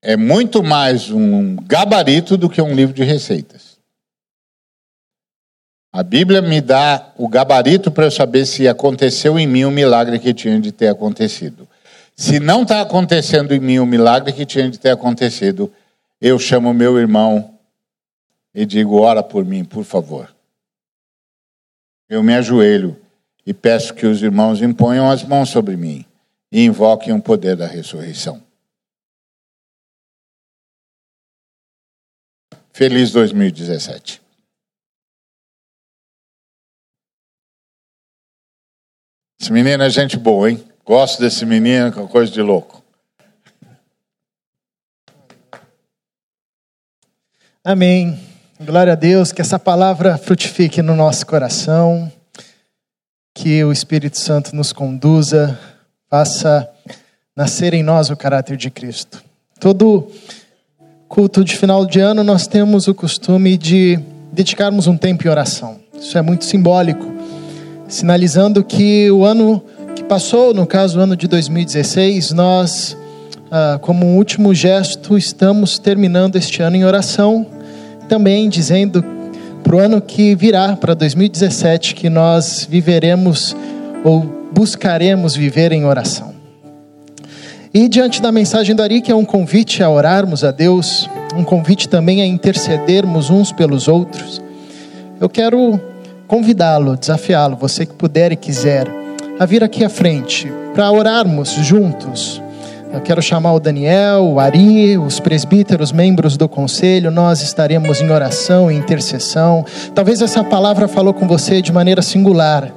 é 0.04 0.18
muito 0.18 0.62
mais 0.62 1.10
um 1.10 1.56
gabarito 1.56 2.36
do 2.36 2.50
que 2.50 2.60
um 2.60 2.74
livro 2.74 2.94
de 2.94 3.02
receitas. 3.02 3.78
A 5.90 6.02
Bíblia 6.02 6.42
me 6.42 6.60
dá 6.60 7.14
o 7.16 7.26
gabarito 7.26 7.90
para 7.90 8.04
eu 8.04 8.10
saber 8.10 8.44
se 8.44 8.68
aconteceu 8.68 9.38
em 9.38 9.46
mim 9.46 9.64
o 9.64 9.70
milagre 9.70 10.18
que 10.18 10.34
tinha 10.34 10.60
de 10.60 10.70
ter 10.70 10.88
acontecido. 10.88 11.66
Se 12.14 12.38
não 12.38 12.64
está 12.64 12.82
acontecendo 12.82 13.54
em 13.54 13.60
mim 13.60 13.78
o 13.78 13.86
milagre 13.86 14.30
que 14.32 14.44
tinha 14.44 14.68
de 14.68 14.78
ter 14.78 14.90
acontecido, 14.90 15.72
eu 16.20 16.38
chamo 16.38 16.74
meu 16.74 16.98
irmão 16.98 17.58
e 18.54 18.66
digo: 18.66 19.00
ora 19.00 19.22
por 19.22 19.42
mim, 19.42 19.64
por 19.64 19.84
favor. 19.84 20.28
Eu 22.10 22.22
me 22.22 22.34
ajoelho 22.34 22.94
e 23.46 23.54
peço 23.54 23.94
que 23.94 24.04
os 24.04 24.22
irmãos 24.22 24.60
imponham 24.60 25.10
as 25.10 25.24
mãos 25.24 25.48
sobre 25.48 25.78
mim 25.78 26.04
e 26.52 26.62
invoquem 26.62 27.14
o 27.14 27.22
poder 27.22 27.56
da 27.56 27.66
ressurreição. 27.66 28.43
Feliz 32.76 33.12
2017. 33.12 34.20
Esse 39.40 39.52
menino 39.52 39.80
é 39.84 39.88
gente 39.88 40.16
boa, 40.16 40.50
hein? 40.50 40.64
Gosto 40.84 41.20
desse 41.20 41.46
menino, 41.46 41.92
que 41.92 42.00
é 42.00 42.06
coisa 42.08 42.32
de 42.32 42.42
louco. 42.42 42.82
Amém. 47.62 48.18
Glória 48.60 48.94
a 48.94 48.96
Deus, 48.96 49.30
que 49.30 49.40
essa 49.40 49.58
palavra 49.58 50.18
frutifique 50.18 50.82
no 50.82 50.96
nosso 50.96 51.24
coração, 51.26 52.12
que 53.32 53.62
o 53.62 53.70
Espírito 53.70 54.18
Santo 54.18 54.54
nos 54.56 54.72
conduza, 54.72 55.56
faça 56.10 56.68
nascer 57.36 57.72
em 57.72 57.84
nós 57.84 58.10
o 58.10 58.16
caráter 58.16 58.56
de 58.56 58.68
Cristo. 58.68 59.22
Todo 59.60 60.10
culto 61.14 61.44
de 61.44 61.56
final 61.56 61.86
de 61.86 62.00
ano 62.00 62.24
nós 62.24 62.48
temos 62.48 62.88
o 62.88 62.94
costume 62.94 63.56
de 63.56 63.96
dedicarmos 64.32 64.88
um 64.88 64.96
tempo 64.96 65.24
em 65.24 65.30
oração. 65.30 65.76
Isso 65.96 66.18
é 66.18 66.20
muito 66.20 66.44
simbólico, 66.44 67.06
sinalizando 67.86 68.64
que 68.64 69.08
o 69.12 69.24
ano 69.24 69.62
que 69.94 70.02
passou, 70.02 70.52
no 70.52 70.66
caso 70.66 70.98
o 70.98 71.00
ano 71.00 71.16
de 71.16 71.28
2016, 71.28 72.32
nós 72.32 72.96
ah, 73.48 73.78
como 73.80 74.06
último 74.16 74.52
gesto, 74.52 75.16
estamos 75.16 75.78
terminando 75.78 76.34
este 76.34 76.60
ano 76.62 76.74
em 76.74 76.84
oração, 76.84 77.46
também 78.08 78.48
dizendo 78.48 79.04
para 79.62 79.76
o 79.76 79.78
ano 79.78 80.00
que 80.00 80.34
virá, 80.34 80.74
para 80.74 80.94
2017, 80.94 81.94
que 81.94 82.10
nós 82.10 82.66
viveremos 82.68 83.54
ou 84.02 84.22
buscaremos 84.52 85.36
viver 85.36 85.70
em 85.70 85.84
oração. 85.84 86.33
E 87.74 87.88
diante 87.88 88.22
da 88.22 88.30
mensagem 88.30 88.74
do 88.74 88.82
Ari, 88.82 89.00
que 89.00 89.10
é 89.10 89.14
um 89.14 89.24
convite 89.24 89.82
a 89.82 89.90
orarmos 89.90 90.44
a 90.44 90.52
Deus, 90.52 91.10
um 91.36 91.42
convite 91.42 91.88
também 91.88 92.22
a 92.22 92.26
intercedermos 92.26 93.28
uns 93.28 93.50
pelos 93.50 93.88
outros, 93.88 94.40
eu 95.20 95.28
quero 95.28 95.80
convidá-lo, 96.28 96.96
desafiá-lo, 96.96 97.56
você 97.56 97.84
que 97.84 97.94
puder 97.94 98.30
e 98.30 98.36
quiser, 98.36 98.86
a 99.38 99.44
vir 99.44 99.64
aqui 99.64 99.84
à 99.84 99.88
frente 99.88 100.50
para 100.72 100.90
orarmos 100.92 101.50
juntos 101.50 102.40
eu 102.94 103.00
quero 103.00 103.20
chamar 103.20 103.52
o 103.54 103.58
Daniel, 103.58 104.22
o 104.22 104.38
Ari, 104.38 104.96
os 104.96 105.18
presbíteros, 105.18 105.90
membros 105.90 106.36
do 106.36 106.48
conselho. 106.48 107.10
Nós 107.10 107.42
estaremos 107.42 108.00
em 108.00 108.08
oração 108.08 108.70
e 108.70 108.76
intercessão. 108.76 109.66
Talvez 109.92 110.22
essa 110.22 110.44
palavra 110.44 110.86
falou 110.86 111.12
com 111.12 111.26
você 111.26 111.60
de 111.60 111.72
maneira 111.72 112.00
singular. 112.02 112.72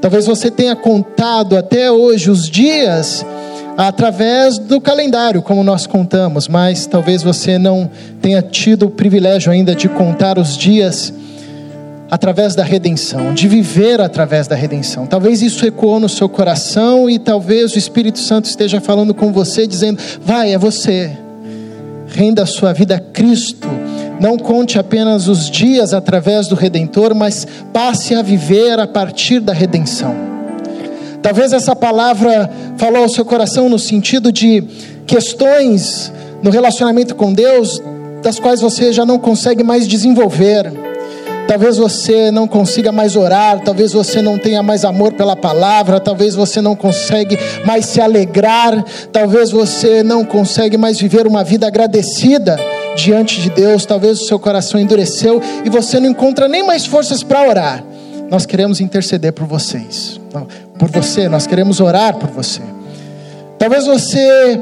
Talvez 0.00 0.26
você 0.26 0.48
tenha 0.48 0.76
contado 0.76 1.56
até 1.56 1.90
hoje 1.90 2.30
os 2.30 2.48
dias 2.48 3.26
através 3.78 4.58
do 4.58 4.80
calendário, 4.80 5.40
como 5.40 5.62
nós 5.62 5.86
contamos, 5.86 6.48
mas 6.48 6.84
talvez 6.84 7.22
você 7.22 7.58
não 7.58 7.88
tenha 8.20 8.42
tido 8.42 8.86
o 8.86 8.90
privilégio 8.90 9.52
ainda 9.52 9.72
de 9.72 9.88
contar 9.88 10.36
os 10.36 10.56
dias 10.56 11.14
através 12.10 12.56
da 12.56 12.64
redenção, 12.64 13.32
de 13.32 13.46
viver 13.46 14.00
através 14.00 14.48
da 14.48 14.56
redenção. 14.56 15.06
Talvez 15.06 15.42
isso 15.42 15.64
ecoou 15.64 16.00
no 16.00 16.08
seu 16.08 16.28
coração 16.28 17.08
e 17.08 17.20
talvez 17.20 17.72
o 17.72 17.78
Espírito 17.78 18.18
Santo 18.18 18.46
esteja 18.46 18.80
falando 18.80 19.14
com 19.14 19.32
você, 19.32 19.64
dizendo: 19.64 20.02
vai, 20.24 20.52
é 20.52 20.58
você. 20.58 21.16
Renda 22.08 22.42
a 22.42 22.46
sua 22.46 22.72
vida 22.72 22.96
a 22.96 23.00
Cristo. 23.00 23.68
Não 24.18 24.36
conte 24.36 24.76
apenas 24.76 25.28
os 25.28 25.48
dias 25.48 25.94
através 25.94 26.48
do 26.48 26.56
Redentor, 26.56 27.14
mas 27.14 27.46
passe 27.72 28.16
a 28.16 28.22
viver 28.22 28.80
a 28.80 28.88
partir 28.88 29.38
da 29.38 29.52
redenção. 29.52 30.37
Talvez 31.22 31.52
essa 31.52 31.74
palavra 31.74 32.50
falou 32.76 33.02
ao 33.02 33.08
seu 33.08 33.24
coração 33.24 33.68
no 33.68 33.78
sentido 33.78 34.32
de 34.32 34.62
questões 35.06 36.12
no 36.42 36.50
relacionamento 36.50 37.14
com 37.14 37.32
Deus, 37.32 37.82
das 38.22 38.38
quais 38.38 38.60
você 38.60 38.92
já 38.92 39.04
não 39.04 39.18
consegue 39.18 39.64
mais 39.64 39.88
desenvolver 39.88 40.72
Talvez 41.48 41.78
você 41.78 42.30
não 42.30 42.46
consiga 42.46 42.92
mais 42.92 43.16
orar, 43.16 43.60
talvez 43.64 43.94
você 43.94 44.20
não 44.20 44.36
tenha 44.36 44.62
mais 44.62 44.84
amor 44.84 45.14
pela 45.14 45.34
palavra, 45.34 45.98
talvez 45.98 46.34
você 46.34 46.60
não 46.60 46.76
consegue 46.76 47.38
mais 47.64 47.86
se 47.86 48.02
alegrar, 48.02 48.84
talvez 49.10 49.50
você 49.50 50.02
não 50.02 50.26
consegue 50.26 50.76
mais 50.76 51.00
viver 51.00 51.26
uma 51.26 51.42
vida 51.42 51.66
agradecida 51.66 52.60
diante 52.94 53.40
de 53.40 53.48
Deus, 53.48 53.86
talvez 53.86 54.20
o 54.20 54.26
seu 54.26 54.38
coração 54.38 54.78
endureceu 54.78 55.40
e 55.64 55.70
você 55.70 55.98
não 55.98 56.10
encontra 56.10 56.48
nem 56.48 56.62
mais 56.62 56.84
forças 56.84 57.22
para 57.22 57.48
orar. 57.48 57.82
Nós 58.30 58.44
queremos 58.44 58.80
interceder 58.80 59.32
por 59.32 59.46
vocês, 59.46 60.20
por 60.78 60.90
você, 60.90 61.28
nós 61.28 61.46
queremos 61.46 61.80
orar 61.80 62.16
por 62.16 62.28
você. 62.28 62.60
Talvez 63.58 63.86
você 63.86 64.60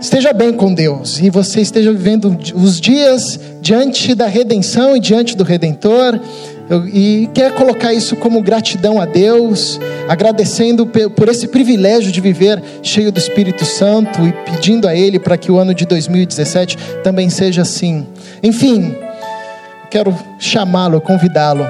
esteja 0.00 0.32
bem 0.32 0.52
com 0.52 0.72
Deus 0.72 1.18
e 1.20 1.28
você 1.28 1.60
esteja 1.60 1.92
vivendo 1.92 2.38
os 2.54 2.80
dias 2.80 3.38
diante 3.60 4.14
da 4.14 4.26
redenção 4.26 4.96
e 4.96 5.00
diante 5.00 5.36
do 5.36 5.42
Redentor 5.42 6.20
e 6.92 7.28
quer 7.34 7.54
colocar 7.54 7.92
isso 7.92 8.14
como 8.16 8.42
gratidão 8.42 9.00
a 9.00 9.06
Deus, 9.06 9.80
agradecendo 10.08 10.86
por 10.86 11.28
esse 11.28 11.48
privilégio 11.48 12.12
de 12.12 12.20
viver 12.20 12.62
cheio 12.82 13.10
do 13.10 13.18
Espírito 13.18 13.64
Santo 13.64 14.20
e 14.26 14.32
pedindo 14.50 14.86
a 14.86 14.94
Ele 14.94 15.18
para 15.18 15.36
que 15.36 15.50
o 15.50 15.58
ano 15.58 15.74
de 15.74 15.84
2017 15.86 16.76
também 17.02 17.28
seja 17.30 17.62
assim. 17.62 18.06
Enfim, 18.42 18.94
quero 19.90 20.14
chamá-lo, 20.38 21.00
convidá-lo, 21.00 21.66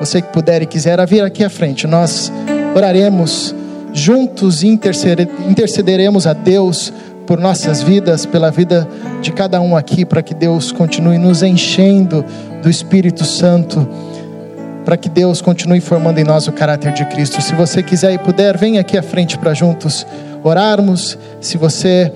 você 0.00 0.22
que 0.22 0.32
puder 0.32 0.62
e 0.62 0.66
quiser, 0.66 1.06
vir 1.06 1.22
aqui 1.22 1.44
à 1.44 1.50
frente. 1.50 1.86
Nós 1.86 2.32
oraremos 2.74 3.54
juntos 3.92 4.62
e 4.62 4.68
intercederemos 4.68 6.26
a 6.26 6.32
Deus 6.32 6.90
por 7.26 7.38
nossas 7.38 7.82
vidas, 7.82 8.24
pela 8.24 8.50
vida 8.50 8.88
de 9.20 9.30
cada 9.30 9.60
um 9.60 9.76
aqui, 9.76 10.04
para 10.06 10.22
que 10.22 10.34
Deus 10.34 10.72
continue 10.72 11.18
nos 11.18 11.42
enchendo 11.42 12.24
do 12.62 12.70
Espírito 12.70 13.24
Santo, 13.24 13.86
para 14.84 14.96
que 14.96 15.08
Deus 15.08 15.42
continue 15.42 15.80
formando 15.80 16.18
em 16.18 16.24
nós 16.24 16.48
o 16.48 16.52
caráter 16.52 16.92
de 16.92 17.04
Cristo. 17.04 17.42
Se 17.42 17.54
você 17.54 17.82
quiser 17.82 18.14
e 18.14 18.18
puder, 18.18 18.56
venha 18.56 18.80
aqui 18.80 18.96
à 18.96 19.02
frente 19.02 19.36
para 19.36 19.52
juntos 19.52 20.06
orarmos. 20.42 21.18
Se 21.40 21.58
você 21.58 22.10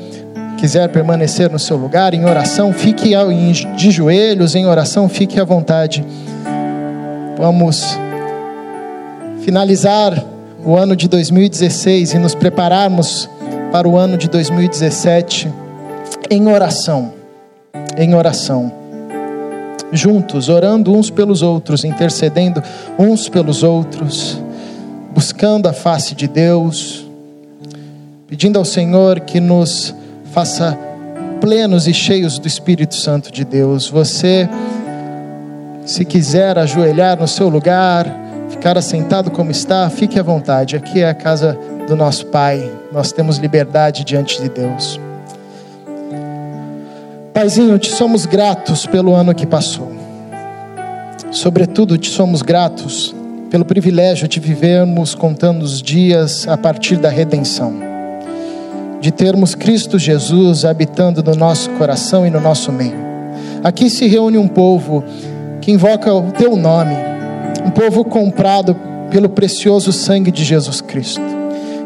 quiser 0.56 0.88
permanecer 0.88 1.50
no 1.50 1.58
seu 1.58 1.76
lugar 1.76 2.14
em 2.14 2.24
oração, 2.24 2.72
fique 2.72 3.10
de 3.76 3.90
joelhos 3.90 4.54
em 4.54 4.66
oração, 4.66 5.08
fique 5.08 5.38
à 5.38 5.44
vontade. 5.44 6.04
Vamos 7.36 7.98
finalizar 9.40 10.24
o 10.64 10.76
ano 10.76 10.94
de 10.94 11.08
2016 11.08 12.14
e 12.14 12.18
nos 12.18 12.34
prepararmos 12.34 13.28
para 13.72 13.88
o 13.88 13.96
ano 13.96 14.16
de 14.16 14.28
2017 14.28 15.52
em 16.30 16.46
oração, 16.46 17.12
em 17.98 18.14
oração, 18.14 18.72
juntos, 19.92 20.48
orando 20.48 20.94
uns 20.94 21.10
pelos 21.10 21.42
outros, 21.42 21.84
intercedendo 21.84 22.62
uns 22.98 23.28
pelos 23.28 23.64
outros, 23.64 24.40
buscando 25.12 25.68
a 25.68 25.72
face 25.72 26.14
de 26.14 26.28
Deus, 26.28 27.04
pedindo 28.28 28.58
ao 28.58 28.64
Senhor 28.64 29.20
que 29.20 29.40
nos 29.40 29.94
faça 30.32 30.78
plenos 31.40 31.86
e 31.86 31.92
cheios 31.92 32.38
do 32.38 32.48
Espírito 32.48 32.94
Santo 32.94 33.30
de 33.30 33.44
Deus. 33.44 33.88
Você, 33.88 34.48
se 35.84 36.04
quiser 36.04 36.58
ajoelhar 36.58 37.18
no 37.18 37.28
seu 37.28 37.48
lugar, 37.48 38.06
ficar 38.48 38.78
assentado 38.78 39.30
como 39.30 39.50
está, 39.50 39.88
fique 39.90 40.18
à 40.18 40.22
vontade. 40.22 40.76
Aqui 40.76 41.00
é 41.00 41.08
a 41.08 41.14
casa 41.14 41.58
do 41.86 41.94
nosso 41.94 42.26
Pai, 42.26 42.70
nós 42.90 43.12
temos 43.12 43.36
liberdade 43.36 44.04
diante 44.04 44.40
de 44.40 44.48
Deus. 44.48 44.98
Paizinho, 47.32 47.78
te 47.78 47.90
somos 47.90 48.26
gratos 48.26 48.86
pelo 48.86 49.14
ano 49.14 49.34
que 49.34 49.46
passou. 49.46 49.92
Sobretudo, 51.30 51.98
te 51.98 52.08
somos 52.08 52.42
gratos 52.42 53.14
pelo 53.50 53.64
privilégio 53.64 54.26
de 54.26 54.40
vivermos 54.40 55.14
contando 55.14 55.62
os 55.62 55.82
dias 55.82 56.46
a 56.48 56.56
partir 56.56 56.96
da 56.96 57.08
redenção, 57.08 57.74
de 59.00 59.10
termos 59.10 59.54
Cristo 59.54 59.98
Jesus 59.98 60.64
habitando 60.64 61.22
no 61.22 61.34
nosso 61.34 61.70
coração 61.70 62.26
e 62.26 62.30
no 62.30 62.40
nosso 62.40 62.72
meio. 62.72 63.04
Aqui 63.62 63.90
se 63.90 64.06
reúne 64.06 64.38
um 64.38 64.48
povo 64.48 65.04
que 65.64 65.72
invoca 65.72 66.12
o 66.12 66.30
teu 66.30 66.56
nome, 66.56 66.94
um 67.64 67.70
povo 67.70 68.04
comprado 68.04 68.76
pelo 69.10 69.30
precioso 69.30 69.94
sangue 69.94 70.30
de 70.30 70.44
Jesus 70.44 70.82
Cristo. 70.82 71.22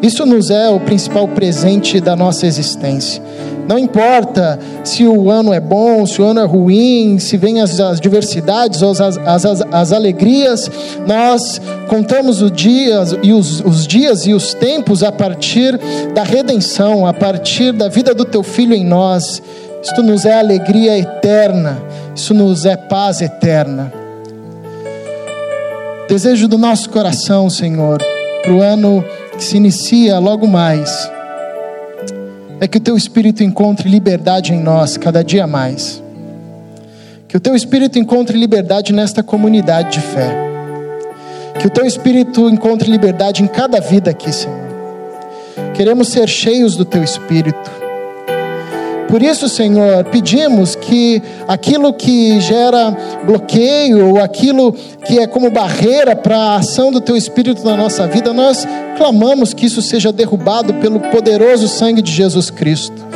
Isso 0.02 0.26
nos 0.26 0.50
é 0.50 0.68
o 0.68 0.80
principal 0.80 1.28
presente 1.28 2.00
da 2.00 2.16
nossa 2.16 2.44
existência. 2.44 3.22
Não 3.68 3.78
importa 3.78 4.58
se 4.82 5.06
o 5.06 5.30
ano 5.30 5.52
é 5.52 5.60
bom, 5.60 6.04
se 6.06 6.20
o 6.20 6.24
ano 6.24 6.40
é 6.40 6.44
ruim, 6.44 7.20
se 7.20 7.36
vem 7.36 7.60
as, 7.60 7.78
as 7.78 8.00
diversidades 8.00 8.82
ou 8.82 8.90
as, 8.90 9.00
as, 9.00 9.44
as, 9.44 9.62
as, 9.70 9.92
alegrias, 9.92 10.68
nós 11.06 11.60
contamos 11.86 12.42
os 12.42 12.50
dias, 12.50 13.14
e 13.22 13.32
os, 13.32 13.60
os 13.60 13.86
dias 13.86 14.26
e 14.26 14.32
os 14.32 14.54
tempos 14.54 15.04
a 15.04 15.12
partir 15.12 15.78
da 16.14 16.24
redenção, 16.24 17.06
a 17.06 17.12
partir 17.12 17.70
da 17.72 17.88
vida 17.88 18.12
do 18.12 18.24
teu 18.24 18.42
filho 18.42 18.74
em 18.74 18.84
nós. 18.84 19.40
Isto 19.82 20.02
nos 20.02 20.24
é 20.24 20.38
alegria 20.38 20.98
eterna, 20.98 21.78
isso 22.14 22.34
nos 22.34 22.66
é 22.66 22.76
paz 22.76 23.20
eterna. 23.20 23.92
Desejo 26.08 26.48
do 26.48 26.58
nosso 26.58 26.88
coração, 26.90 27.48
Senhor, 27.50 28.02
para 28.42 28.52
o 28.52 28.62
ano 28.62 29.04
que 29.36 29.44
se 29.44 29.56
inicia 29.56 30.18
logo 30.18 30.46
mais 30.46 31.10
é 32.60 32.66
que 32.66 32.78
o 32.78 32.80
teu 32.80 32.96
espírito 32.96 33.44
encontre 33.44 33.88
liberdade 33.88 34.52
em 34.52 34.60
nós 34.60 34.96
cada 34.96 35.22
dia 35.22 35.46
mais. 35.46 36.02
Que 37.28 37.36
o 37.36 37.40
teu 37.40 37.54
espírito 37.54 37.98
encontre 37.98 38.36
liberdade 38.36 38.92
nesta 38.92 39.22
comunidade 39.22 39.92
de 39.92 40.00
fé. 40.00 40.34
Que 41.60 41.66
o 41.66 41.70
teu 41.70 41.86
espírito 41.86 42.48
encontre 42.48 42.90
liberdade 42.90 43.42
em 43.42 43.46
cada 43.46 43.80
vida 43.80 44.10
aqui, 44.10 44.32
Senhor. 44.32 44.58
Queremos 45.74 46.08
ser 46.08 46.26
cheios 46.28 46.74
do 46.74 46.84
teu 46.84 47.04
espírito. 47.04 47.77
Por 49.08 49.22
isso, 49.22 49.48
Senhor, 49.48 50.04
pedimos 50.04 50.74
que 50.74 51.22
aquilo 51.48 51.94
que 51.94 52.38
gera 52.40 52.94
bloqueio, 53.24 54.10
ou 54.10 54.22
aquilo 54.22 54.72
que 55.06 55.18
é 55.18 55.26
como 55.26 55.50
barreira 55.50 56.14
para 56.14 56.36
a 56.36 56.56
ação 56.56 56.92
do 56.92 57.00
Teu 57.00 57.16
Espírito 57.16 57.64
na 57.64 57.74
nossa 57.74 58.06
vida, 58.06 58.34
nós 58.34 58.68
clamamos 58.98 59.54
que 59.54 59.64
isso 59.64 59.80
seja 59.80 60.12
derrubado 60.12 60.74
pelo 60.74 61.00
poderoso 61.00 61.66
sangue 61.68 62.02
de 62.02 62.12
Jesus 62.12 62.50
Cristo. 62.50 63.08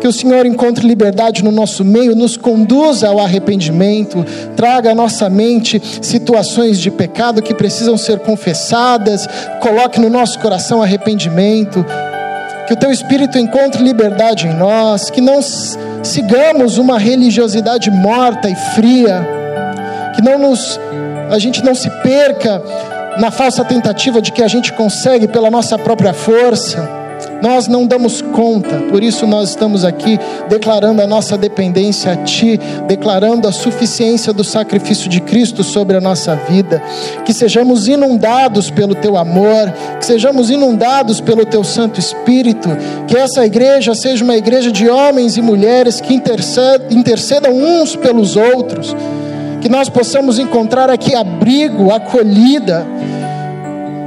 Que 0.00 0.06
o 0.06 0.12
Senhor 0.12 0.46
encontre 0.46 0.86
liberdade 0.86 1.42
no 1.42 1.50
nosso 1.50 1.84
meio, 1.84 2.14
nos 2.14 2.36
conduza 2.36 3.08
ao 3.08 3.18
arrependimento, 3.18 4.24
traga 4.54 4.92
à 4.92 4.94
nossa 4.94 5.28
mente 5.28 5.82
situações 6.00 6.78
de 6.78 6.90
pecado 6.90 7.42
que 7.42 7.54
precisam 7.54 7.96
ser 7.96 8.20
confessadas, 8.20 9.26
coloque 9.60 9.98
no 9.98 10.08
nosso 10.08 10.38
coração 10.38 10.80
arrependimento 10.80 11.84
que 12.66 12.72
o 12.72 12.76
teu 12.76 12.90
espírito 12.90 13.38
encontre 13.38 13.82
liberdade 13.82 14.46
em 14.46 14.54
nós, 14.54 15.10
que 15.10 15.20
não 15.20 15.40
sigamos 16.02 16.78
uma 16.78 16.98
religiosidade 16.98 17.90
morta 17.90 18.48
e 18.48 18.56
fria, 18.74 19.26
que 20.14 20.22
não 20.22 20.38
nos 20.38 20.78
a 21.30 21.38
gente 21.38 21.64
não 21.64 21.74
se 21.74 21.90
perca 22.02 22.62
na 23.18 23.30
falsa 23.30 23.64
tentativa 23.64 24.20
de 24.20 24.30
que 24.30 24.42
a 24.42 24.48
gente 24.48 24.72
consegue 24.72 25.26
pela 25.26 25.50
nossa 25.50 25.78
própria 25.78 26.12
força 26.12 27.05
nós 27.46 27.68
não 27.68 27.86
damos 27.86 28.20
conta, 28.20 28.74
por 28.90 29.04
isso 29.04 29.24
nós 29.24 29.50
estamos 29.50 29.84
aqui 29.84 30.18
declarando 30.48 31.00
a 31.00 31.06
nossa 31.06 31.38
dependência 31.38 32.10
a 32.10 32.16
Ti, 32.16 32.58
declarando 32.88 33.46
a 33.46 33.52
suficiência 33.52 34.32
do 34.32 34.42
sacrifício 34.42 35.08
de 35.08 35.20
Cristo 35.20 35.62
sobre 35.62 35.96
a 35.96 36.00
nossa 36.00 36.34
vida, 36.34 36.82
que 37.24 37.32
sejamos 37.32 37.86
inundados 37.86 38.68
pelo 38.68 38.96
Teu 38.96 39.16
amor, 39.16 39.72
que 40.00 40.04
sejamos 40.04 40.50
inundados 40.50 41.20
pelo 41.20 41.46
Teu 41.46 41.62
Santo 41.62 42.00
Espírito, 42.00 42.68
que 43.06 43.16
essa 43.16 43.46
igreja 43.46 43.94
seja 43.94 44.24
uma 44.24 44.36
igreja 44.36 44.72
de 44.72 44.88
homens 44.88 45.36
e 45.36 45.40
mulheres 45.40 46.00
que 46.00 46.14
intercedam, 46.14 47.52
uns 47.52 47.94
pelos 47.94 48.34
outros, 48.34 48.92
que 49.60 49.68
nós 49.68 49.88
possamos 49.88 50.40
encontrar 50.40 50.90
aqui 50.90 51.14
abrigo, 51.14 51.92
acolhida, 51.92 52.84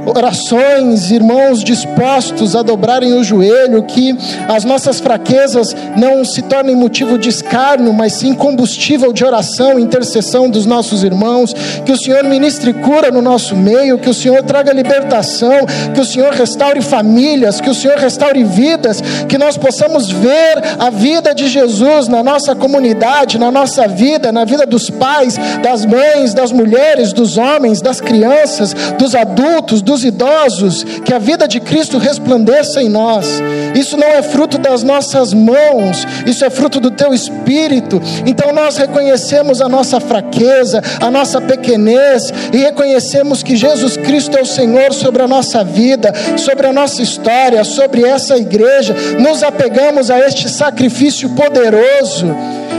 orações, 0.06 1.10
irmãos 1.10 1.62
dispostos 1.62 2.56
a 2.56 2.62
dobrarem 2.62 3.14
o 3.14 3.24
joelho, 3.24 3.82
que 3.82 4.16
as 4.48 4.64
nossas 4.64 5.00
fraquezas 5.00 5.74
não 5.96 6.24
se 6.24 6.42
tornem 6.42 6.74
motivo 6.74 7.18
de 7.18 7.28
escárnio, 7.28 7.92
mas 7.92 8.14
sim 8.14 8.34
combustível 8.34 9.12
de 9.12 9.24
oração, 9.24 9.78
intercessão 9.78 10.48
dos 10.48 10.66
nossos 10.66 11.04
irmãos, 11.04 11.54
que 11.84 11.92
o 11.92 11.96
Senhor 11.96 12.24
ministre 12.24 12.72
cura 12.72 13.10
no 13.10 13.22
nosso 13.22 13.56
meio, 13.56 13.98
que 13.98 14.08
o 14.08 14.14
Senhor 14.14 14.42
traga 14.42 14.72
libertação, 14.72 15.66
que 15.94 16.00
o 16.00 16.04
Senhor 16.04 16.32
restaure 16.32 16.80
famílias, 16.80 17.60
que 17.60 17.70
o 17.70 17.74
Senhor 17.74 17.98
restaure 17.98 18.42
vidas, 18.42 19.02
que 19.28 19.38
nós 19.38 19.56
possamos 19.56 20.10
ver 20.10 20.62
a 20.78 20.90
vida 20.90 21.34
de 21.34 21.48
Jesus 21.48 22.08
na 22.08 22.22
nossa 22.22 22.54
comunidade, 22.54 23.38
na 23.38 23.50
nossa 23.50 23.86
vida, 23.86 24.32
na 24.32 24.44
vida 24.44 24.66
dos 24.66 24.90
pais, 24.90 25.38
das 25.62 25.84
mães, 25.84 26.34
das 26.34 26.52
mulheres, 26.52 27.12
dos 27.12 27.36
homens, 27.36 27.80
das 27.80 28.00
crianças, 28.00 28.74
dos 28.98 29.14
adultos, 29.14 29.82
dos 29.90 30.04
idosos, 30.04 30.84
que 31.04 31.12
a 31.12 31.18
vida 31.18 31.48
de 31.48 31.58
Cristo 31.58 31.98
resplandeça 31.98 32.80
em 32.80 32.88
nós. 32.88 33.26
Isso 33.74 33.96
não 33.96 34.06
é 34.06 34.22
fruto 34.22 34.56
das 34.56 34.84
nossas 34.84 35.34
mãos, 35.34 36.06
isso 36.24 36.44
é 36.44 36.50
fruto 36.50 36.78
do 36.78 36.92
teu 36.92 37.12
espírito. 37.12 38.00
Então 38.24 38.52
nós 38.52 38.76
reconhecemos 38.76 39.60
a 39.60 39.68
nossa 39.68 39.98
fraqueza, 39.98 40.80
a 41.00 41.10
nossa 41.10 41.40
pequenez 41.40 42.32
e 42.52 42.58
reconhecemos 42.58 43.42
que 43.42 43.56
Jesus 43.56 43.96
Cristo 43.96 44.38
é 44.38 44.42
o 44.42 44.46
Senhor 44.46 44.92
sobre 44.92 45.22
a 45.22 45.28
nossa 45.28 45.64
vida, 45.64 46.12
sobre 46.36 46.68
a 46.68 46.72
nossa 46.72 47.02
história, 47.02 47.64
sobre 47.64 48.04
essa 48.04 48.36
igreja. 48.36 48.94
Nos 49.18 49.42
apegamos 49.42 50.08
a 50.08 50.20
este 50.20 50.48
sacrifício 50.48 51.30
poderoso 51.30 52.26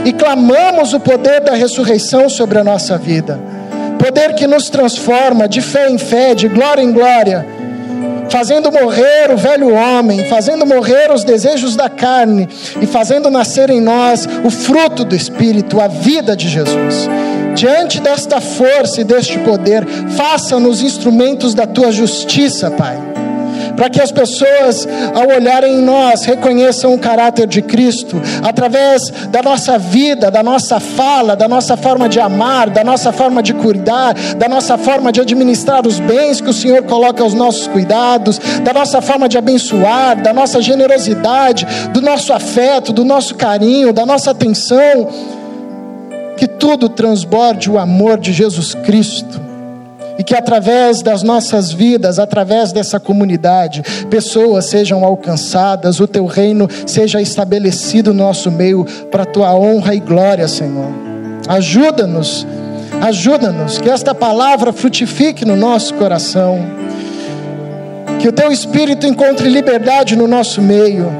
e 0.06 0.14
clamamos 0.14 0.94
o 0.94 1.00
poder 1.00 1.42
da 1.42 1.52
ressurreição 1.52 2.30
sobre 2.30 2.58
a 2.58 2.64
nossa 2.64 2.96
vida 2.96 3.61
poder 4.02 4.34
que 4.34 4.48
nos 4.48 4.68
transforma 4.68 5.48
de 5.48 5.60
fé 5.60 5.88
em 5.88 5.96
fé, 5.96 6.34
de 6.34 6.48
glória 6.48 6.82
em 6.82 6.90
glória, 6.90 7.46
fazendo 8.28 8.72
morrer 8.72 9.30
o 9.32 9.36
velho 9.36 9.72
homem, 9.72 10.28
fazendo 10.28 10.66
morrer 10.66 11.12
os 11.12 11.22
desejos 11.22 11.76
da 11.76 11.88
carne 11.88 12.48
e 12.80 12.86
fazendo 12.86 13.30
nascer 13.30 13.70
em 13.70 13.80
nós 13.80 14.28
o 14.42 14.50
fruto 14.50 15.04
do 15.04 15.14
Espírito, 15.14 15.80
a 15.80 15.86
vida 15.86 16.34
de 16.34 16.48
Jesus. 16.48 17.08
Diante 17.54 18.00
desta 18.00 18.40
força 18.40 19.00
e 19.00 19.04
deste 19.04 19.38
poder, 19.38 19.86
faça-nos 20.16 20.82
instrumentos 20.82 21.54
da 21.54 21.66
tua 21.66 21.92
justiça, 21.92 22.72
Pai 22.72 23.21
para 23.76 23.90
que 23.90 24.00
as 24.00 24.10
pessoas, 24.12 24.86
ao 25.14 25.28
olharem 25.28 25.74
em 25.74 25.82
nós, 25.82 26.24
reconheçam 26.24 26.94
o 26.94 26.98
caráter 26.98 27.46
de 27.46 27.62
Cristo, 27.62 28.20
através 28.42 29.10
da 29.30 29.42
nossa 29.42 29.78
vida, 29.78 30.30
da 30.30 30.42
nossa 30.42 30.80
fala, 30.80 31.34
da 31.34 31.48
nossa 31.48 31.76
forma 31.76 32.08
de 32.08 32.20
amar, 32.20 32.70
da 32.70 32.84
nossa 32.84 33.12
forma 33.12 33.42
de 33.42 33.54
cuidar, 33.54 34.14
da 34.36 34.48
nossa 34.48 34.78
forma 34.78 35.12
de 35.12 35.20
administrar 35.20 35.86
os 35.86 35.98
bens 36.00 36.40
que 36.40 36.50
o 36.50 36.52
Senhor 36.52 36.82
coloca 36.82 37.22
aos 37.22 37.34
nossos 37.34 37.66
cuidados, 37.66 38.38
da 38.62 38.72
nossa 38.72 39.00
forma 39.00 39.28
de 39.28 39.38
abençoar, 39.38 40.20
da 40.22 40.32
nossa 40.32 40.60
generosidade, 40.60 41.66
do 41.92 42.00
nosso 42.00 42.32
afeto, 42.32 42.92
do 42.92 43.04
nosso 43.04 43.34
carinho, 43.34 43.92
da 43.92 44.06
nossa 44.06 44.30
atenção. 44.30 45.08
Que 46.36 46.46
tudo 46.46 46.88
transborde 46.88 47.70
o 47.70 47.78
amor 47.78 48.18
de 48.18 48.32
Jesus 48.32 48.74
Cristo 48.74 49.41
e 50.22 50.24
que 50.24 50.36
através 50.36 51.02
das 51.02 51.24
nossas 51.24 51.72
vidas, 51.72 52.20
através 52.20 52.72
dessa 52.72 53.00
comunidade, 53.00 53.82
pessoas 54.08 54.66
sejam 54.66 55.04
alcançadas, 55.04 55.98
o 55.98 56.06
teu 56.06 56.26
reino 56.26 56.68
seja 56.86 57.20
estabelecido 57.20 58.14
no 58.14 58.22
nosso 58.22 58.48
meio 58.48 58.86
para 59.10 59.24
a 59.24 59.26
tua 59.26 59.52
honra 59.52 59.96
e 59.96 59.98
glória, 59.98 60.46
Senhor. 60.46 60.92
Ajuda-nos, 61.48 62.46
ajuda-nos, 63.00 63.78
que 63.78 63.90
esta 63.90 64.14
palavra 64.14 64.72
frutifique 64.72 65.44
no 65.44 65.56
nosso 65.56 65.92
coração, 65.94 66.60
que 68.20 68.28
o 68.28 68.32
teu 68.32 68.52
espírito 68.52 69.08
encontre 69.08 69.48
liberdade 69.48 70.14
no 70.14 70.28
nosso 70.28 70.62
meio. 70.62 71.10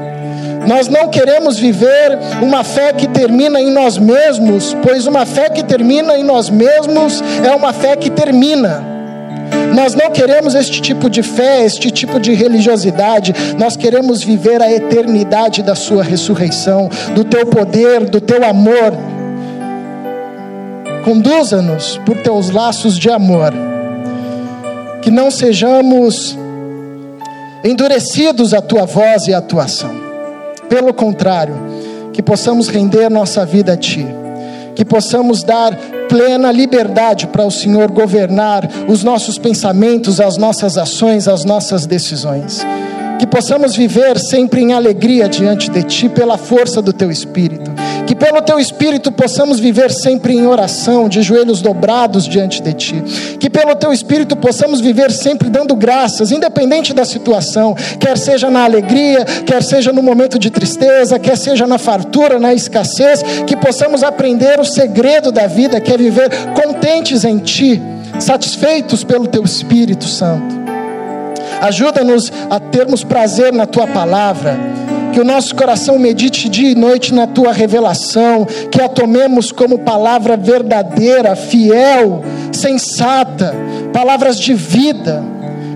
Nós 0.65 0.87
não 0.87 1.09
queremos 1.09 1.59
viver 1.59 2.17
uma 2.41 2.63
fé 2.63 2.93
que 2.93 3.09
termina 3.09 3.59
em 3.59 3.69
nós 3.69 3.97
mesmos, 3.97 4.73
pois 4.81 5.05
uma 5.05 5.25
fé 5.25 5.49
que 5.49 5.61
termina 5.61 6.17
em 6.17 6.23
nós 6.23 6.49
mesmos 6.49 7.21
é 7.45 7.53
uma 7.53 7.73
fé 7.73 7.97
que 7.97 8.09
termina. 8.09 8.92
Nós 9.73 9.95
não 9.95 10.11
queremos 10.11 10.53
este 10.53 10.81
tipo 10.81 11.09
de 11.09 11.23
fé, 11.23 11.65
este 11.65 11.89
tipo 11.89 12.19
de 12.19 12.33
religiosidade. 12.33 13.33
Nós 13.57 13.75
queremos 13.75 14.23
viver 14.23 14.61
a 14.61 14.71
eternidade 14.71 15.63
da 15.63 15.73
Sua 15.73 16.03
ressurreição, 16.03 16.89
do 17.15 17.23
Teu 17.23 17.45
poder, 17.47 18.05
do 18.05 18.21
Teu 18.21 18.45
amor. 18.45 18.93
Conduza-nos 21.03 21.97
por 22.05 22.17
Teus 22.17 22.51
laços 22.51 22.99
de 22.99 23.09
amor. 23.09 23.51
Que 25.01 25.09
não 25.09 25.31
sejamos 25.31 26.37
endurecidos 27.63 28.53
à 28.53 28.61
Tua 28.61 28.85
voz 28.85 29.27
e 29.27 29.33
à 29.33 29.41
Tua 29.41 29.63
ação. 29.63 29.91
Pelo 30.69 30.93
contrário, 30.93 31.55
que 32.13 32.21
possamos 32.21 32.67
render 32.67 33.09
nossa 33.09 33.43
vida 33.43 33.73
a 33.73 33.77
Ti 33.77 34.22
que 34.75 34.85
possamos 34.85 35.43
dar 35.43 35.75
plena 36.09 36.51
liberdade 36.51 37.27
para 37.27 37.45
o 37.45 37.51
Senhor 37.51 37.91
governar 37.91 38.69
os 38.87 39.03
nossos 39.03 39.37
pensamentos, 39.37 40.19
as 40.19 40.37
nossas 40.37 40.77
ações, 40.77 41.27
as 41.27 41.43
nossas 41.45 41.85
decisões. 41.85 42.65
Que 43.19 43.27
possamos 43.27 43.75
viver 43.75 44.19
sempre 44.19 44.61
em 44.61 44.73
alegria 44.73 45.29
diante 45.29 45.69
de 45.69 45.83
Ti, 45.83 46.09
pela 46.09 46.37
força 46.37 46.81
do 46.81 46.91
Teu 46.91 47.09
Espírito. 47.09 47.71
Que 48.05 48.15
pelo 48.15 48.41
teu 48.41 48.59
espírito 48.59 49.11
possamos 49.11 49.59
viver 49.59 49.91
sempre 49.91 50.33
em 50.33 50.45
oração, 50.45 51.07
de 51.07 51.21
joelhos 51.21 51.61
dobrados 51.61 52.25
diante 52.25 52.61
de 52.61 52.73
ti. 52.73 53.01
Que 53.39 53.49
pelo 53.49 53.75
teu 53.75 53.93
espírito 53.93 54.35
possamos 54.35 54.81
viver 54.81 55.11
sempre 55.11 55.49
dando 55.49 55.75
graças, 55.75 56.31
independente 56.31 56.93
da 56.93 57.05
situação, 57.05 57.75
quer 57.99 58.17
seja 58.17 58.49
na 58.49 58.63
alegria, 58.63 59.23
quer 59.45 59.63
seja 59.63 59.93
no 59.93 60.03
momento 60.03 60.37
de 60.37 60.49
tristeza, 60.49 61.17
quer 61.17 61.37
seja 61.37 61.65
na 61.65 61.77
fartura, 61.77 62.39
na 62.39 62.53
escassez, 62.53 63.23
que 63.47 63.55
possamos 63.55 64.03
aprender 64.03 64.59
o 64.59 64.65
segredo 64.65 65.31
da 65.31 65.47
vida, 65.47 65.79
que 65.79 65.91
é 65.91 65.97
viver 65.97 66.29
contentes 66.53 67.23
em 67.23 67.39
ti, 67.39 67.81
satisfeitos 68.19 69.03
pelo 69.03 69.27
teu 69.27 69.43
Espírito 69.43 70.05
Santo. 70.05 70.63
Ajuda-nos 71.61 72.31
a 72.49 72.59
termos 72.59 73.03
prazer 73.03 73.53
na 73.53 73.65
tua 73.65 73.87
palavra 73.87 74.82
que 75.13 75.21
o 75.21 75.23
nosso 75.23 75.55
coração 75.55 75.99
medite 75.99 76.49
dia 76.49 76.71
e 76.71 76.75
noite 76.75 77.13
na 77.13 77.27
tua 77.27 77.53
revelação, 77.53 78.45
que 78.71 78.81
a 78.81 78.89
tomemos 78.89 79.51
como 79.51 79.77
palavra 79.79 80.35
verdadeira, 80.35 81.35
fiel, 81.35 82.23
sensata, 82.51 83.53
palavras 83.93 84.39
de 84.39 84.53
vida. 84.55 85.23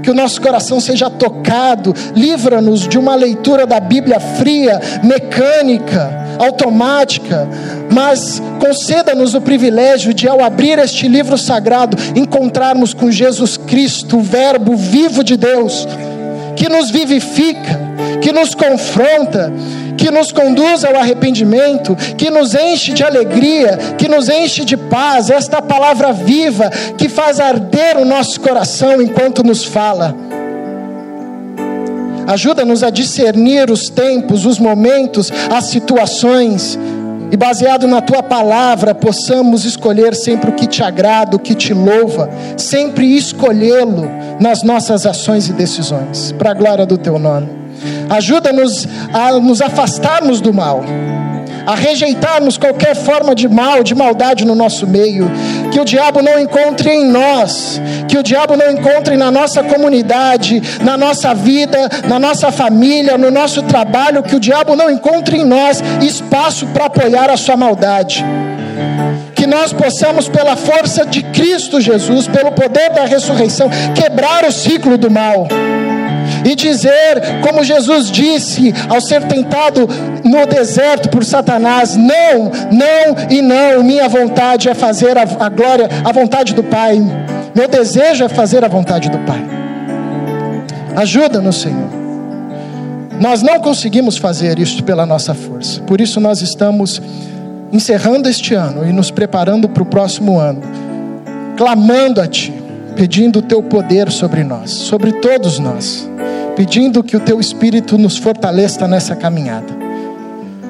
Que 0.01 0.09
o 0.09 0.13
nosso 0.13 0.41
coração 0.41 0.79
seja 0.79 1.09
tocado, 1.09 1.93
livra-nos 2.15 2.87
de 2.87 2.97
uma 2.97 3.13
leitura 3.13 3.67
da 3.67 3.79
Bíblia 3.79 4.19
fria, 4.19 4.79
mecânica, 5.03 6.25
automática, 6.39 7.47
mas 7.91 8.41
conceda-nos 8.59 9.33
o 9.33 9.41
privilégio 9.41 10.13
de, 10.13 10.27
ao 10.27 10.41
abrir 10.41 10.79
este 10.79 11.07
livro 11.07 11.37
sagrado, 11.37 11.97
encontrarmos 12.15 12.93
com 12.93 13.11
Jesus 13.11 13.57
Cristo, 13.57 14.17
o 14.17 14.21
Verbo 14.21 14.75
vivo 14.75 15.23
de 15.23 15.35
Deus, 15.35 15.85
que 16.55 16.69
nos 16.69 16.89
vivifica, 16.89 17.86
que 18.21 18.31
nos 18.31 18.53
confronta, 18.55 19.51
que 19.97 20.11
nos 20.11 20.31
conduz 20.31 20.83
ao 20.83 20.95
arrependimento, 20.95 21.95
que 22.17 22.29
nos 22.29 22.53
enche 22.53 22.93
de 22.93 23.03
alegria, 23.03 23.77
que 23.97 24.07
nos 24.07 24.29
enche 24.29 24.63
de 24.63 24.77
paz, 24.77 25.29
esta 25.29 25.61
palavra 25.61 26.13
viva 26.13 26.69
que 26.97 27.09
faz 27.09 27.39
arder 27.39 27.97
o 27.97 28.05
nosso 28.05 28.39
coração 28.39 29.01
enquanto 29.01 29.43
nos 29.43 29.63
fala. 29.63 30.15
Ajuda-nos 32.27 32.83
a 32.83 32.89
discernir 32.89 33.71
os 33.71 33.89
tempos, 33.89 34.45
os 34.45 34.59
momentos, 34.59 35.31
as 35.49 35.65
situações, 35.65 36.77
e 37.31 37.35
baseado 37.35 37.87
na 37.87 38.01
tua 38.01 38.23
palavra, 38.23 38.95
possamos 38.95 39.65
escolher 39.65 40.15
sempre 40.15 40.49
o 40.49 40.53
que 40.53 40.67
te 40.67 40.81
agrada, 40.81 41.35
o 41.35 41.39
que 41.39 41.55
te 41.55 41.73
louva, 41.73 42.29
sempre 42.55 43.15
escolhê-lo 43.15 44.09
nas 44.39 44.63
nossas 44.63 45.05
ações 45.05 45.49
e 45.49 45.53
decisões, 45.53 46.31
para 46.33 46.51
a 46.51 46.53
glória 46.53 46.85
do 46.85 46.97
teu 46.97 47.19
nome. 47.19 47.66
Ajuda-nos 48.09 48.87
a 49.13 49.33
nos 49.39 49.61
afastarmos 49.61 50.41
do 50.41 50.53
mal, 50.53 50.83
a 51.65 51.75
rejeitarmos 51.75 52.57
qualquer 52.57 52.95
forma 52.95 53.35
de 53.35 53.47
mal, 53.47 53.83
de 53.83 53.93
maldade 53.93 54.45
no 54.45 54.55
nosso 54.55 54.87
meio, 54.87 55.29
que 55.71 55.79
o 55.79 55.85
diabo 55.85 56.21
não 56.21 56.39
encontre 56.39 56.89
em 56.89 57.05
nós, 57.05 57.81
que 58.07 58.17
o 58.17 58.23
diabo 58.23 58.55
não 58.55 58.71
encontre 58.71 59.17
na 59.17 59.29
nossa 59.29 59.61
comunidade, 59.63 60.61
na 60.81 60.97
nossa 60.97 61.33
vida, 61.33 61.89
na 62.07 62.17
nossa 62.17 62.51
família, 62.51 63.17
no 63.17 63.29
nosso 63.29 63.61
trabalho, 63.63 64.23
que 64.23 64.35
o 64.35 64.39
diabo 64.39 64.75
não 64.75 64.89
encontre 64.89 65.37
em 65.37 65.45
nós 65.45 65.83
espaço 66.01 66.65
para 66.67 66.85
apoiar 66.85 67.29
a 67.29 67.35
sua 67.35 67.57
maldade. 67.57 68.23
Que 69.35 69.45
nós 69.45 69.73
possamos, 69.73 70.29
pela 70.29 70.55
força 70.55 71.05
de 71.05 71.21
Cristo 71.21 71.81
Jesus, 71.81 72.27
pelo 72.27 72.51
poder 72.53 72.91
da 72.91 73.05
ressurreição, 73.05 73.69
quebrar 73.93 74.45
o 74.45 74.51
ciclo 74.51 74.97
do 74.97 75.11
mal 75.11 75.47
e 76.47 76.55
dizer, 76.55 77.41
como 77.41 77.61
Jesus 77.61 78.09
disse 78.09 78.73
ao 78.87 79.01
ser 79.01 79.23
tentado 79.23 79.85
no 80.23 80.45
deserto 80.45 81.09
por 81.09 81.25
Satanás: 81.25 81.97
Não, 81.97 82.49
não 82.71 83.29
e 83.29 83.41
não, 83.41 83.83
minha 83.83 84.07
vontade 84.07 84.69
é 84.69 84.73
fazer 84.73 85.17
a, 85.17 85.23
a 85.23 85.49
glória, 85.49 85.89
a 86.05 86.11
vontade 86.13 86.53
do 86.53 86.63
Pai, 86.63 86.99
meu 87.53 87.67
desejo 87.67 88.23
é 88.23 88.29
fazer 88.29 88.63
a 88.63 88.69
vontade 88.69 89.09
do 89.09 89.17
Pai. 89.19 89.45
Ajuda-nos, 90.95 91.57
Senhor. 91.57 91.89
Nós 93.19 93.41
não 93.41 93.59
conseguimos 93.59 94.15
fazer 94.17 94.57
isto 94.57 94.85
pela 94.85 95.05
nossa 95.05 95.33
força, 95.33 95.81
por 95.81 95.99
isso 95.99 96.21
nós 96.21 96.41
estamos 96.41 97.01
encerrando 97.73 98.29
este 98.29 98.53
ano 98.53 98.87
e 98.87 98.93
nos 98.93 99.11
preparando 99.11 99.67
para 99.67 99.83
o 99.83 99.85
próximo 99.85 100.39
ano, 100.39 100.61
clamando 101.57 102.21
a 102.21 102.27
Ti, 102.27 102.53
pedindo 102.95 103.39
o 103.39 103.41
Teu 103.41 103.61
poder 103.61 104.09
sobre 104.11 104.45
nós, 104.45 104.71
sobre 104.71 105.11
todos 105.11 105.59
nós 105.59 106.07
pedindo 106.57 107.03
que 107.03 107.15
o 107.15 107.19
teu 107.19 107.39
Espírito 107.39 107.99
nos 107.99 108.17
fortaleça 108.17 108.87
nessa 108.87 109.15
caminhada. 109.15 109.77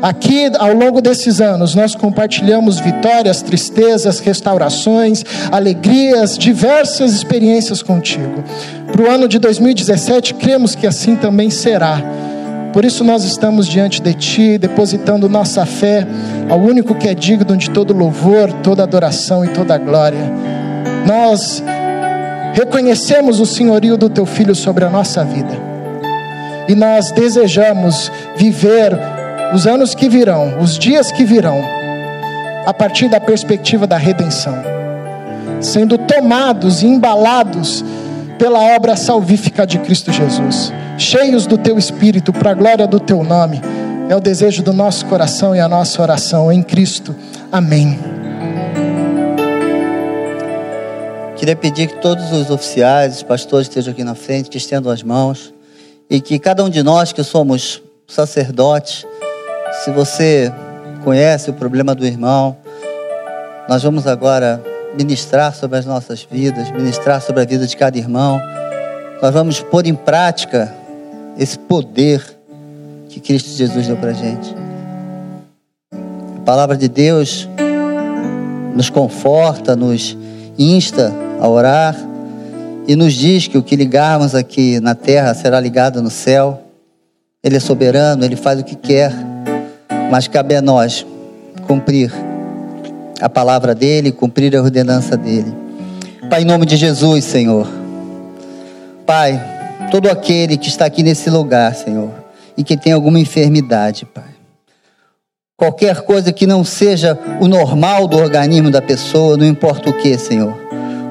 Aqui, 0.01 0.51
ao 0.59 0.73
longo 0.73 1.01
desses 1.01 1.39
anos, 1.39 1.73
nós 1.73 1.95
compartilhamos 1.95 2.77
vitórias, 2.77 3.41
tristezas, 3.41 4.19
restaurações, 4.19 5.23
alegrias, 5.49 6.38
diversas 6.38 7.13
experiências 7.13 7.81
contigo. 7.81 8.43
Para 8.91 9.01
o 9.01 9.09
ano 9.09 9.29
de 9.29 9.39
2017, 9.39 10.33
cremos 10.33 10.75
que 10.75 10.85
assim 10.85 11.15
também 11.15 11.49
será. 11.49 12.03
Por 12.73 12.83
isso, 12.83 13.03
nós 13.05 13.23
estamos 13.23 13.65
diante 13.65 14.01
de 14.01 14.13
Ti, 14.13 14.57
depositando 14.57 15.29
nossa 15.29 15.65
fé 15.65 16.05
ao 16.49 16.59
único 16.59 16.93
que 16.95 17.07
é 17.07 17.15
digno 17.15 17.55
de 17.55 17.69
todo 17.69 17.93
louvor, 17.93 18.51
toda 18.61 18.83
adoração 18.83 19.43
e 19.43 19.47
toda 19.47 19.77
glória. 19.77 20.31
Nós 21.07 21.63
reconhecemos 22.53 23.39
o 23.39 23.45
senhorio 23.45 23.97
do 23.97 24.09
Teu 24.09 24.25
Filho 24.25 24.53
sobre 24.53 24.83
a 24.83 24.89
nossa 24.89 25.23
vida 25.23 25.66
e 26.68 26.76
nós 26.76 27.11
desejamos 27.11 28.11
viver 28.36 28.97
os 29.53 29.65
anos 29.65 29.95
que 29.95 30.09
virão, 30.09 30.59
os 30.59 30.78
dias 30.78 31.11
que 31.11 31.24
virão, 31.24 31.61
a 32.65 32.74
partir 32.74 33.09
da 33.09 33.20
perspectiva 33.20 33.88
da 33.88 33.97
redenção, 33.97 34.55
sendo 35.61 35.97
tomados 35.97 36.84
e 36.84 36.88
embalados 36.88 37.84
pela 38.38 38.59
obra 38.76 38.95
salvífica 38.95 39.65
de 39.65 39.80
Cristo 39.80 40.11
Jesus, 40.11 40.74
cheios 40.97 41.47
do 41.47 41.57
teu 41.57 41.78
espírito 41.78 42.34
para 42.34 42.51
a 42.51 42.53
glória 42.53 42.86
do 42.86 42.99
teu 42.99 43.24
nome. 43.24 43.61
É 44.09 44.15
o 44.15 44.20
desejo 44.20 44.63
do 44.63 44.72
nosso 44.72 45.05
coração 45.05 45.55
e 45.55 45.59
a 45.59 45.68
nossa 45.68 46.01
oração 46.01 46.51
em 46.51 46.61
Cristo. 46.61 47.15
Amém. 47.51 47.99
Queria 51.36 51.55
pedir 51.55 51.88
que 51.88 51.97
todos 51.97 52.32
os 52.32 52.49
oficiais, 52.49 53.18
os 53.18 53.24
pastores 53.24 53.68
estejam 53.68 53.91
aqui 53.91 54.03
na 54.03 54.15
frente, 54.15 54.49
que 54.49 54.57
estendam 54.57 54.91
as 54.91 55.03
mãos 55.03 55.53
e 56.09 56.21
que 56.21 56.39
cada 56.39 56.63
um 56.63 56.69
de 56.69 56.81
nós 56.81 57.11
que 57.11 57.23
somos 57.23 57.81
sacerdotes, 58.07 59.05
se 59.83 59.91
você 59.91 60.51
conhece 61.03 61.49
o 61.49 61.53
problema 61.53 61.93
do 61.93 62.05
irmão, 62.05 62.57
nós 63.67 63.83
vamos 63.83 64.07
agora 64.07 64.63
ministrar 64.97 65.53
sobre 65.53 65.77
as 65.77 65.85
nossas 65.85 66.25
vidas, 66.29 66.71
ministrar 66.71 67.21
sobre 67.21 67.41
a 67.41 67.45
vida 67.45 67.67
de 67.67 67.75
cada 67.75 67.97
irmão. 67.97 68.41
Nós 69.21 69.33
vamos 69.33 69.59
pôr 69.61 69.85
em 69.85 69.95
prática 69.95 70.73
esse 71.37 71.59
poder 71.59 72.23
que 73.09 73.19
Cristo 73.19 73.49
Jesus 73.49 73.87
deu 73.87 73.97
para 73.97 74.13
gente. 74.13 74.55
A 75.91 76.41
palavra 76.45 76.77
de 76.77 76.87
Deus 76.87 77.47
nos 78.73 78.89
conforta, 78.89 79.75
nos 79.75 80.17
insta 80.57 81.13
a 81.41 81.47
orar 81.47 81.95
e 82.88 82.95
nos 82.95 83.13
diz 83.13 83.47
que 83.47 83.57
o 83.57 83.63
que 83.63 83.75
ligarmos 83.75 84.33
aqui 84.33 84.79
na 84.79 84.95
terra 84.95 85.33
será 85.33 85.59
ligado 85.59 86.01
no 86.01 86.09
céu. 86.09 86.63
Ele 87.43 87.57
é 87.57 87.59
soberano, 87.59 88.23
ele 88.23 88.38
faz 88.38 88.61
o 88.61 88.63
que 88.63 88.75
quer, 88.75 89.11
mas 90.09 90.29
cabe 90.29 90.55
a 90.55 90.61
nós 90.61 91.05
cumprir 91.67 92.13
a 93.19 93.27
palavra 93.27 93.75
dele, 93.75 94.13
cumprir 94.13 94.55
a 94.55 94.61
ordenança 94.61 95.17
dele. 95.17 95.53
Pai, 96.29 96.43
em 96.43 96.45
nome 96.45 96.65
de 96.65 96.77
Jesus, 96.77 97.25
Senhor. 97.25 97.67
Pai, 99.05 99.39
todo 99.91 100.09
aquele 100.09 100.57
que 100.57 100.69
está 100.69 100.85
aqui 100.85 101.03
nesse 101.03 101.29
lugar, 101.29 101.75
Senhor, 101.75 102.11
e 102.55 102.63
que 102.63 102.77
tem 102.77 102.93
alguma 102.93 103.19
enfermidade, 103.19 104.05
Pai. 104.05 104.23
Qualquer 105.57 106.01
coisa 106.01 106.31
que 106.31 106.47
não 106.47 106.63
seja 106.63 107.19
o 107.41 107.47
normal 107.47 108.07
do 108.07 108.17
organismo 108.17 108.71
da 108.71 108.81
pessoa, 108.81 109.35
não 109.35 109.45
importa 109.45 109.89
o 109.89 109.93
que, 109.93 110.17
Senhor 110.17 110.66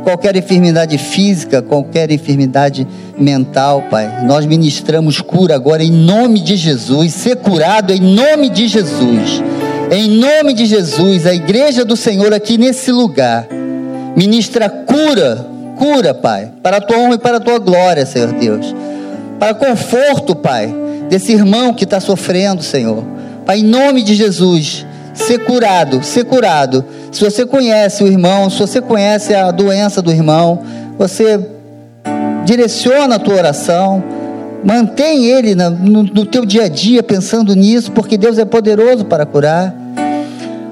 qualquer 0.06 0.36
enfermidade 0.36 0.96
física, 0.98 1.60
qualquer 1.60 2.12
enfermidade 2.12 2.86
mental, 3.18 3.82
Pai. 3.90 4.24
Nós 4.24 4.46
ministramos 4.46 5.20
cura 5.20 5.56
agora 5.56 5.82
em 5.82 5.90
nome 5.90 6.38
de 6.38 6.54
Jesus, 6.54 7.12
ser 7.12 7.34
curado 7.38 7.92
em 7.92 7.98
nome 7.98 8.48
de 8.48 8.68
Jesus. 8.68 9.42
Em 9.90 10.08
nome 10.08 10.52
de 10.52 10.64
Jesus, 10.64 11.26
a 11.26 11.34
igreja 11.34 11.84
do 11.84 11.96
Senhor 11.96 12.32
aqui 12.32 12.56
nesse 12.56 12.92
lugar 12.92 13.48
ministra 14.14 14.70
cura, 14.70 15.44
cura, 15.76 16.14
Pai, 16.14 16.52
para 16.62 16.76
a 16.76 16.80
tua 16.80 16.98
honra 16.98 17.14
e 17.16 17.18
para 17.18 17.38
a 17.38 17.40
tua 17.40 17.58
glória, 17.58 18.06
Senhor 18.06 18.32
Deus. 18.34 18.72
Para 19.40 19.54
conforto, 19.54 20.36
Pai, 20.36 20.72
desse 21.10 21.32
irmão 21.32 21.74
que 21.74 21.82
está 21.82 21.98
sofrendo, 21.98 22.62
Senhor. 22.62 23.02
Pai, 23.44 23.58
em 23.58 23.64
nome 23.64 24.04
de 24.04 24.14
Jesus, 24.14 24.86
ser 25.12 25.40
curado, 25.40 26.00
ser 26.04 26.26
curado 26.26 26.84
se 27.16 27.24
você 27.24 27.46
conhece 27.46 28.04
o 28.04 28.06
irmão, 28.06 28.50
se 28.50 28.58
você 28.58 28.78
conhece 28.78 29.34
a 29.34 29.50
doença 29.50 30.02
do 30.02 30.10
irmão, 30.10 30.62
você 30.98 31.40
direciona 32.44 33.14
a 33.14 33.18
tua 33.18 33.36
oração, 33.36 34.04
mantém 34.62 35.24
ele 35.24 35.54
no, 35.54 36.02
no 36.02 36.26
teu 36.26 36.44
dia 36.44 36.64
a 36.64 36.68
dia 36.68 37.02
pensando 37.02 37.56
nisso, 37.56 37.90
porque 37.92 38.18
Deus 38.18 38.36
é 38.36 38.44
poderoso 38.44 39.06
para 39.06 39.24
curar. 39.24 39.74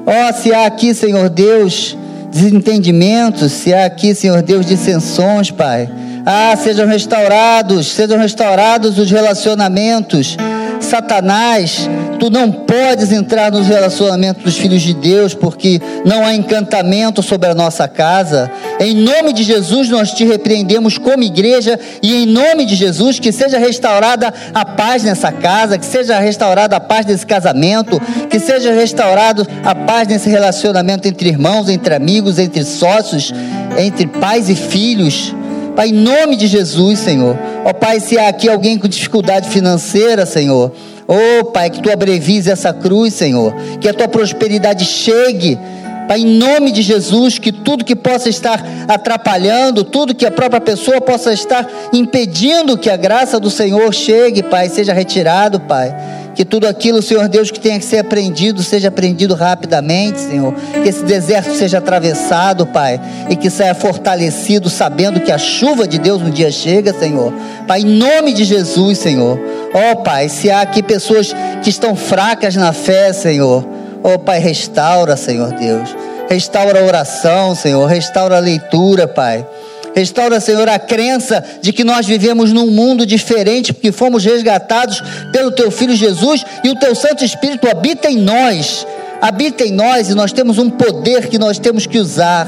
Ó, 0.07 0.13
oh, 0.13 0.33
se 0.35 0.53
há 0.53 0.67
aqui, 0.67 0.93
Senhor 0.93 1.31
Deus, 1.31 1.97
desentendimentos, 2.31 3.51
se 3.51 3.73
há 3.73 3.87
aqui, 3.87 4.15
Senhor 4.15 4.43
Deus, 4.43 4.67
dissensões, 4.67 5.51
Pai. 5.51 5.89
Ah, 6.27 6.55
sejam 6.63 6.87
restaurados, 6.87 7.87
sejam 7.87 8.19
restaurados 8.19 8.99
os 8.99 9.11
relacionamentos. 9.11 10.37
Satanás, 10.81 11.89
tu 12.19 12.31
não 12.31 12.51
podes 12.51 13.13
entrar 13.13 13.51
nos 13.51 13.67
relacionamentos 13.67 14.43
dos 14.43 14.57
filhos 14.57 14.83
de 14.83 14.95
Deus, 14.95 15.35
porque 15.35 15.81
não 16.05 16.25
há 16.25 16.35
encantamento 16.35 17.23
sobre 17.23 17.49
a 17.49 17.55
nossa 17.55 17.89
casa. 17.89 18.51
Em 18.81 18.95
nome 18.95 19.33
de 19.33 19.43
Jesus, 19.43 19.89
nós 19.89 20.13
te 20.13 20.25
repreendemos 20.25 20.99
como 20.99 21.23
igreja, 21.23 21.79
e 22.03 22.23
em 22.23 22.27
nome 22.27 22.65
de 22.65 22.75
Jesus, 22.75 23.19
que 23.19 23.33
seja 23.33 23.59
restaurada 23.59 24.33
a 24.53 24.65
paz 24.65 25.03
nessa 25.03 25.33
casa, 25.33 25.79
que 25.79 25.87
seja 25.87 26.19
restaurada 26.19 26.77
a 26.77 26.81
paz 26.81 27.07
nesse 27.07 27.27
casamento, 27.27 28.01
que 28.29 28.39
seja 28.39 28.73
restaurado 28.73 29.47
a 29.65 29.75
paz 29.75 30.09
nesse 30.09 30.29
relacionamento 30.29 31.09
entre 31.09 31.29
irmãos, 31.29 31.69
entre 31.69 31.95
amigos, 31.95 32.39
entre 32.39 32.65
sócios, 32.65 33.33
entre 33.77 34.07
pais 34.07 34.49
e 34.49 34.55
filhos. 34.55 35.35
Pai, 35.75 35.89
em 35.89 35.93
nome 35.93 36.37
de 36.37 36.47
Jesus, 36.47 37.01
Senhor. 37.01 37.37
Ó 37.65 37.71
oh, 37.71 37.75
Pai, 37.75 37.99
se 37.99 38.19
há 38.19 38.29
aqui 38.29 38.49
alguém 38.49 38.79
com 38.79 38.87
dificuldade 38.87 39.49
financeira, 39.49 40.27
Senhor. 40.27 40.71
Oh, 41.09 41.47
Pai, 41.47 41.71
que 41.71 41.83
tu 41.83 41.91
abrevies 41.91 42.47
essa 42.47 42.73
cruz, 42.73 43.15
Senhor. 43.15 43.55
Que 43.81 43.89
a 43.89 43.95
tua 43.95 44.07
prosperidade 44.07 44.85
chegue. 44.85 45.59
Pai, 46.07 46.21
em 46.21 46.27
nome 46.27 46.71
de 46.71 46.83
Jesus, 46.83 47.39
que 47.39 47.51
tudo 47.51 47.85
que 47.85 47.97
possa 47.97 48.29
estar 48.29 48.63
atrapalhando, 48.87 49.83
tudo 49.83 50.15
que 50.15 50.27
a 50.27 50.31
própria 50.31 50.61
pessoa 50.61 51.01
possa 51.01 51.33
estar 51.33 51.67
impedindo 51.93 52.77
que 52.77 52.91
a 52.91 52.97
graça 52.97 53.41
do 53.41 53.51
Senhor 53.51 53.93
chegue, 53.95 54.43
Pai, 54.43 54.69
seja 54.69 54.93
retirado, 54.93 55.61
Pai. 55.61 55.95
Que 56.35 56.45
tudo 56.45 56.67
aquilo, 56.67 57.01
Senhor 57.01 57.29
Deus, 57.29 57.51
que 57.51 57.61
tenha 57.61 57.79
que 57.79 57.85
ser 57.85 57.99
aprendido, 57.99 58.63
seja 58.63 58.89
aprendido 58.89 59.35
rapidamente, 59.35 60.19
Senhor. 60.21 60.53
Que 60.83 60.89
esse 60.89 61.05
deserto 61.05 61.55
seja 61.55 61.79
atravessado, 61.79 62.67
Pai. 62.67 63.01
E 63.31 63.37
que 63.37 63.49
saia 63.49 63.75
fortalecido, 63.75 64.69
sabendo 64.69 65.21
que 65.21 65.31
a 65.31 65.39
chuva 65.39 65.87
de 65.87 65.99
Deus 65.99 66.21
um 66.21 66.31
dia 66.31 66.51
chega, 66.51 66.93
Senhor. 66.93 67.33
Pai, 67.69 67.81
em 67.81 67.85
nome 67.85 68.33
de 68.33 68.45
Jesus, 68.45 68.99
Senhor. 68.99 69.39
Ó 69.73 69.93
oh, 69.93 69.97
Pai, 69.97 70.29
se 70.29 70.51
há 70.51 70.61
aqui 70.61 70.83
pessoas 70.83 71.35
que 71.63 71.71
estão 71.71 71.95
fracas 71.95 72.57
na 72.57 72.73
fé, 72.73 73.13
Senhor. 73.13 73.65
Ó 74.03 74.15
oh, 74.15 74.19
Pai, 74.19 74.39
restaura, 74.39 75.17
Senhor 75.17 75.53
Deus. 75.53 75.95
Restaura 76.29 76.81
a 76.81 76.85
oração, 76.85 77.55
Senhor. 77.55 77.87
Restaura 77.87 78.37
a 78.37 78.41
leitura, 78.41 79.07
Pai. 79.07 79.47
Restaura, 79.95 80.41
Senhor, 80.41 80.69
a 80.69 80.79
crença 80.79 81.43
de 81.63 81.73
que 81.73 81.85
nós 81.85 82.05
vivemos 82.07 82.53
num 82.53 82.71
mundo 82.71 83.07
diferente, 83.07 83.73
porque 83.73 83.93
fomos 83.93 84.25
resgatados 84.25 85.01
pelo 85.33 85.53
Teu 85.53 85.71
Filho 85.71 85.95
Jesus 85.95 86.45
e 86.65 86.71
o 86.71 86.77
Teu 86.77 86.95
Santo 86.95 87.25
Espírito 87.25 87.69
habita 87.69 88.11
em 88.11 88.17
nós. 88.17 88.87
Habita 89.21 89.65
em 89.65 89.73
nós 89.73 90.09
e 90.09 90.15
nós 90.15 90.33
temos 90.33 90.59
um 90.59 90.69
poder 90.69 91.29
que 91.29 91.39
nós 91.39 91.59
temos 91.59 91.87
que 91.87 91.99
usar. 91.99 92.47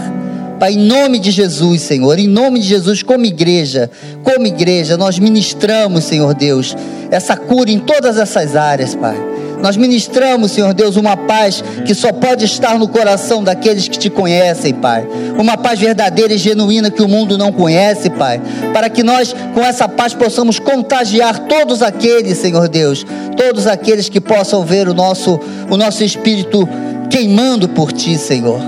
Pai, 0.58 0.72
em 0.72 0.78
nome 0.78 1.18
de 1.18 1.30
Jesus, 1.30 1.82
Senhor, 1.82 2.18
em 2.18 2.26
nome 2.26 2.58
de 2.58 2.66
Jesus, 2.66 3.02
como 3.02 3.24
igreja, 3.24 3.90
como 4.24 4.46
igreja, 4.46 4.96
nós 4.96 5.18
ministramos, 5.18 6.04
Senhor 6.04 6.34
Deus, 6.34 6.74
essa 7.10 7.36
cura 7.36 7.70
em 7.70 7.78
todas 7.78 8.18
essas 8.18 8.56
áreas, 8.56 8.94
Pai. 8.94 9.35
Nós 9.62 9.76
ministramos, 9.76 10.52
Senhor 10.52 10.72
Deus, 10.74 10.96
uma 10.96 11.16
paz 11.16 11.62
que 11.84 11.94
só 11.94 12.12
pode 12.12 12.44
estar 12.44 12.78
no 12.78 12.88
coração 12.88 13.42
daqueles 13.42 13.88
que 13.88 13.98
te 13.98 14.10
conhecem, 14.10 14.74
Pai. 14.74 15.06
Uma 15.38 15.56
paz 15.56 15.78
verdadeira 15.78 16.34
e 16.34 16.38
genuína 16.38 16.90
que 16.90 17.02
o 17.02 17.08
mundo 17.08 17.36
não 17.38 17.52
conhece, 17.52 18.10
Pai. 18.10 18.40
Para 18.72 18.88
que 18.88 19.02
nós, 19.02 19.34
com 19.54 19.60
essa 19.60 19.88
paz, 19.88 20.14
possamos 20.14 20.58
contagiar 20.58 21.40
todos 21.40 21.82
aqueles, 21.82 22.38
Senhor 22.38 22.68
Deus, 22.68 23.04
todos 23.36 23.66
aqueles 23.66 24.08
que 24.08 24.20
possam 24.20 24.64
ver 24.64 24.88
o 24.88 24.94
nosso, 24.94 25.38
o 25.70 25.76
nosso 25.76 26.04
espírito 26.04 26.68
queimando 27.10 27.68
por 27.68 27.92
Ti, 27.92 28.16
Senhor. 28.18 28.60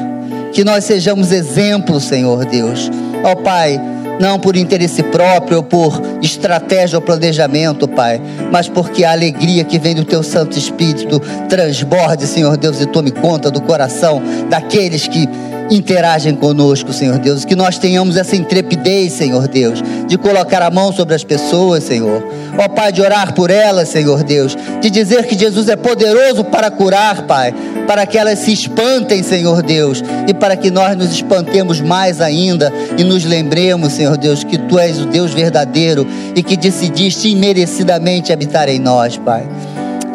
Que 0.52 0.64
nós 0.64 0.84
sejamos 0.84 1.30
exemplos, 1.32 2.04
Senhor 2.04 2.44
Deus. 2.46 2.90
Ó 3.22 3.34
Pai 3.34 3.80
não 4.20 4.38
por 4.38 4.56
interesse 4.56 5.02
próprio 5.02 5.58
ou 5.58 5.62
por 5.62 6.00
estratégia 6.22 6.98
ou 6.98 7.02
planejamento, 7.02 7.86
Pai, 7.86 8.20
mas 8.50 8.68
porque 8.68 9.04
a 9.04 9.12
alegria 9.12 9.64
que 9.64 9.78
vem 9.78 9.94
do 9.94 10.04
Teu 10.04 10.22
Santo 10.22 10.58
Espírito 10.58 11.20
transborde, 11.48 12.26
Senhor 12.26 12.56
Deus, 12.56 12.80
e 12.80 12.86
tome 12.86 13.10
conta 13.10 13.50
do 13.50 13.60
coração 13.60 14.22
daqueles 14.48 15.06
que 15.06 15.28
interagem 15.70 16.34
conosco, 16.34 16.92
Senhor 16.92 17.18
Deus. 17.18 17.44
Que 17.44 17.56
nós 17.56 17.78
tenhamos 17.78 18.16
essa 18.16 18.36
intrepidez, 18.36 19.12
Senhor 19.12 19.46
Deus, 19.48 19.82
de 20.06 20.16
colocar 20.16 20.62
a 20.62 20.70
mão 20.70 20.92
sobre 20.92 21.14
as 21.14 21.24
pessoas, 21.24 21.84
Senhor. 21.84 22.22
Ó 22.56 22.68
Pai, 22.68 22.92
de 22.92 23.00
orar 23.00 23.34
por 23.34 23.50
elas, 23.50 23.88
Senhor 23.88 24.22
Deus. 24.22 24.56
De 24.80 24.90
dizer 24.90 25.26
que 25.26 25.38
Jesus 25.38 25.68
é 25.68 25.76
poderoso 25.76 26.44
para 26.44 26.70
curar, 26.70 27.22
Pai. 27.22 27.54
Para 27.86 28.06
que 28.06 28.18
elas 28.18 28.40
se 28.40 28.52
espantem, 28.52 29.22
Senhor 29.22 29.62
Deus. 29.62 30.02
E 30.26 30.34
para 30.34 30.56
que 30.56 30.70
nós 30.70 30.96
nos 30.96 31.10
espantemos 31.12 31.80
mais 31.80 32.20
ainda 32.20 32.72
e 32.96 33.04
nos 33.04 33.24
lembremos, 33.24 33.92
Senhor 33.92 34.16
Deus, 34.16 34.44
que 34.44 34.58
Tu 34.58 34.78
és 34.78 35.00
o 35.00 35.06
Deus 35.06 35.32
verdadeiro 35.32 36.06
e 36.34 36.42
que 36.42 36.56
decidiste 36.56 37.28
imerecidamente 37.28 38.32
habitar 38.32 38.68
em 38.68 38.78
nós, 38.78 39.16
Pai 39.16 39.46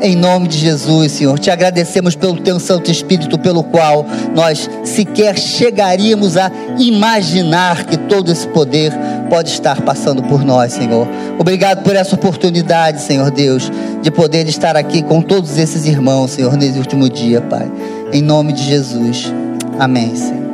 em 0.03 0.17
nome 0.17 0.49
de 0.49 0.57
Jesus, 0.57 1.13
Senhor. 1.13 1.39
Te 1.39 1.49
agradecemos 1.49 2.13
pelo 2.13 2.35
teu 2.35 2.59
Santo 2.59 2.91
Espírito, 2.91 3.39
pelo 3.39 3.63
qual 3.63 4.05
nós 4.35 4.69
sequer 4.83 5.37
chegaríamos 5.37 6.35
a 6.35 6.51
imaginar 6.77 7.85
que 7.85 7.95
todo 7.97 8.29
esse 8.29 8.45
poder 8.49 8.91
pode 9.29 9.49
estar 9.49 9.81
passando 9.81 10.21
por 10.23 10.43
nós, 10.43 10.73
Senhor. 10.73 11.07
Obrigado 11.39 11.83
por 11.83 11.95
essa 11.95 12.15
oportunidade, 12.15 13.01
Senhor 13.01 13.31
Deus, 13.31 13.71
de 14.01 14.11
poder 14.11 14.47
estar 14.49 14.75
aqui 14.75 15.01
com 15.01 15.21
todos 15.21 15.57
esses 15.57 15.85
irmãos, 15.85 16.31
Senhor, 16.31 16.55
nesse 16.57 16.77
último 16.77 17.07
dia, 17.07 17.39
Pai. 17.39 17.71
Em 18.11 18.21
nome 18.21 18.51
de 18.51 18.63
Jesus. 18.63 19.31
Amém, 19.79 20.13
Senhor. 20.15 20.52